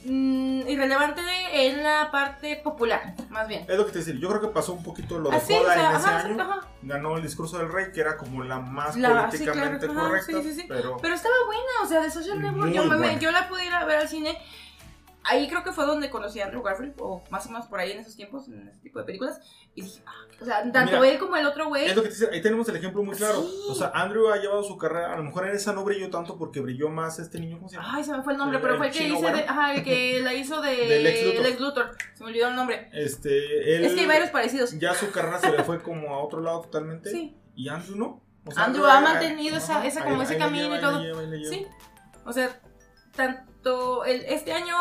[0.05, 1.22] mm, irrelevante
[1.53, 3.65] en la parte popular, más bien.
[3.68, 5.65] Es lo que te decía, yo creo que pasó un poquito lo de Así, o
[5.65, 6.41] sea, en ese año.
[6.43, 6.68] ajá.
[6.84, 10.41] Ganó el discurso del rey, que era como la más La- sí, políticamente claro, correcta.
[10.41, 10.65] sí, sí, sí.
[10.68, 12.72] Pero Pero estaba buena, o sea, de Social Network.
[12.72, 14.38] Yo, me- yo la pude ir a ver al cine.
[15.24, 17.91] Ahí creo que fue donde conocí a Andrew Garfield, o más o menos por ahí
[17.91, 19.41] en esos tiempos, en ese tipo de películas.
[19.76, 20.11] Y dije, ah,
[20.41, 21.86] o sea, tanto Mira, él como el otro güey.
[21.86, 23.41] es lo que te decía, ahí tenemos el ejemplo muy claro.
[23.41, 23.49] Sí.
[23.70, 26.38] O sea, Andrew ha llevado su carrera, a lo mejor en esa no brilló tanto
[26.38, 27.91] porque brilló más este niño, ¿cómo se llama?
[27.93, 29.43] Ay, se me fue el nombre, El- pero el fue el que chino hice de,
[29.43, 31.43] ajá, el que la hizo de, De Lex Luthor.
[31.43, 31.97] Lex Luthor.
[32.13, 32.89] Se me olvidó el nombre.
[32.93, 34.80] Este, él, Es que hay varios parecidos.
[34.80, 37.09] ya su carrera se le fue como a otro lado totalmente.
[37.11, 37.36] Sí.
[37.53, 38.24] Y Andrew no.
[38.45, 40.76] O sea, Andrew ha ahí- mantenido esa- ajá, esa- como ahí- ese ahí camino lleva,
[40.76, 41.01] y ahí todo.
[41.03, 41.49] lleva, ahí la lleva.
[41.53, 41.68] Sí.
[42.26, 42.61] O sea,
[43.68, 44.76] tanto el, este año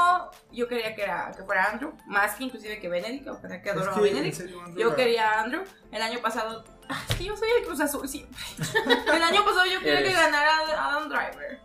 [0.53, 3.71] yo quería que, era, que fuera Andrew, más que inclusive que Benedict, o sea, que
[3.71, 4.37] adoro a que, en Benedict.
[4.37, 5.63] serio, Andrew Yo quería a Andrew.
[5.93, 6.65] El año pasado.
[6.89, 8.37] Ah, es que yo soy el Cruz Azul siempre.
[9.13, 10.53] El año pasado yo quería que ganara
[10.89, 11.59] Adam Driver.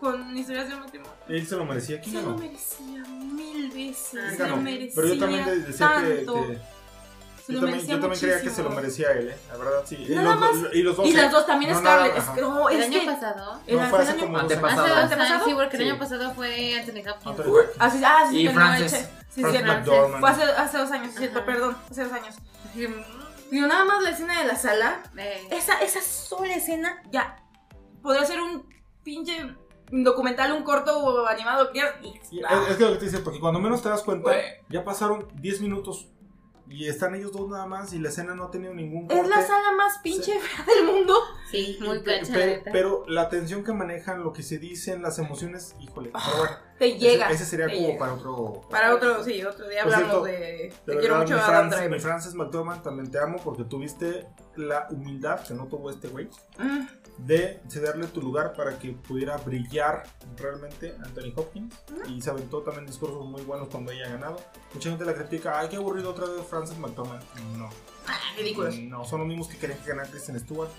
[0.00, 1.06] Con historias de último.
[1.28, 2.00] Él se lo merecía.
[2.00, 4.36] ¿Quién Se lo merecía mil veces.
[4.36, 4.92] Se lo merecía.
[4.96, 6.46] Pero yo también de- decía que, tanto.
[6.46, 6.58] que-
[7.48, 9.38] Se yo lo también, merecía yo también creía que se lo merecía él, ¿eh?
[9.48, 9.96] La verdad, sí.
[10.06, 10.74] Y Nada los, más.
[10.74, 11.06] y los dos.
[11.06, 11.14] Y ¿eh?
[11.16, 12.14] las dos también No, Scarlett.
[12.16, 13.60] nada, es no, ¿El es año que- pasado?
[13.66, 15.82] el- No, el fue hace sí, porque Sí.
[15.82, 17.40] el año pasado fue Anthony Hopkins.
[17.78, 19.08] Ah, sí, ah, sí, Y pero no, Frances.
[19.30, 19.90] Sí, Frances sí.
[20.20, 21.46] Fue hace, hace dos años, cierto, Ajá.
[21.46, 21.76] perdón.
[21.90, 22.34] Hace dos años.
[23.50, 25.02] Digo, nada más la escena de la sala.
[25.16, 27.38] eh, Esa, esa sola escena ya
[28.02, 28.68] podría ser un
[29.02, 29.54] pinche
[29.90, 31.72] documental, un corto o animado.
[31.72, 34.02] que- y- Y es, es que lo que te dice, porque cuando menos te das
[34.02, 34.30] cuenta,
[34.68, 36.08] ya pasaron 10 minutos
[36.70, 39.42] y están ellos dos nada más y la escena no ha tenido ningún es la
[39.46, 41.14] sala más pinche fea del mundo.
[41.50, 45.74] sí, muy Pe- pe- pero la tensión que manejan, lo que se dicen, las emociones,
[45.80, 46.10] híjole.
[46.12, 47.30] Pero bueno, Te ese- llega.
[47.30, 47.98] ese, sería como llega.
[47.98, 48.60] para otro.
[48.70, 50.32] Para otro, sí, otro día hablamos cierto, de.
[50.32, 51.98] De Te quiero verdad, mucho mi, a mi.
[52.00, 54.26] Frances McDormand, también te amo porque tuviste
[54.56, 56.86] la humildad que no tuvo este güey Mm,
[57.18, 60.04] de cederle tu lugar para que pudiera brillar
[60.36, 61.74] realmente Anthony Hopkins
[62.08, 64.36] y se aventó también discursos muy buenos cuando haya ganado.
[64.74, 67.22] Mucha gente la critica, ay, qué aburrido otra vez Frances McDormand.
[67.56, 67.68] No,
[68.06, 68.76] ah, ridículos.
[68.78, 70.70] no, son los mismos que querían que ganara Kristen Stewart.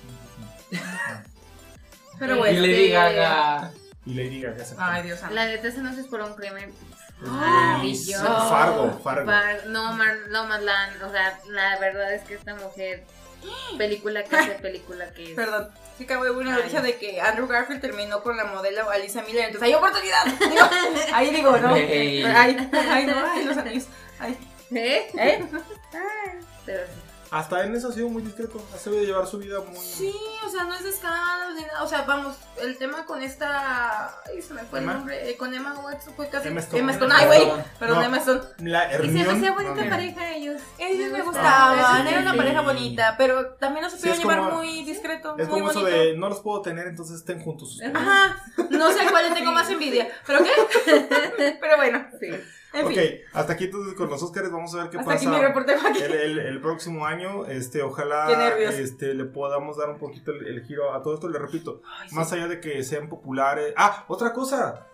[2.20, 2.60] Pero Y Y bueno.
[2.62, 3.72] Lady este- Gaga.
[4.10, 5.20] Y Lady Gaga se Ay, Dios.
[5.32, 6.74] La de Tessa no es por un crimen.
[7.22, 7.78] Maravilloso.
[7.78, 8.50] buenísimo.
[8.50, 9.30] Fargo, Fargo.
[9.30, 11.04] Far- no, Mar- no, Marlan.
[11.04, 13.04] O sea, la verdad es que esta mujer,
[13.78, 15.36] película que hace, película que es.
[15.36, 16.58] Perdón, sí que hubo una Ay.
[16.58, 20.26] noticia de que Andrew Garfield terminó con la modelo Alisa Miller, entonces hay oportunidad.
[20.26, 20.70] Digo,
[21.14, 21.76] ahí digo, ¿no?
[21.76, 22.24] Ey.
[22.24, 23.86] Ay, ay, no, ay, los anillos.
[24.20, 24.38] Ay,
[24.72, 25.12] ¿Eh?
[25.18, 25.46] ¿eh?
[26.66, 27.09] Pero sí.
[27.32, 28.60] Hasta en eso ha sido muy discreto.
[28.74, 29.78] Ha sabido llevar su vida muy.
[29.78, 30.14] Sí,
[30.46, 31.84] o sea, no es de escándalo ni nada.
[31.84, 34.08] O sea, vamos, el tema con esta.
[34.26, 34.94] Ay, se me fue ¿Emma?
[34.94, 35.30] el nombre.
[35.30, 36.48] eh, con Emma Watson fue casi.
[36.48, 36.80] Emma Stone.
[36.80, 37.14] Emma Stone.
[37.14, 37.64] Emma Ay, güey.
[37.78, 38.04] Perdón, No.
[38.04, 38.42] Emma Stone.
[38.60, 40.62] La Y se me hacía bonita no, pareja ellos.
[40.80, 42.38] Ellos me gustaban, era una sí.
[42.38, 45.82] pareja bonita, pero también Sí, supieron es llevar como- muy discreto, Es muy como eso
[45.82, 45.98] bonito.
[46.00, 47.80] de no los puedo tener, entonces estén juntos.
[47.94, 51.58] Ajá, no sé cuál le tengo más envidia, ¿pero qué?
[51.62, 52.28] pero bueno, Sí.
[52.74, 55.26] En ok, fin, hasta aquí entonces con los Oscars vamos a ver qué hasta aquí
[55.26, 55.38] pasa.
[55.38, 56.02] mi reporte aquí.
[56.04, 58.30] el, el- el próximo año, este, ojalá
[58.70, 61.28] este, le podamos dar un poquito el, el giro a todo esto.
[61.30, 62.16] Le repito, Ay, sí.
[62.16, 63.74] más allá de que sean populares.
[63.76, 64.86] Ah, otra cosa.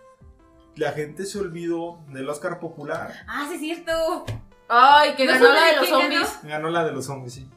[0.74, 3.12] La gente se olvidó del Oscar popular.
[3.26, 4.24] Ah, sí, es cierto.
[4.68, 6.38] Ay, que ¿No ganó la de los zombies.
[6.42, 7.50] Ganó la de los zombies, sí.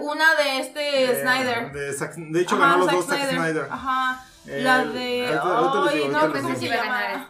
[0.00, 1.72] Una de este Snyder.
[1.72, 3.66] De, Zack- de hecho, Ajá, ganó los Zack dos Zack Snyder.
[3.70, 4.24] Ajá.
[4.46, 5.26] Eh, la de.
[5.28, 7.28] ahorita- ahorita les Ay, digo, no, pensé que iba a ganar.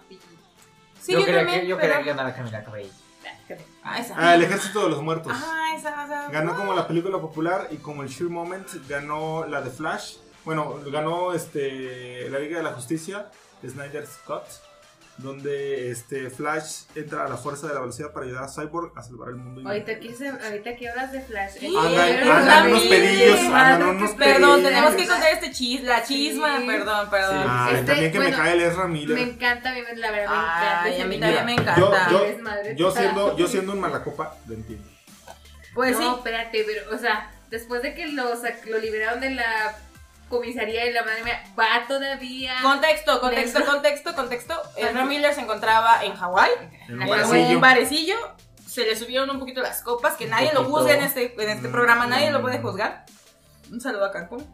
[1.08, 1.60] Sí, yo, yo, quería también.
[1.62, 2.90] que, yo pero- quería que ganara Camila Cabello.
[3.82, 4.14] Ah, esa.
[4.16, 5.32] Ah, el ejército de los muertos.
[5.32, 6.28] Ajá, esa, esa.
[6.28, 10.16] Ganó como la película popular y como el Sheer Moment ganó la de Flash.
[10.44, 13.30] Bueno, ganó este la Liga de la Justicia,
[13.66, 14.44] Snyder Scott,
[15.18, 19.02] donde este Flash entra a la fuerza de la velocidad para ayudar a Cyborg a
[19.02, 19.68] salvar el mundo.
[19.68, 21.52] Ahorita que, se- ahorita que hablas de Flash.
[21.58, 24.62] Sí, Andan- unos pedillos, andan unos Perdón, pedillos.
[24.62, 26.66] tenemos que contar este chis, la chisma, Sí.
[26.66, 27.46] perdón, perdón.
[27.48, 29.18] Ay, Este, también que bueno, me cae el Ezra Me Miller.
[29.18, 30.80] encanta, a mí la verdad me encanta.
[30.82, 32.74] A mí también me Yo, encanta.
[32.76, 34.88] yo, siendo, yo siendo un malacopa, lo entiendo.
[35.74, 36.18] Pues no, sí.
[36.18, 39.76] espérate, pero, o sea, después de que lo, sac- lo liberaron de la
[40.28, 42.54] comisaría y la madre mía, va todavía.
[42.62, 43.74] Contexto, contexto, Dentro.
[43.74, 44.62] contexto, contexto.
[44.76, 46.50] Ezra Miller se encontraba en Hawái,
[46.88, 48.16] En un barecillo.
[48.66, 51.68] Se le subieron un poquito las copas, que nadie lo juzga en este, en este
[51.68, 51.72] Mm.
[51.72, 53.04] programa, nadie lo puede juzgar.
[53.72, 54.46] Un saludo a Cancún.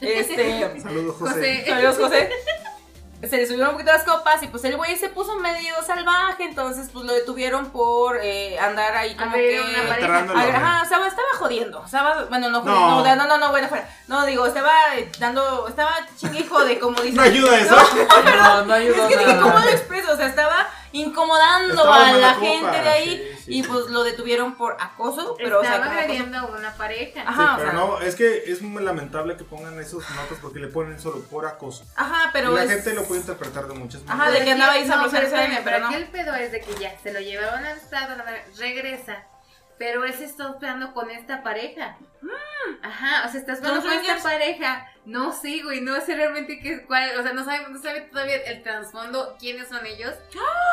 [0.00, 1.34] Este, Saludos, José.
[1.34, 1.64] José.
[1.66, 2.30] Saludos, José.
[3.20, 6.44] Se le subieron un poquito las copas y pues el güey se puso medio salvaje,
[6.44, 9.60] entonces pues lo detuvieron por eh, andar ahí como A ver, que...
[9.60, 9.94] una pareja.
[9.94, 10.38] Alterándolo.
[10.38, 13.02] Ay, Ajá, estaba, estaba jodiendo, estaba, bueno, no, No.
[13.04, 16.78] no, no, no, no, bueno, fuera, no, digo, estaba eh, dando, estaba chingue y jode,
[16.78, 17.16] como dice.
[17.16, 17.76] No ayuda eso.
[18.24, 19.36] No, no ayudó Es que dije.
[19.40, 20.12] ¿cómo lo expreso?
[20.12, 23.86] O sea, estaba incomodando Estaba a la gente copa, de ahí sí, sí, y pues
[23.86, 27.22] lo detuvieron por acoso, pero o sea, Estaba como acoso- agrediendo a una pareja.
[27.26, 27.32] Ajá.
[27.34, 30.58] Sí, o pero sea- no, es que es muy lamentable que pongan esos notas porque
[30.60, 31.84] le ponen solo por acoso.
[31.96, 32.70] Ajá, pero y la es...
[32.70, 34.38] gente lo puede interpretar de muchas Ajá, maneras.
[34.38, 35.86] de que andaba ahí no, sabrosero pero, pero pero no.
[35.86, 38.14] aquí el pedo es de que ya se lo llevaron al estado,
[38.58, 39.24] regresa.
[39.78, 41.96] Pero él se está hospedando con esta pareja.
[42.82, 44.86] Ajá, o sea, estás hablando ¿Son con esta pareja.
[45.04, 48.36] No sé, güey, no sé realmente qué cuál, o sea, no sabe, no sabe todavía
[48.36, 50.14] el trasfondo, quiénes son ellos.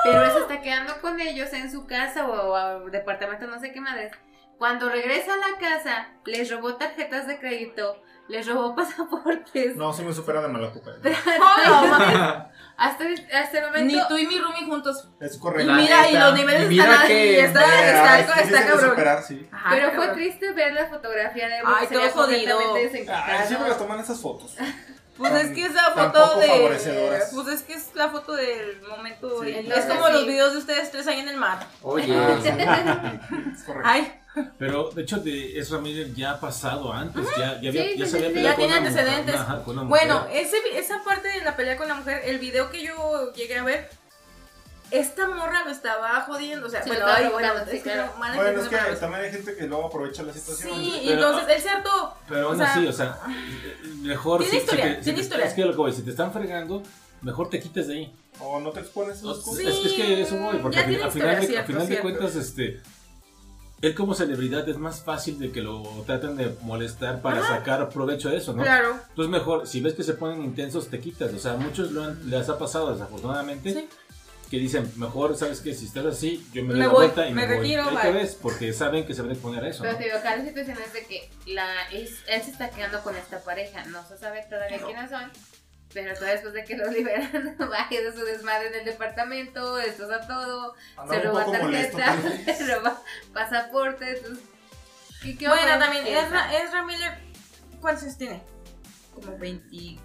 [0.03, 3.81] Pero se está quedando con ellos en su casa o, o departamento, no sé qué
[3.81, 4.11] madres.
[4.57, 9.75] Cuando regresa a la casa, les robó tarjetas de crédito, les robó pasaportes.
[9.75, 10.47] No, sí me supera de.
[10.47, 12.51] Hola, mamá.
[12.77, 13.95] Hasta, hasta el momento.
[13.95, 15.07] Ni tú y mi roomie juntos.
[15.21, 15.71] Es Y correcto.
[15.71, 18.35] La mira, y los niveles Y mira están ahí, que- está, Eh, está, ay, está,
[18.35, 18.89] se me cabrón.
[18.89, 19.47] superar, sí.
[19.51, 20.05] Ajá, Pero cabrón.
[20.07, 21.55] fue triste ver la fotografía de.
[21.65, 22.59] Ay, todo jodido.
[22.75, 24.55] Ay, siempre les toman esas fotos.
[25.17, 26.47] Pues es que es la foto de.
[27.33, 29.41] Pues es que es la foto del momento.
[29.43, 30.13] Sí, es como Sí.
[30.13, 31.65] los videos de ustedes tres ahí en el mar.
[31.81, 32.05] Oye.
[32.15, 33.19] Ah.
[33.55, 33.81] Es correcto.
[33.89, 34.21] Ay,
[34.59, 37.25] Pero de hecho, de Ezra Miller ya ha pasado antes.
[37.37, 39.35] Ya, ya, había, Sí, ya sí, se había peleado Ya tiene mujer, antecedentes.
[39.35, 40.07] ajá, con una mujer.
[40.07, 43.31] bueno, ese, vi- esa parte de la pelea con la mujer, el video que yo
[43.33, 43.89] llegué a ver,
[44.91, 46.67] esta morra lo estaba jodiendo.
[46.67, 48.11] O sea, Sí, bueno, ay, bueno, sí, es que claro.
[48.13, 50.73] no, mala Bueno, es que también hay gente que luego aprovecha la situación.
[50.79, 52.13] Sí, y entonces él se hartó.
[52.29, 53.17] Pero aún así, o sea,
[54.01, 55.45] mejor tiene si, historia, si te, si tiene te- historia.
[55.45, 56.83] Es que lo que voy, si te están fregando,
[57.21, 58.15] mejor te quites de ahí.
[58.39, 59.33] O no te expones a.
[59.33, 61.03] Sí, es, es que eso voy, porque al, final,
[61.39, 62.81] de, cierto, al final de cuentas, este,
[63.81, 68.29] él como celebridad es más fácil de que lo traten de molestar para sacar provecho
[68.29, 68.63] de eso, ¿no?
[68.63, 68.99] Claro.
[69.09, 71.33] Entonces mejor, si ves que se ponen intensos, te quitas.
[71.33, 73.73] O sea, a muchos lo han- les ha pasado desafortunadamente.
[73.73, 73.89] Sí.
[74.49, 75.73] Que dicen, mejor, ¿sabes qué?
[75.73, 77.57] Si estás así, yo me doy Me la voy, vuelta y me, me voy.
[77.63, 78.01] retiro, bye.
[78.01, 79.81] te ves, porque saben que se van a exponer a eso.
[79.81, 79.97] Pero ¿no?
[79.97, 83.15] te digo, acá la situación es de que la, él, él se está quedando con
[83.15, 83.83] esta pareja.
[83.85, 85.31] No se sabe todavía quiénes son.
[85.93, 90.27] Pero todavía después de que los liberan, baje de su desmadre en el departamento, destroza
[90.27, 92.19] todo, Andaba se roba tarjetas,
[92.57, 93.01] se roba
[93.33, 94.17] pasaportes.
[94.19, 94.43] entonces,
[95.23, 96.05] ¿qué- qué va a Bueno, también?
[96.05, 97.17] Ezra, Ezra Miller,
[97.81, 98.41] ¿cuántos años tiene?
[99.13, 99.99] Como 20.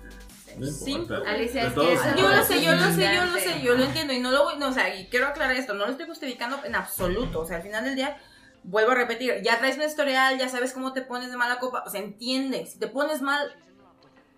[0.58, 1.30] No importa.
[1.30, 3.84] Alicia, es que eso- Yo lo sé, yo lo sé, yo lo sé, yo lo
[3.84, 6.06] entiendo y no lo voy, no, o sea, y quiero aclarar esto, no lo estoy
[6.06, 8.18] justificando en absoluto, o sea, al final del día,
[8.62, 11.82] vuelvo a repetir, ya traes un historial, ya sabes cómo te pones de mala copa,
[11.86, 13.54] o sea, entiendes, si te pones mal,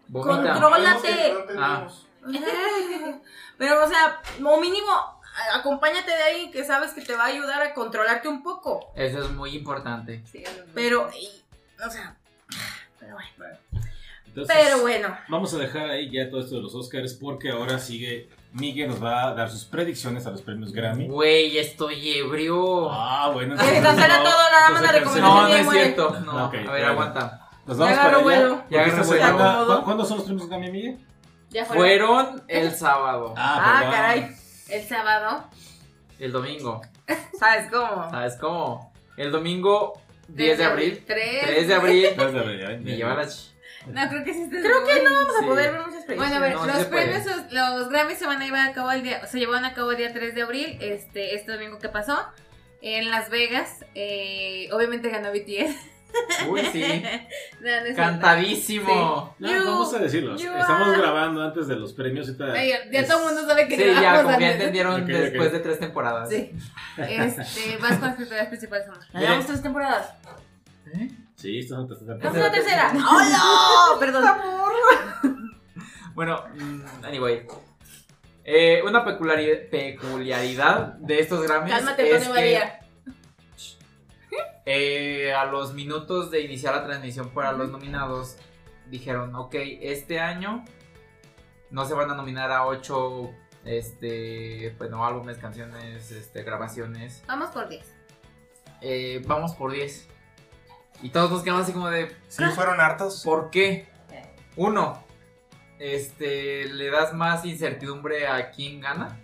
[0.09, 0.53] Vomita.
[0.53, 0.75] Control.
[0.75, 1.33] Algo que Rólate.
[1.33, 2.07] no entendimos.
[3.59, 4.91] pero o sea, o mínimo,
[5.55, 9.23] acompáñate de ahí que sabes que te va a ayudar a controlarte un poco, Eso
[9.23, 10.23] es muy importante.
[10.31, 11.43] Sí, es pero, y-
[11.85, 12.15] o sea,
[13.01, 13.59] pero bueno,
[14.35, 15.17] Entonces, pero bueno.
[15.29, 19.03] Vamos a dejar ahí ya todo esto de los Oscars porque ahora sigue Miguel nos
[19.03, 21.07] va a dar sus predicciones a los premios Grammy.
[21.09, 22.91] Güey, estoy ebrio.
[22.91, 23.57] Ah, bueno.
[23.59, 25.23] Se cancela todo, nada más la entonces recomendación.
[25.23, 26.21] No, no es cierto.
[26.21, 27.49] No, a ver, aguanta.
[27.67, 28.65] Nos Ya vamos agarró para allá.
[28.71, 29.45] Ya esta semana- vuelo.
[29.45, 29.85] ¿Se acomodó?
[29.85, 30.99] ¿Cuándo son los premios Grammy, Miguel?
[31.51, 31.83] Ya fueron.
[32.27, 33.95] Fueron el sábado, Ah, perdón.
[33.95, 34.37] caray.
[34.71, 35.45] El sábado.
[36.19, 36.81] el domingo.
[37.39, 38.11] ¿Sabes cómo?
[38.11, 38.93] ¿Sabes cómo?
[39.17, 41.05] El domingo 10 de abril.
[41.07, 41.41] 3.
[41.47, 42.07] 3 de abril.
[42.17, 42.97] Tres de abril, ya, Me
[43.87, 45.45] No, creo que sí está Creo que no vamos Sí.
[45.45, 46.31] a poder ver muchas películas.
[46.31, 48.91] Bueno, a ver, No, los premios, los, los Grammys se van a llevar a cabo
[48.93, 51.89] el día, se llevaron a cabo el día 3 de abril, este, este domingo que
[51.89, 52.19] pasó,
[52.81, 53.85] en Las Vegas.
[53.95, 55.77] Eh, obviamente ganó BTS.
[56.49, 56.85] Uy, sí.
[57.63, 57.97] No.
[57.97, 59.35] Cantadísimo.
[59.39, 60.43] No, You- vamos a decirlos.
[60.43, 62.27] you Estamos are- grabando antes de los premios.
[62.29, 65.07] ahorita Ay, ya es- todo el mundo sabe que Sí, ya, como que ya entendieron
[65.07, 66.29] después de tres temporadas.
[66.29, 66.51] Sí.
[66.99, 70.13] Este, vas con las actividades principales, Llevamos tres temporadas.
[70.95, 71.09] ¿Eh?
[71.43, 72.93] Sí, esta es la tercera Esta es tercera.
[72.95, 73.99] ¡Hola!
[73.99, 74.25] Perdón.
[76.15, 77.47] Bueno, mm, anyway.
[78.45, 82.63] Eh, una peculiari- peculiaridad de estos Grammys Cálmate, es que
[84.67, 88.37] eh, a los minutos de iniciar la transmisión para los nominados
[88.91, 90.65] dijeron, ok, este año
[91.71, 93.31] no se van a nominar a ocho
[93.65, 97.25] este, bueno, álbumes, canciones, este, grabaciones.
[97.27, 97.95] Vamos por 10.
[98.83, 100.09] Eh, vamos por 10.
[101.03, 103.23] Y todos nos quedamos así como de, Sí, fueron hartos.
[103.25, 103.89] ¿Por qué?
[104.57, 105.03] Uno,
[105.79, 109.19] este, le das más incertidumbre a quién gana.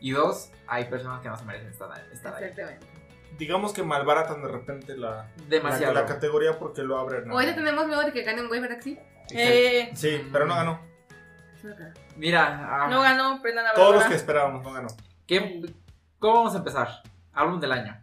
[0.00, 2.44] Y dos, hay personas que no se merecen estar, estar ahí.
[2.44, 2.86] Exactamente.
[3.38, 5.94] Digamos que malbaratan de repente la, Demasiado.
[5.94, 7.30] la, la categoría porque lo abren.
[7.30, 8.98] a- Ahorita tenemos miedo de que gane un güey, ¿verdad sí?
[9.30, 10.80] Eh, Sí, pero no ganó.
[12.16, 14.88] Mira, ah, no ganó, prendan la Todos los que esperábamos no ganó.
[15.26, 15.72] ¿qué-
[16.18, 16.88] ¿cómo vamos a empezar?
[17.32, 17.99] Álbum del año.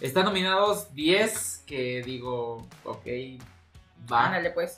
[0.00, 3.06] Están nominados 10, que digo, ok,
[4.10, 4.26] va.
[4.26, 4.76] Ándale, pues.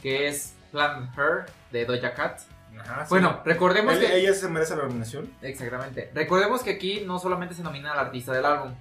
[0.00, 2.40] Que es Planet Her de Doja Cat.
[2.80, 3.10] Ajá, sí.
[3.10, 4.16] Bueno, recordemos que...
[4.16, 5.30] ella se merece la nominación.
[5.42, 6.10] Exactamente.
[6.14, 8.72] Recordemos que aquí no solamente se nomina al artista del álbum,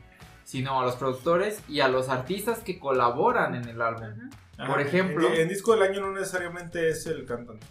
[0.44, 4.06] sino a los productores y a los artistas que colaboran en el álbum.
[4.58, 7.66] Ajá, Por ejemplo- En, en disco del año no necesariamente es el cantante.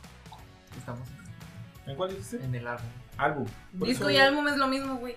[0.77, 1.09] Estamos
[1.87, 2.37] ¿En cuál dijiste?
[2.45, 2.87] en el álbum.
[3.17, 3.47] Álbum.
[3.73, 5.17] Disco eso- y álbum es lo mismo, güey.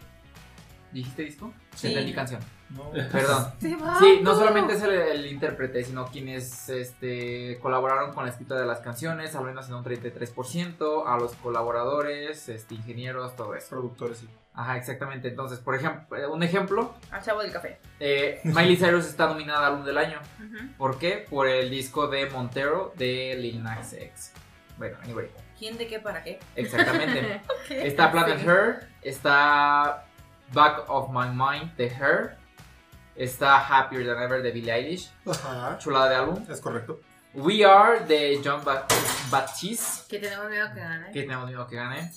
[0.92, 1.54] ¿Dijiste disco?
[1.76, 1.88] Sí.
[1.88, 2.42] Entendí canción.
[2.76, 2.92] No.
[3.12, 3.54] Perdón.
[3.60, 8.66] Sí, no solamente es el, el intérprete, sino quienes este, colaboraron con la escrita de
[8.66, 13.70] las canciones, al menos en un 33%, a los colaboradores, este, ingenieros, todo eso.
[13.70, 14.30] Productores, sí.
[14.56, 15.28] Ajá, exactamente.
[15.30, 17.80] Entonces, por ejemplo, eh, un ejemplo, Al chavo del café.
[18.00, 20.20] eh, Miley Cyrus está nominada al álbum del año.
[20.78, 21.26] ¿Por qué?
[21.30, 24.32] Por el disco de Montero de Lil Nas X.
[24.78, 25.28] Bueno, anyway,
[25.58, 26.40] ¿Quién de qué para qué?
[26.56, 27.42] exactamente.
[27.70, 28.46] Está Planet Sí.
[28.48, 30.06] Her, está
[30.52, 32.38] Back of My Mind de Her,
[33.16, 35.78] está Happier Than Ever de Billie Eilish, Ajá.
[35.80, 36.46] chulada de álbum.
[36.50, 37.00] Es correcto.
[37.36, 38.86] We Are de John Ba-
[39.32, 41.12] Baptiste, Que tenemos miedo que gane.
[41.12, 42.12] que tenemos miedo que gane.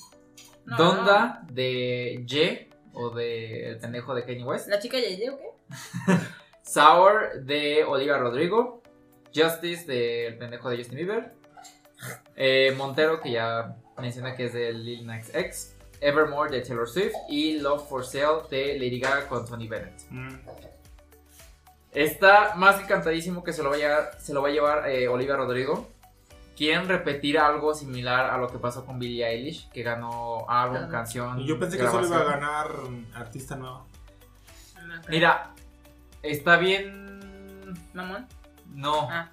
[0.66, 4.68] No, Donda de Ye, o de El pendejo de Kanye West.
[4.68, 5.44] ¿La chica Yeye o qué?
[6.62, 8.82] Sour de Olivia Rodrigo.
[9.34, 11.34] Justice de El pendejo de Justin Bieber.
[12.34, 15.76] Eh, Montero, que ya menciona que es de Lil Nas X.
[16.00, 17.14] Evermore de Taylor Swift.
[17.28, 20.02] Y Love for Sale de Lady Gaga con Tony Bennett.
[20.10, 20.34] Mm.
[21.96, 24.86] Está más que cantadísimo que se lo va a llevar, se lo va a llevar
[24.86, 25.88] eh, Olivia Rodrigo.
[26.54, 31.40] Quieren repetir algo similar a lo que pasó con Billie Eilish, que ganó álbum, canción.
[31.40, 32.68] Y yo pensé que solo iba a ganar
[33.14, 33.86] artista nuevo.
[35.08, 35.54] Mira,
[36.22, 37.72] está bien.
[37.94, 38.26] Mamón.
[38.74, 39.08] No.
[39.10, 39.30] Ah.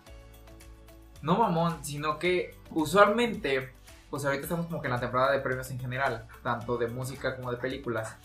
[1.21, 3.73] No mamón, sino que usualmente,
[4.09, 7.35] pues ahorita estamos como que en la temporada de premios en general, tanto de música
[7.35, 8.15] como de películas.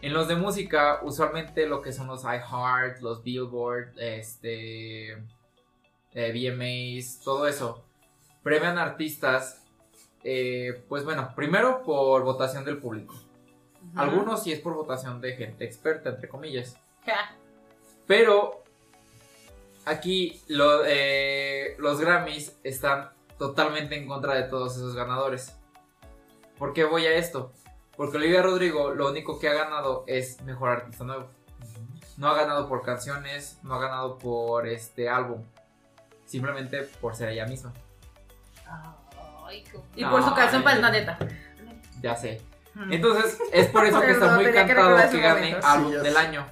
[0.00, 5.12] En los de música, usualmente lo que son los iHeart, los Billboard, este,
[6.14, 7.84] eh, VMAs, todo eso,
[8.44, 9.64] premian artistas,
[10.22, 13.14] eh, pues bueno, primero por votación del público.
[13.96, 16.76] Algunos sí es por votación de gente experta, entre comillas.
[17.04, 17.34] Ja.
[18.06, 18.62] Pero
[19.84, 25.56] aquí lo- eh, los Grammys están totalmente en contra de todos esos ganadores.
[26.58, 27.52] ¿Por qué voy a esto?
[27.98, 31.26] Porque Olivia Rodrigo lo único que ha ganado es mejor artista nuevo.
[32.16, 35.42] No ha ganado por canciones, no ha ganado por este álbum.
[36.24, 37.72] Simplemente por ser ella misma.
[39.46, 41.18] Ay, qué- Y por su canción para el planeta.
[42.00, 42.40] Ya sé.
[42.90, 45.66] Entonces, es por eso que está muy que cantado que gane momento.
[45.66, 46.46] álbum Sí, del año.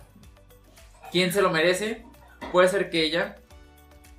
[1.13, 2.05] ¿Quién se lo merece?
[2.51, 3.37] Puede ser que ella.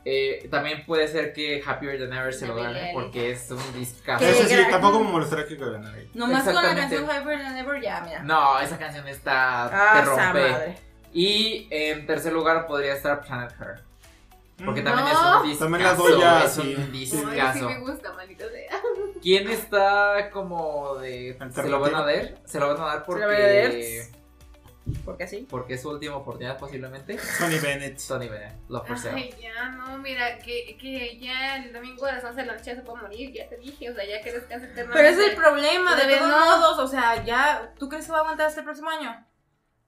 [0.09, 4.23] Eh, también puede ser que Happier Than Ever se lo gane porque es un discazo.
[4.23, 6.09] Eso sí, tampoco me molestaría que ganara ahí.
[6.13, 8.23] Nomás con la canción Hyper and Ever ya, mira.
[8.23, 9.65] No, esa canción está.
[9.65, 10.23] Ah, te rompe.
[10.51, 10.77] madre.
[11.11, 13.81] Y en tercer lugar podría estar Planet Her.
[14.63, 14.85] Porque Mm.
[14.85, 15.11] también No.
[15.11, 15.65] es un discazo.
[15.65, 16.61] También la doy ya, es sí.
[16.61, 17.69] un Ay, sí discazo.
[17.69, 18.81] me gusta, maldita sea.
[19.21, 21.38] ¿Quién está como de.
[21.53, 22.35] Se lo van a dar?
[22.45, 24.05] Se lo van a dar porque.
[25.05, 25.47] Porque así.
[25.49, 27.18] Porque es su última oportunidad posiblemente.
[27.39, 27.99] Tony Bennett.
[28.07, 28.55] Tony Bennett,
[28.85, 29.15] for Sale.
[29.15, 32.76] Ay, ya, no, mira, que, que ya el domingo a las 11 de la noche
[32.76, 34.69] se puede morir, ya te dije, o sea, ya que descanse.
[34.76, 36.39] Pero es el problema, de todos no.
[36.57, 36.80] modos.
[36.80, 37.73] O sea, ya.
[37.77, 39.26] ¿Tú crees que va a aguantar hasta el próximo año?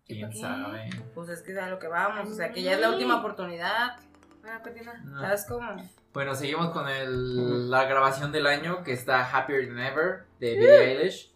[0.06, 0.90] ¿Quién sabe?
[1.14, 3.18] Pues es que es a lo que vamos, o sea, que ya es la última
[3.20, 3.96] oportunidad.
[4.42, 4.94] Bueno, continúa.
[5.04, 5.22] No.
[5.22, 5.76] ¿Sabes cómo?
[6.14, 10.84] Bueno, seguimos con el- la grabación del año que está Happier Than Ever de Billie
[10.98, 11.32] Eilish,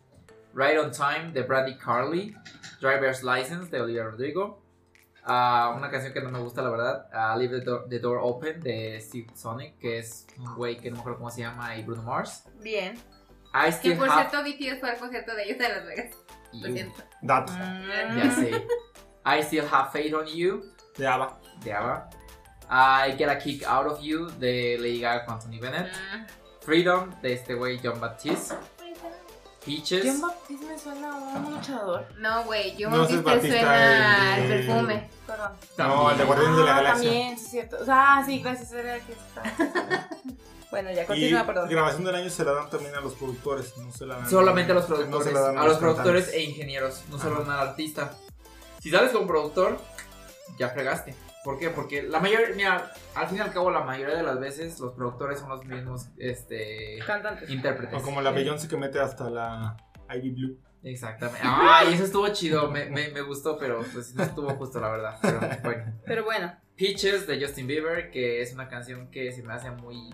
[0.54, 2.36] Right on Time de Brandy Carly,
[2.80, 4.62] Driver's License de Olivia Rodrigo,
[5.26, 8.20] ah, una canción que no me gusta la verdad, ah, Leave the Door, the Door
[8.22, 11.76] Open de Steve Sonic, que es un güey que no me acuerdo cómo se llama,
[11.78, 12.44] y Bruno Mars.
[12.62, 12.96] Bien.
[13.56, 14.30] I Que Still por Have...
[14.30, 16.16] cierto, BTS fue al concierto de ellos de Las Vegas.
[16.54, 16.74] Lo You.
[16.74, 17.04] siento.
[17.22, 17.54] Dato.
[17.54, 18.18] Mm.
[18.18, 18.68] Ya sé.
[19.26, 20.64] I Still Have Faith on You
[20.98, 21.40] De ABBA.
[21.64, 22.10] de ABBA.
[22.70, 25.92] I Get a Kick Out of You de Lady Gaga con Anthony Bennett.
[26.12, 26.26] Ah.
[26.62, 28.56] Freedom de este güey John Baptiste.
[29.66, 30.04] Peaches.
[30.06, 32.06] John Baptiste me suena a un luchador.
[32.18, 35.10] No, güey, yo No, Batista, suena el al perfume.
[35.26, 35.52] Perdón.
[35.78, 37.10] No, el de Guardianes de la Ah, Galaxia.
[37.10, 37.78] También, sí es cierto.
[37.82, 38.72] O sea, ah, sí, gracias.
[38.74, 39.44] Era el que está.
[40.72, 41.70] bueno, ya continúa, perdón.
[41.70, 44.30] grabación del año se la dan también a los productores, no se la dan.
[44.30, 45.34] Solamente a los no se productores.
[45.34, 46.48] la dan a los productores cantantes.
[46.48, 47.62] e ingenieros, no solo Ajá.
[47.62, 48.14] al artista.
[48.82, 49.80] Si sales como productor,
[50.58, 51.16] ya fregaste.
[51.44, 51.70] ¿Por qué?
[51.70, 54.94] Porque la mayoría, mira, al fin y al cabo, la mayoría de las veces los
[54.94, 57.50] productores son los mismos este, Cantantes.
[57.50, 58.00] intérpretes.
[58.00, 59.78] O como la Beyoncé que mete hasta la
[60.14, 60.60] Ivy Blue.
[60.84, 61.42] Exactamente.
[61.44, 62.70] Ay, eso estuvo chido.
[62.70, 65.18] Me, me, me gustó, pero pues no estuvo justo, la verdad.
[65.22, 65.94] Pero bueno.
[66.06, 66.56] Pero bueno.
[66.76, 70.10] Peaches de Justin Bieber, que es una canción que se me hace muy.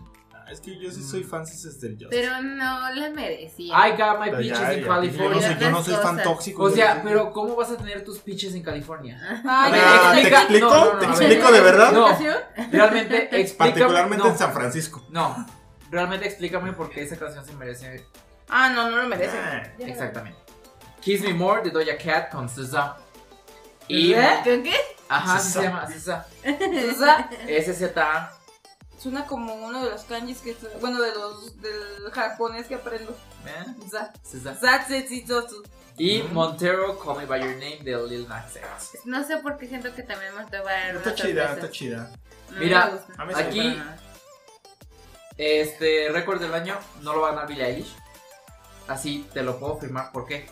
[0.52, 2.08] Es que yo sí soy fan es del Justin.
[2.10, 3.74] Pero no la merecía.
[3.88, 4.86] I got my peaches ya, in ya.
[4.86, 5.42] Yo no California.
[5.48, 6.64] soy, yo no soy fan tóxico.
[6.64, 9.20] O sea, pero ¿cómo vas a tener tus peaches en California?
[9.46, 10.68] Ay, Ah, ¿Te explico?
[10.70, 11.92] no, no, no, ¿Te explico de verdad?
[11.92, 12.08] No.
[12.08, 12.38] ¿Canción?
[12.72, 13.72] Realmente explícame.
[13.72, 15.06] Particularmente en San Francisco.
[15.10, 15.46] No,
[15.92, 18.06] realmente explícame por qué esa canción se merece.
[18.50, 19.38] Ah, no, no lo merece.
[19.80, 20.40] Exactamente.
[21.02, 22.98] Kiss Me More de Doja Cat con SZA.
[23.88, 24.14] Y.
[24.14, 24.40] ¿Eh?
[24.44, 24.76] ¿Con qué?
[25.08, 25.50] Ajá, SZA.
[25.50, 26.26] se llama, SZA.
[26.44, 28.32] O sea, SZA.
[29.00, 30.56] Suena como uno de los kanjis que.
[30.80, 31.60] Bueno, de los.
[31.62, 33.12] del japonés que aprendo.
[33.46, 33.66] ¿eh?
[35.98, 39.02] Y Montero, Call Me By Your Name de Lil Nas X.
[39.06, 42.12] No sé por qué siento que también me va a dar Está chida, está chida.
[42.58, 43.00] Mira,
[43.36, 43.82] Aquí-.
[45.38, 47.96] Este récord del año no lo va a ganar Billie Eilish.
[48.88, 50.12] Así te lo puedo firmar.
[50.12, 50.50] ¿Por qué?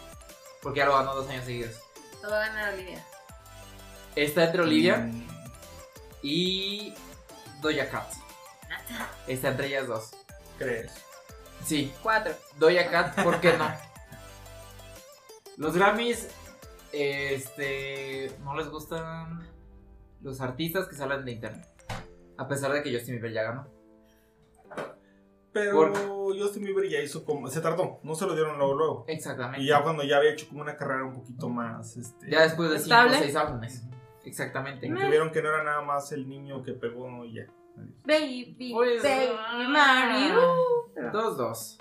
[0.62, 1.76] Porque ya lo ganó dos años seguidos.
[2.22, 3.04] Lo va a ganar Olivia.
[4.16, 5.28] Está entre Olivia Mm,
[6.24, 6.94] y
[7.62, 8.14] Doja Cat.
[9.28, 10.12] Está entre ellas dos.
[10.58, 10.92] ¿Crees?
[11.64, 12.34] Sí, Cuatro.
[12.58, 13.68] Doja Cat, ¿por qué no?
[15.58, 16.28] Los Grammys,
[16.92, 19.48] este, no les gustan
[20.22, 21.68] los artistas que salen de internet.
[22.38, 23.68] A pesar de que Justin Bieber ya ganó.
[25.52, 27.48] Pero Por- Justin Bieber ya hizo como.
[27.48, 29.06] Se tardó, no se lo dieron luego, luego.
[29.08, 29.62] Exactamente.
[29.64, 31.98] Y ya cuando ya había hecho como una carrera un poquito más.
[31.98, 33.18] Este, Ya después de 5 o ¿Estable?
[33.20, 33.84] 6 álbumes.
[34.24, 34.88] Exactamente.
[34.88, 37.48] que vieron que no era nada más el niño que pegó y ya.
[38.06, 39.66] Baby, Pues, baby, ah.
[39.70, 41.12] Mario.
[41.12, 41.78] Dos, dos.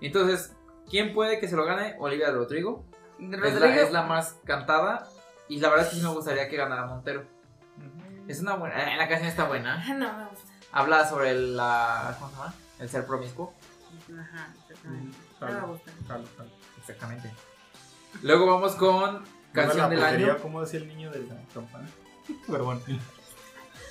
[0.00, 0.54] Entonces,
[0.88, 1.96] ¿quién puede que se lo gane?
[1.98, 2.84] Olivia Rodrigo.
[3.18, 3.82] Es la, Rodrigo.
[3.82, 5.08] es la más cantada.
[5.48, 7.24] Y la verdad es que sí me gustaría que ganara Montero.
[8.28, 8.94] Es una buena.
[8.94, 9.82] eh, La canción está buena.
[9.86, 10.50] Ah, no me gusta.
[10.72, 12.16] Habla sobre el, la.
[12.18, 12.54] ¿Cómo se llama?
[12.78, 13.52] El ser promiscuo.
[14.18, 15.16] Ajá, exactamente.
[15.16, 15.92] Mm, No me gusta.
[16.08, 16.50] jalo, jalo.
[16.78, 17.30] Exactamente.
[18.22, 20.36] Luego vamos con canción la del año.
[20.42, 21.86] ¿Cómo decía el niño de la campana?
[22.46, 22.80] Pero bueno.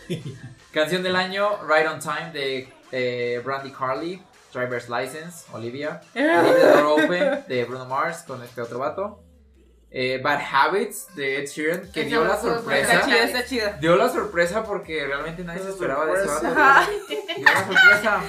[0.72, 4.22] Canción del año, Right on Time de eh, Brandy Carly,
[4.54, 6.02] Driver's License, Olivia.
[6.14, 9.20] Leave the Door Open de Bruno Mars con este otro vato.
[9.96, 12.94] Eh, Bad Habits de Ed Sheeran, que Esa dio la sorpresa.
[12.94, 13.78] Está chida, está chida.
[13.80, 16.48] Dio la sorpresa porque realmente nadie se esperaba de ese vato.
[16.48, 16.90] Ajá.
[17.08, 18.22] Dio la sorpresa.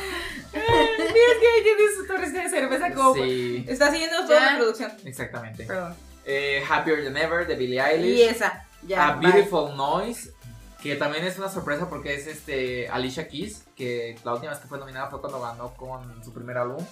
[0.52, 0.66] Mira,
[1.06, 3.14] es que ahí tiene su torrecita de cerveza como.
[3.14, 4.92] Sí, Está siguiendo toda la producción.
[5.06, 5.64] exactamente.
[5.64, 5.94] Perdón.
[6.26, 8.20] Eh, Happier Than Ever de Billie Y Eilish.
[8.30, 8.66] esa.
[8.82, 9.08] Ya.
[9.08, 9.32] A bye.
[9.32, 10.32] Beautiful Noise,
[10.84, 14.68] que también es una sorpresa porque es este Alicia Keys, que la última vez que
[14.68, 16.84] fue nominada fue cuando ganó con su primer álbum.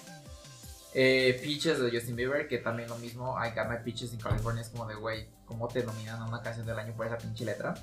[0.95, 4.63] Eh, Peaches de Justin Bieber, que también lo mismo, I Got My Peaches in California,
[4.63, 7.45] es como de, güey, ¿cómo te nominan a una canción del año por esa pinche
[7.45, 7.75] letra?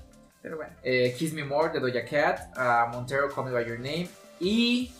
[0.42, 0.72] Pero bueno.
[0.82, 4.08] Eh, Kiss Me More de Doja Cat, a Montero Call Me By Your Name,
[4.40, 4.92] y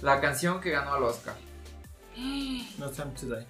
[0.00, 1.34] la canción que ganó al Oscar.
[2.78, 3.46] No time to die.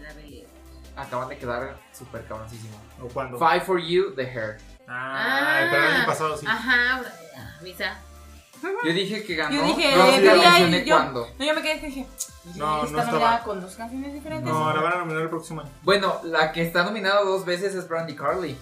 [0.00, 0.50] La belleza.
[0.94, 2.80] Acaban de quedar súper cabroncísimo.
[3.02, 3.38] ¿O cuándo?
[3.40, 4.58] Five for You, The Hair.
[4.88, 6.46] Ah, pero el año pasado sí.
[6.48, 7.00] Ajá,
[7.60, 7.98] avisa.
[8.84, 9.54] Yo dije que ganó.
[9.54, 11.28] Yo dije, no, sí, la mencioné Eilish, yo- cuando.
[11.38, 12.06] No, yo me quedé que dije.
[12.56, 13.10] No, no está estaba.
[13.12, 14.52] nominada con dos canciones diferentes.
[14.52, 15.70] No, la van a nominar el próximo año.
[15.82, 18.56] Bueno, la que está nominada dos veces es Brandy Carly.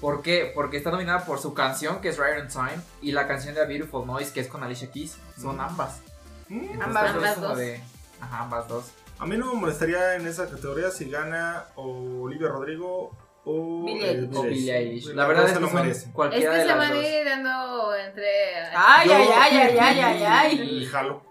[0.00, 0.52] ¿Por qué?
[0.54, 3.62] Porque está nominada por su canción, que es Right on Time, y la canción de
[3.62, 5.16] A Beautiful Noise, que es con Alicia Keys.
[5.40, 5.60] Son Mm.
[5.60, 6.00] ambas.
[6.48, 7.56] Mm, Entonces, Ambas, por eso ambas es como dos.
[7.58, 7.80] de-
[8.20, 8.84] Ajá, ambas dos.
[9.18, 14.10] A mí no me molestaría en esa categoría si gana Olivia Rodrigo o Billie eh,
[14.10, 14.36] Eilish.
[14.36, 15.06] O Billie Eilish.
[15.14, 15.84] La verdad es se que lo.
[15.84, 18.26] Es cualquiera que de se van a ir dando entre.
[18.74, 20.78] Ay, ay, ay, ay, ay, ay, ay.
[20.78, 21.22] El jalo.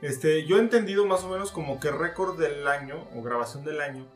[0.00, 3.80] Este, yo he entendido más o menos como que récord del año o grabación del
[3.82, 4.06] año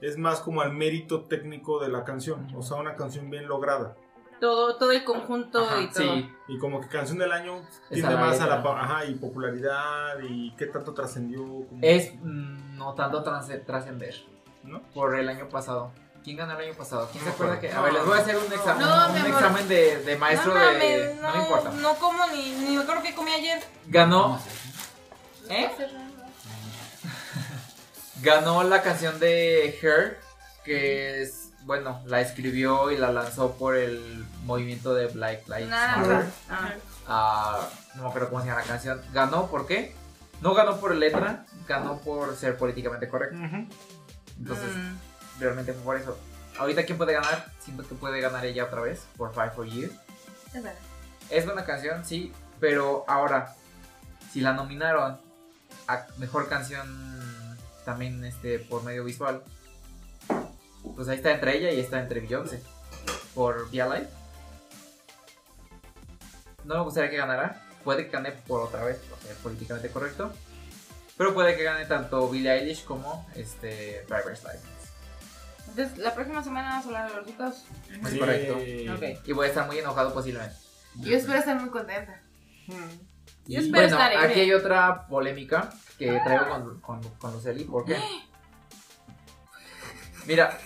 [0.00, 3.96] es más como al mérito técnico de la canción, o sea, una canción bien lograda.
[4.40, 6.14] Todo, todo el conjunto Ajá, y todo.
[6.14, 10.18] sí, Y como que canción del año Es tiende más a la ajá, y popularidad
[10.28, 11.40] y qué tanto trascendió.
[11.42, 14.14] como- es mm, no tanto trascender
[14.62, 14.82] ¿no?
[14.92, 15.92] por el año pasado.
[16.26, 17.08] ¿Quién ganó el año pasado?
[17.12, 17.70] ¿Quién se acuerda que.?
[17.72, 19.26] A ver, les voy a hacer un examen, No, un amor.
[19.28, 21.14] examen de, de maestro no de.
[21.14, 21.70] No, no, me importa.
[21.70, 23.62] no como ni, ni me acuerdo que comí ayer.
[23.86, 24.40] Ganó,
[25.48, 25.70] ¿Eh?
[28.22, 30.18] ganó la canción de Her,
[30.64, 31.50] que es.
[31.62, 35.96] Bueno, la escribió y la lanzó por el movimiento de Black Lives Nada.
[35.96, 36.26] Matter.
[37.06, 37.68] Ah.
[37.94, 39.00] No me acuerdo cómo se llama la canción.
[39.12, 39.94] ¿Ganó por qué?
[40.40, 43.36] No ganó por letra, ganó por ser políticamente correcto.
[44.38, 44.96] Entonces, Mm.
[45.38, 46.18] Realmente fue por eso.
[46.58, 47.52] Ahorita, ¿quién puede ganar?
[47.60, 49.90] Siento que puede ganar ella otra vez por Fight for You.
[50.54, 50.64] Es.
[51.30, 53.54] Es buena canción, sí, pero ahora,
[54.32, 55.18] si la nominaron
[55.88, 59.42] a mejor canción también este, por medio visual,
[60.94, 62.62] pues ahí está entre ella y está entre Beyoncé
[63.34, 64.08] por Via Live.
[66.64, 67.62] No me gustaría que ganara.
[67.84, 70.32] Puede que gane por otra vez, por ser políticamente correcto.
[71.16, 74.75] Pero puede que gane tanto Billie Eilish como este, Driver's License.
[75.68, 77.64] Entonces, la próxima semana vamos a hablar de los chicos.
[78.02, 78.18] Es Sí.
[78.18, 78.54] correcto.
[78.54, 79.26] Ok.
[79.26, 80.56] Y voy a estar muy enojado posiblemente.
[80.96, 82.20] Yo espero estar muy contenta.
[83.46, 87.64] Yo espero Bueno, estar aquí hay otra polémica que traigo con, con, con Luceli.
[87.64, 87.96] ¿Por qué?
[90.26, 90.58] Mira,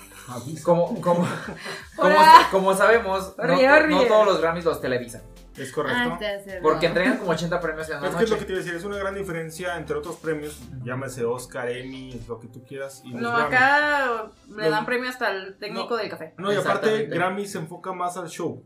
[0.65, 1.27] como, como,
[1.97, 2.17] como,
[2.51, 5.23] como sabemos, no todos los Grammys los televisan.
[5.63, 6.25] Es Ah, correcto.
[6.25, 8.61] hace Porque entregan como 80 premios en una Es que es lo que te iba
[8.61, 12.65] a decir, es una gran diferencia entre otros premios, llámese Oscar, Emmy, lo que tú
[12.65, 13.03] quieras.
[13.05, 13.55] Y No, Grammy.
[13.55, 15.97] acá le dan premio hasta el técnico No.
[15.97, 16.35] del café.
[16.39, 17.07] No, y aparte.
[17.07, 18.65] Grammy se enfoca más al show.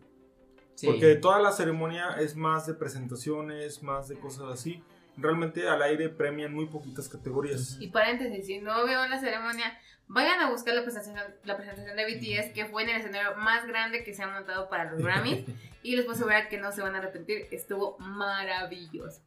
[0.75, 0.87] Sí.
[0.89, 4.83] Porque toda la ceremonia es más de presentaciones, más de cosas así.
[5.17, 7.77] Realmente al aire premian muy poquitas categorías.
[7.81, 9.79] Y paréntesis, si no veo la ceremonia,
[10.09, 13.67] vayan a buscar la presentación, la presentación de BTS, que fue en el escenario más
[13.67, 15.45] grande que se ha montado para los Grammys.
[15.83, 17.47] y les puedo asegurar que no se van a arrepentir.
[17.51, 19.21] Estuvo maravilloso.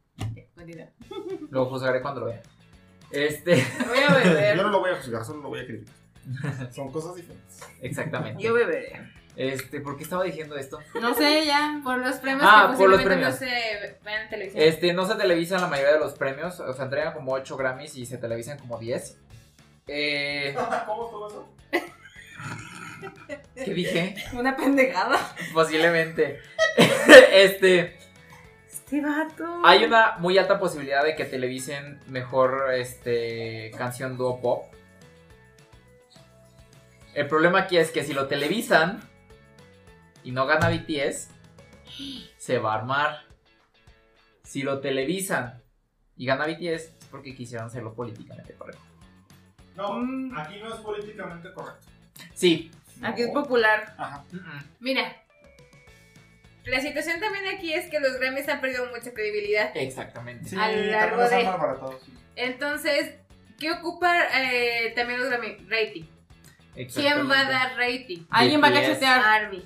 [0.66, 0.90] Ya.
[1.52, 2.42] Lo juzgaré cuando lo vea.
[3.12, 4.58] Este, Voy a beber.
[4.58, 5.94] Yo no lo voy a juzgar, solo lo voy a criticar.
[6.74, 7.60] Son cosas diferentes.
[7.82, 8.42] exactamente.
[8.44, 9.00] Yo beberé.
[9.38, 10.80] Este, ¿por qué estaba diciendo esto?
[11.00, 11.80] No sé, ya.
[11.84, 13.38] Por los premios Ah, que por los posiblemente no premios.
[13.38, 14.64] se vean en televisión.
[14.64, 16.60] Este, no se televisan la mayoría de los premios.
[16.60, 19.18] O sea, entregan como 8 Grammys y se televisan como 10.
[19.88, 20.56] Eh,
[20.86, 21.50] ¿Cómo todo eso?
[23.56, 24.16] ¿Qué dije?
[24.34, 25.20] Una pendejada.
[25.54, 26.42] Posiblemente.
[27.32, 27.98] este.
[28.70, 29.62] Este vato.
[29.64, 34.66] Hay una muy alta posibilidad de que televisen mejor este canción dúo pop.
[37.14, 39.02] El problema aquí es que si lo televisan
[40.24, 41.30] y no gana BTS,
[42.38, 43.24] se va a armar.
[44.44, 45.62] Si lo televisan
[46.16, 48.97] y gana BTS, es porque quisieron hacerlo políticamente correcto.
[49.78, 50.38] No, Mm.
[50.38, 51.88] aquí no es políticamente correcto.
[52.34, 52.72] Sí.
[53.04, 53.94] Aquí es popular.
[53.98, 54.24] Ajá.
[54.80, 55.16] Mira,
[56.66, 59.72] la situación también aquí es que los Grammys han perdido mucha credibilidad.
[59.76, 60.50] Exactamente.
[60.50, 61.48] Sí, A lo largo de- sí.
[62.36, 63.14] Entonces,
[63.60, 65.58] ¿qué ocupa eh, también los Grammy?
[65.70, 66.04] Rating.
[66.94, 68.26] ¿Quién va a dar rating?
[68.30, 69.20] Alguien va a cachetear.
[69.24, 69.64] Army.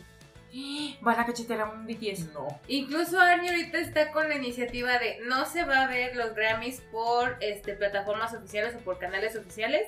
[1.01, 2.33] Van a cachetear a un BTS.
[2.33, 2.47] No.
[2.67, 6.81] Incluso Army ahorita está con la iniciativa de no se va a ver los Grammys
[6.91, 9.87] por este, plataformas oficiales o por canales oficiales,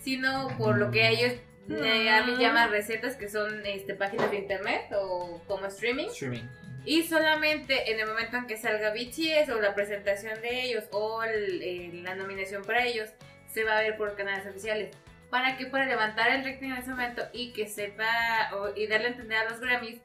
[0.00, 1.32] sino por lo que ellos
[1.70, 2.38] eh, Mm.
[2.40, 6.06] llama recetas, que son este, páginas de internet o como streaming.
[6.06, 6.44] Streaming.
[6.86, 11.22] Y solamente en el momento en que salga BTS o la presentación de ellos o
[11.22, 13.10] el- el- la nominación para ellos,
[13.52, 14.96] se va a ver por canales oficiales.
[15.30, 18.06] ¿Para que Para levantar el rating en ese momento y que sepa
[18.54, 20.00] o- y darle a entender a los Grammys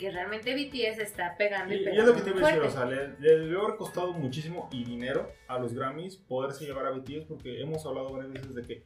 [0.00, 2.52] que realmente BTS está pegando y, Y, y es pegando lo que te iba a
[2.52, 6.64] decir, o sea, le, le debió haber costado muchísimo y dinero a los Grammys poderse
[6.64, 8.84] llevar a BTS porque hemos hablado varias veces de que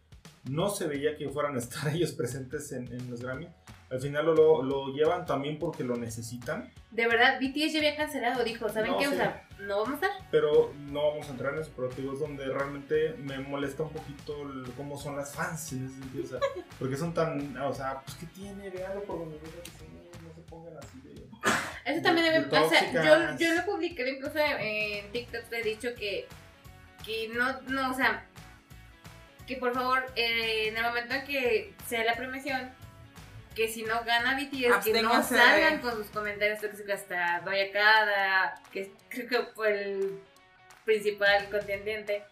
[0.51, 3.49] no se veía que fueran a estar ellos presentes en, en los Grammys.
[3.91, 7.95] Al final lo, lo, lo llevan también porque lo necesitan, De verdad, BTS ya había
[7.97, 9.05] cancelado, dijo, ¿saben No, qué?
[9.07, 9.13] sí.
[9.13, 10.11] O sea, no vamos a estar.
[10.33, 13.91] pero no vamos a entrar en eso, pero digo, es donde realmente me molesta un
[13.91, 16.39] poquito el- cómo son las fans en ese sentido, o sea,
[16.79, 18.69] porque son tan, o sea, pues ¿qué tiene?
[18.71, 19.39] Veanlo por donde
[20.55, 21.25] pongan así de...
[21.85, 25.63] Eso también de debe, o sea, yo, yo lo publicado incluso en TikTok, te he
[25.63, 26.27] dicho que,
[27.05, 28.25] que no, no, o sea,
[29.47, 32.71] que por favor, eh, en el momento en que sea la premiación,
[33.55, 38.63] que si no gana BTS, que no salgan con sus comentarios tóxicos hasta Doya Cada,
[38.73, 40.21] que creo que fue el
[40.87, 42.23] principal contendiente.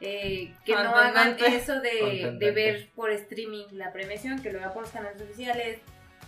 [0.00, 4.72] eh, que no hagan eso de, de ver por streaming la premiación, que lo hagan
[4.72, 5.78] por los canales oficiales,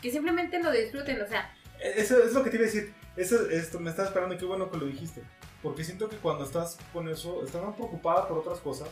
[0.05, 1.51] que simplemente lo disfruten, o sea,
[1.81, 2.93] Eso es lo que te iba a decir.
[3.17, 5.23] Eso, esto me estaba esperando y qué bueno que lo dijiste.
[5.63, 8.89] Porque siento que cuando estás con eso, estás más preocupada por otras cosas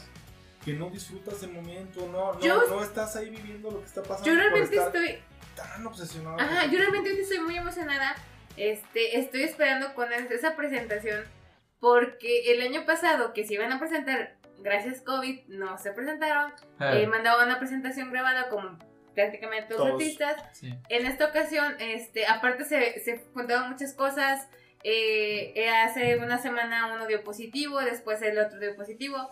[0.64, 4.02] que no disfrutas el momento, no, no, Yo- no estás ahí viviendo lo que está
[4.02, 4.24] pasando.
[4.26, 5.18] Yo realmente estoy
[5.54, 6.40] tan obsesionado.
[6.40, 8.14] Ajá, yo realmente estoy muy emocionada.
[8.56, 11.24] Este, estoy esperando con esa presentación
[11.78, 16.52] porque el año pasado que se iban a presentar, gracias COVID, no se presentaron.
[16.80, 18.78] Eh, mandaban una presentación grabada como
[19.14, 20.36] prácticamente todos artistas.
[20.52, 20.74] Sí.
[20.88, 24.48] En esta ocasión, este, aparte se, se contaban muchas cosas.
[24.84, 29.30] Eh, eh, hace una semana uno dio positivo, después el otro dio positivo.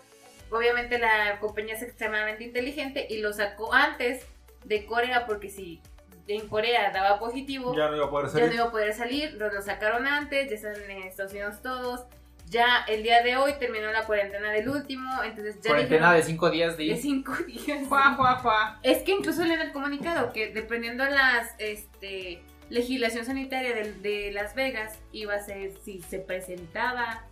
[0.51, 4.25] Obviamente la compañía es extremadamente inteligente y lo sacó antes
[4.65, 5.81] de Corea porque si
[6.29, 8.49] en Corea daba positivo, Ya no iba a poder ya salir.
[8.49, 12.07] no iba a poder salir, lo, lo sacaron antes, ya están en Estados Unidos todos.
[12.51, 16.23] Ya el día de hoy terminó la cuarentena del último, entonces ya Cuarentena dijeron- de
[16.25, 16.85] 5 días de...
[16.87, 17.87] de cinco días.
[17.89, 18.81] Juá, juá, juá.
[18.83, 24.33] Es que incluso leen el comunicado que dependiendo de las este, legislación sanitaria de, de
[24.33, 27.25] Las Vegas iba a ser si se presentaba,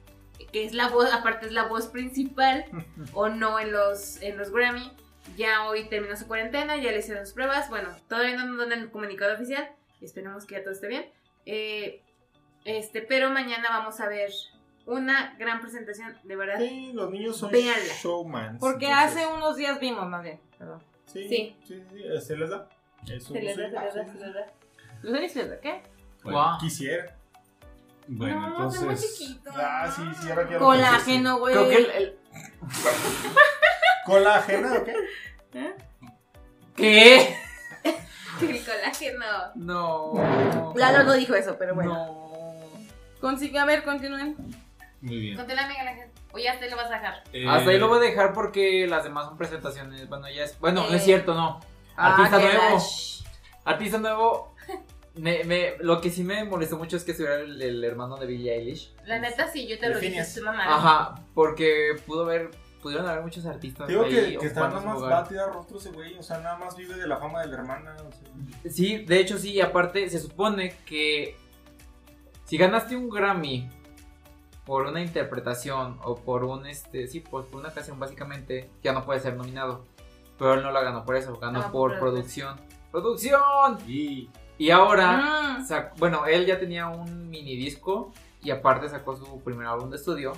[0.53, 2.65] que es la voz, aparte es la voz principal
[3.13, 4.93] o no en los, en los Grammy.
[5.37, 7.69] Ya hoy terminó su cuarentena, ya le hicieron sus pruebas.
[7.69, 9.69] Bueno, todavía no nos dan el comunicado oficial.
[10.01, 11.07] Esperemos que ya todo esté bien.
[11.45, 12.03] Eh,
[12.65, 14.31] este, pero mañana vamos a ver
[14.89, 16.59] una gran presentación, de verdad.
[16.59, 17.95] Sí, los niños son Véanla.
[18.03, 18.59] showmans.
[18.59, 20.41] Porque entonces- hace unos días vimos, más bien.
[20.59, 20.83] Perdón.
[21.07, 21.57] Sí, Sí.
[21.67, 22.69] sí, sí, sí, se les da.
[23.07, 24.47] Eso Se les da, se les da, se les da.
[25.03, 25.83] ¿Los dices de qué?
[26.25, 26.59] Bueno, Guau.
[26.59, 27.15] Quisiera.
[28.09, 29.19] bueno, no, soy muy entonces.
[29.19, 29.51] chiquito.
[29.55, 30.65] Ah, sí, sí, ahora quiero.
[30.65, 31.55] Colágeno, güey.
[31.55, 31.91] Creo que el...
[31.91, 32.19] el-
[34.05, 34.95] ¿Colágeno o qué?
[36.77, 37.37] ¿Qué?
[38.41, 39.25] El colágeno.
[39.57, 40.73] No.
[40.77, 41.93] Lalo no dijo eso, pero bueno.
[41.95, 42.29] No.
[43.21, 44.37] Consigue, a ver, continúen.
[45.01, 45.37] Muy bien.
[45.37, 46.13] Conté la amiga la gente.
[46.33, 47.23] O ya te lo vas a dejar.
[47.33, 50.09] Eh, Hasta ahí lo voy a dejar porque las demás son presentaciones.
[50.09, 50.59] Bueno, ya es.
[50.59, 51.05] Bueno, no es Eh.
[51.07, 51.61] cierto, no.
[51.97, 52.79] Artista Ah, nuevo.
[53.65, 54.55] Artista nuevo.
[55.15, 58.27] Me, me- lo que sí me molestó mucho es que estuviera el, el hermano de
[58.27, 58.95] Billie Eilish.
[59.05, 60.07] La neta, sí, yo te lo dije.
[60.07, 60.37] Definias.
[60.37, 60.65] Es mamá.
[60.77, 62.51] Ajá, porque pudo haber.
[62.83, 63.89] Pudieron haber muchos artistas.
[63.89, 65.13] Digo ahí que, que está ocupando nada su más lugar.
[65.13, 66.17] va a tirar rostro ese güey.
[66.17, 67.97] O sea, nada más vive de la fama de la hermana.
[67.97, 68.71] o sea.
[68.71, 71.37] Sí, de hecho sí, y aparte se supone que
[72.45, 73.69] si ganaste un Grammy
[74.69, 79.05] por una interpretación o por un este, sí, pues por una canción básicamente, ya no
[79.05, 79.85] puede ser nominado.
[80.39, 82.61] Pero él no la ganó por eso, ganó Ah, por por producción.
[82.93, 83.79] ¡Producción!
[83.89, 84.29] Y
[84.61, 85.67] Y ahora, Mm.
[85.69, 88.13] sac- bueno, él ya tenía un mini disco
[88.43, 90.33] y aparte sacó su primer álbum de estudio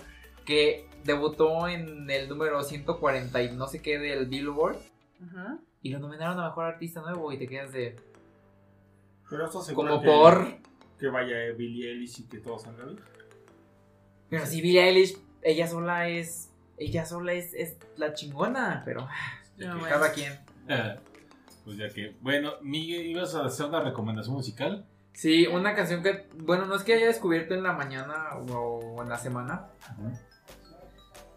[0.45, 4.77] que debutó en el número 140 y no sé qué del Billboard
[5.27, 5.59] Ajá.
[5.83, 7.97] y lo nominaron a mejor artista nuevo y te quedas de
[9.31, 10.47] Pero esto como que, por
[10.99, 13.01] Que vaya Billie Eilish y que todo salga bien.
[14.31, 16.51] Pero si Billie Eilish, ella sola es.
[16.79, 19.07] Ella sola es, es la chingona, pero
[19.59, 20.33] No, que- cada quien.
[20.69, 20.97] Ah,
[21.65, 22.17] pues ya que.
[22.23, 24.87] Bueno, Miguel, ¿ibas a hacer una recomendación musical?
[25.13, 29.09] Sí, una canción que, bueno, no es que haya descubierto en la mañana o en
[29.09, 29.67] la semana,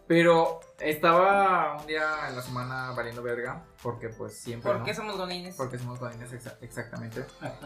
[0.06, 4.70] pero estaba un día en la semana valiendo verga, porque pues siempre.
[4.70, 4.84] ¿Por ¿no?
[4.86, 5.56] qué somos godines?
[5.56, 7.24] Porque somos godines, exa- exactamente.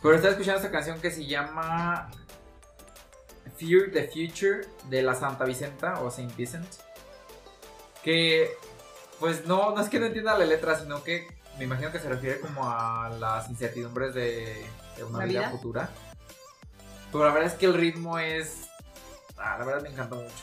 [0.00, 2.08] Pero estaba escuchando esta canción que se llama
[3.56, 6.66] Fear the Future de la Santa Vicenta o Saint Vincent.
[8.02, 8.50] Que,
[9.18, 11.26] pues no, no es que no entienda la letra, sino que
[11.58, 14.64] me imagino que se refiere como a las incertidumbres de,
[14.96, 15.50] de una ¿La vida, vida?
[15.50, 15.90] futura.
[17.10, 18.68] Pero la verdad es que el ritmo es.
[19.36, 20.34] Ah, la verdad me encantó mucho.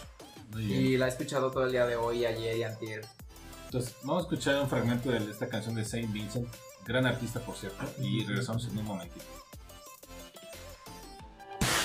[0.51, 0.81] Muy bien.
[0.81, 3.05] Y la he escuchado todo el día de hoy, ayer y antier.
[3.65, 6.47] Entonces, vamos a escuchar un fragmento de esta canción de Saint Vincent.
[6.85, 7.83] Gran artista, por cierto.
[7.99, 9.25] Y regresamos en un momentito.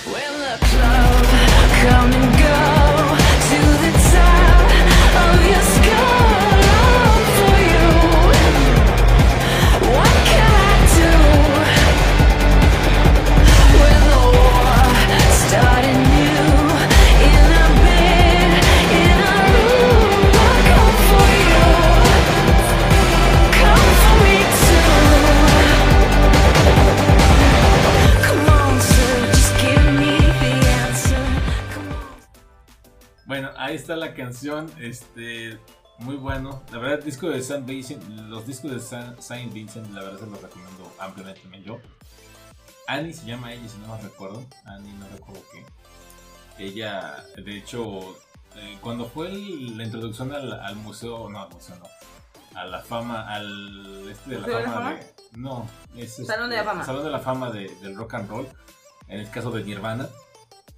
[0.06, 1.24] When the cloud
[1.82, 2.79] come and go
[33.70, 34.70] ahí está la canción.
[34.80, 35.58] Este.
[35.98, 36.62] Muy bueno.
[36.72, 38.02] La verdad, el disco de Vincent.
[38.28, 41.78] Los discos de San- Saint Vincent, la verdad, se los recomiendo ampliamente también yo.
[42.88, 44.42] Annie se llama ella, si no me recuerdo.
[44.64, 45.64] Annie, no recuerdo qué.
[46.64, 48.00] Ella, de hecho,
[48.56, 52.80] eh, cuando fue el- la introducción al, al museo, no, al museo no, a la
[52.80, 56.62] fama, al este de la ¿Museo de la fama, de, no, es Salón de la
[56.62, 56.84] este, Fama.
[56.84, 58.48] Salón de la fama de- del rock and roll,
[59.08, 60.08] en el caso de Nirvana,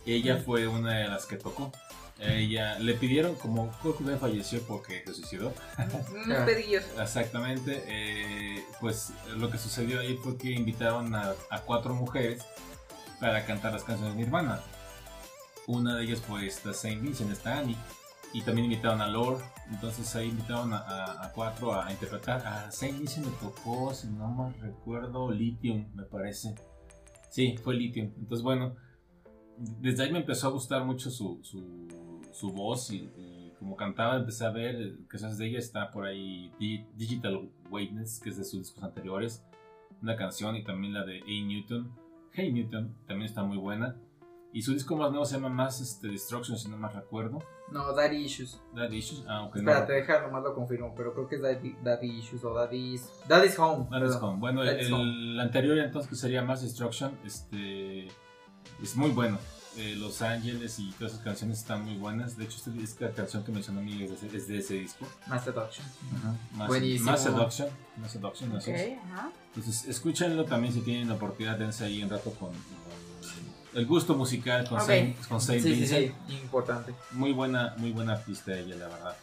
[0.05, 1.73] ella fue una de las que tocó.
[2.18, 5.52] Ella le pidieron, como Kurt Cobain falleció porque se suicidó,
[6.24, 6.84] Unos pedillos.
[7.01, 12.44] Exactamente, eh, pues lo que sucedió ahí fue que invitaron a, a cuatro mujeres
[13.18, 14.60] para cantar las canciones de Nirvana.
[15.66, 17.76] Una de ellas fue esta Saint Vincent, esta Annie.
[18.34, 19.44] Y también invitaron a Lore.
[19.70, 22.47] Entonces ahí invitaron a, a- a cuatro a interpretar.
[22.47, 26.55] A Saint se me tocó, si no mal recuerdo, Lithium, me parece.
[27.30, 28.12] Sí, fue Lithium.
[28.18, 28.74] Entonces, bueno,
[29.59, 31.89] desde ahí me empezó a gustar mucho su, su,
[32.33, 35.59] su voz y, y como cantaba empecé a ver eh, canciones de ella.
[35.59, 39.45] Está por ahí Di- Digital Witness, que es de sus discos anteriores.
[40.03, 41.93] Una canción y también la de Hey Newton.
[42.33, 43.97] Hey Newton también está muy buena.
[44.55, 47.39] Y su disco más nuevo se llama Mass este, Destruction, si no más recuerdo.
[47.70, 48.61] No, Daddy Issues.
[48.74, 52.19] Daddy Issues, ah, aunque Espérate, deja, nomás lo confirmo, pero creo que es Daddy, Daddy
[52.19, 53.09] Issues o Daddy's...
[53.27, 53.87] Daddy's Home.
[53.91, 53.99] no.
[53.99, 54.16] Daddy's.
[54.20, 54.39] Home.
[54.41, 55.41] Bueno, Daddy's el, Home.
[55.41, 58.09] anterior entonces que sería Mass Destruction, este,
[58.82, 59.39] es muy bueno.
[59.78, 62.36] Eh, Los Ángeles y todas esas canciones están muy buenas.
[62.36, 65.09] De hecho, esta, esta canción que mencionó Miguel es de, es de ese disco.
[65.26, 65.86] Mass Seduction.
[66.52, 67.10] Más, Buenísimo.
[67.10, 67.68] Más Seduction.
[67.97, 68.98] Más Seduction, así Ok, es.
[69.10, 69.30] ajá.
[69.55, 72.60] Entonces, escúchenlo también si tienen la oportunidad, dense ahí un rato con, con
[73.74, 74.84] el gusto musical con Ok.
[74.86, 76.14] Saint, con Saint Sí, sí, Vincent.
[76.28, 76.94] sí, importante.
[77.12, 79.16] Muy buena, muy buena artista ella, la verdad.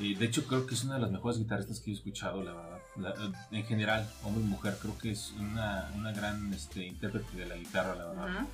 [0.00, 2.52] Y de hecho creo que es una de las mejores guitarristas que he escuchado, la
[2.54, 2.78] verdad.
[2.96, 7.46] La- en general, hombre y mujer, creo que es una, una gran este, intérprete de
[7.46, 8.46] la guitarra, la verdad.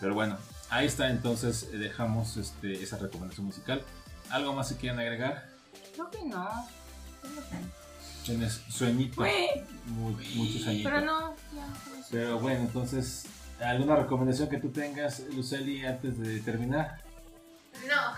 [0.00, 0.36] Pero bueno,
[0.70, 3.82] ahí está entonces, eh, dejamos este, esa recomendación musical.
[4.30, 5.48] ¿Algo más que quieran agregar?
[5.94, 6.48] Creo que no.
[8.24, 10.92] Tienes sueñito, muy, muchos sueñitos.
[10.92, 11.66] Pero no, ya.
[12.10, 13.26] Pero bueno, entonces,
[13.60, 17.03] ¿alguna recomendación que tú tengas, Luceli, antes de terminar?
[17.86, 18.14] No.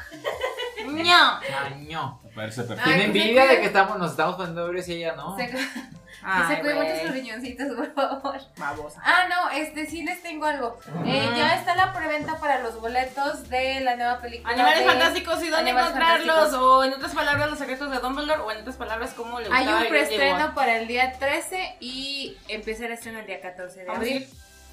[0.86, 1.40] No.
[1.64, 2.20] Año.
[2.22, 2.84] Me parece perfecto.
[2.84, 5.36] Tiene Ay, envidia de que estamos, nos estamos poniendo ebrios y ella no.
[5.36, 5.44] Se,
[6.22, 8.40] Ay, se cuide mucho sus riñoncitos, por favor.
[8.56, 9.00] Babosa.
[9.04, 10.78] Ah, no, este sí les tengo algo.
[11.04, 14.52] Eh, ya está la preventa para los boletos de la nueva película.
[14.52, 16.26] Animales de- fantásticos y dónde encontrarlos.
[16.26, 16.54] Fantásticos.
[16.62, 18.40] O en otras palabras, los secretos de Dumbledore.
[18.42, 22.86] O en otras palabras, cómo le Hay un preestreno para el día 13 y empieza
[22.86, 24.28] el estreno el día 14 de Vamos a abril.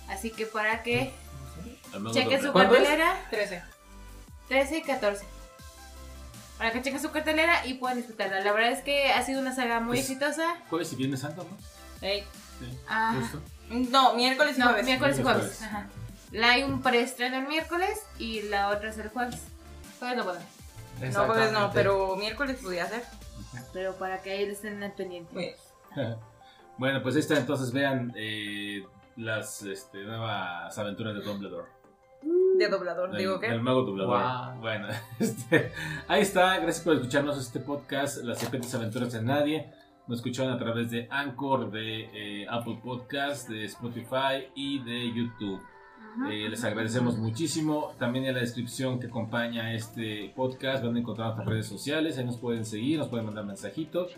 [0.10, 1.12] Así que para que
[2.14, 3.64] chequen su cartelera, 13.
[4.48, 5.26] 13 y 14.
[6.58, 8.40] Para que chequen su cartelera y puedan disfrutarla.
[8.42, 10.56] La verdad es que ha sido una saga muy Es- exitosa.
[10.70, 11.58] Jueves y Viernes Santo, ¿no?
[12.08, 12.22] Ey.
[12.60, 12.78] Sí.
[12.88, 13.42] Ah, Justo.
[13.70, 14.86] No, miércoles y no, jueves.
[14.86, 15.42] miércoles y jueves.
[15.42, 15.62] jueves.
[15.64, 15.88] Ajá.
[16.32, 19.40] La hay un preestreno el miércoles y la otra es el jueves.
[20.00, 20.40] Jueves no puedo.
[21.12, 23.04] No, jueves no, pero miércoles podía ser.
[23.72, 25.34] Pero para que ahí estén al pendiente.
[25.34, 25.54] Muy
[25.96, 26.16] bien.
[26.76, 28.84] Bueno, pues ahí está, entonces vean eh,
[29.16, 31.68] las este, nuevas aventuras de Dumbledore.
[32.58, 33.50] De doblador, Del, digo que.
[33.50, 34.54] del mago doblador.
[34.54, 34.62] Wow.
[34.62, 34.88] Bueno,
[35.20, 35.72] este,
[36.08, 36.58] ahí está.
[36.60, 39.72] Gracias por escucharnos este podcast, Las serpientes aventuras de nadie.
[40.08, 45.62] Nos escucharon a través de Anchor, de eh, Apple Podcast, de Spotify y de YouTube.
[46.30, 47.94] Eh, les agradecemos muchísimo.
[47.98, 52.18] También en la descripción que acompaña a este podcast van a encontrar nuestras redes sociales.
[52.18, 54.12] Ahí nos pueden seguir, nos pueden mandar mensajitos.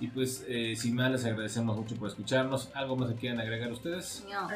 [0.00, 2.70] Y pues, eh, sin más, les agradecemos mucho por escucharnos.
[2.74, 4.24] ¿Algo más que quieran agregar ustedes?
[4.30, 4.48] No.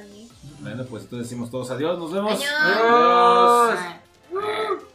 [0.60, 1.98] Bueno, pues entonces decimos todos adiós.
[1.98, 2.42] Nos vemos.
[2.42, 3.78] Adiós.
[3.78, 4.93] Adiós.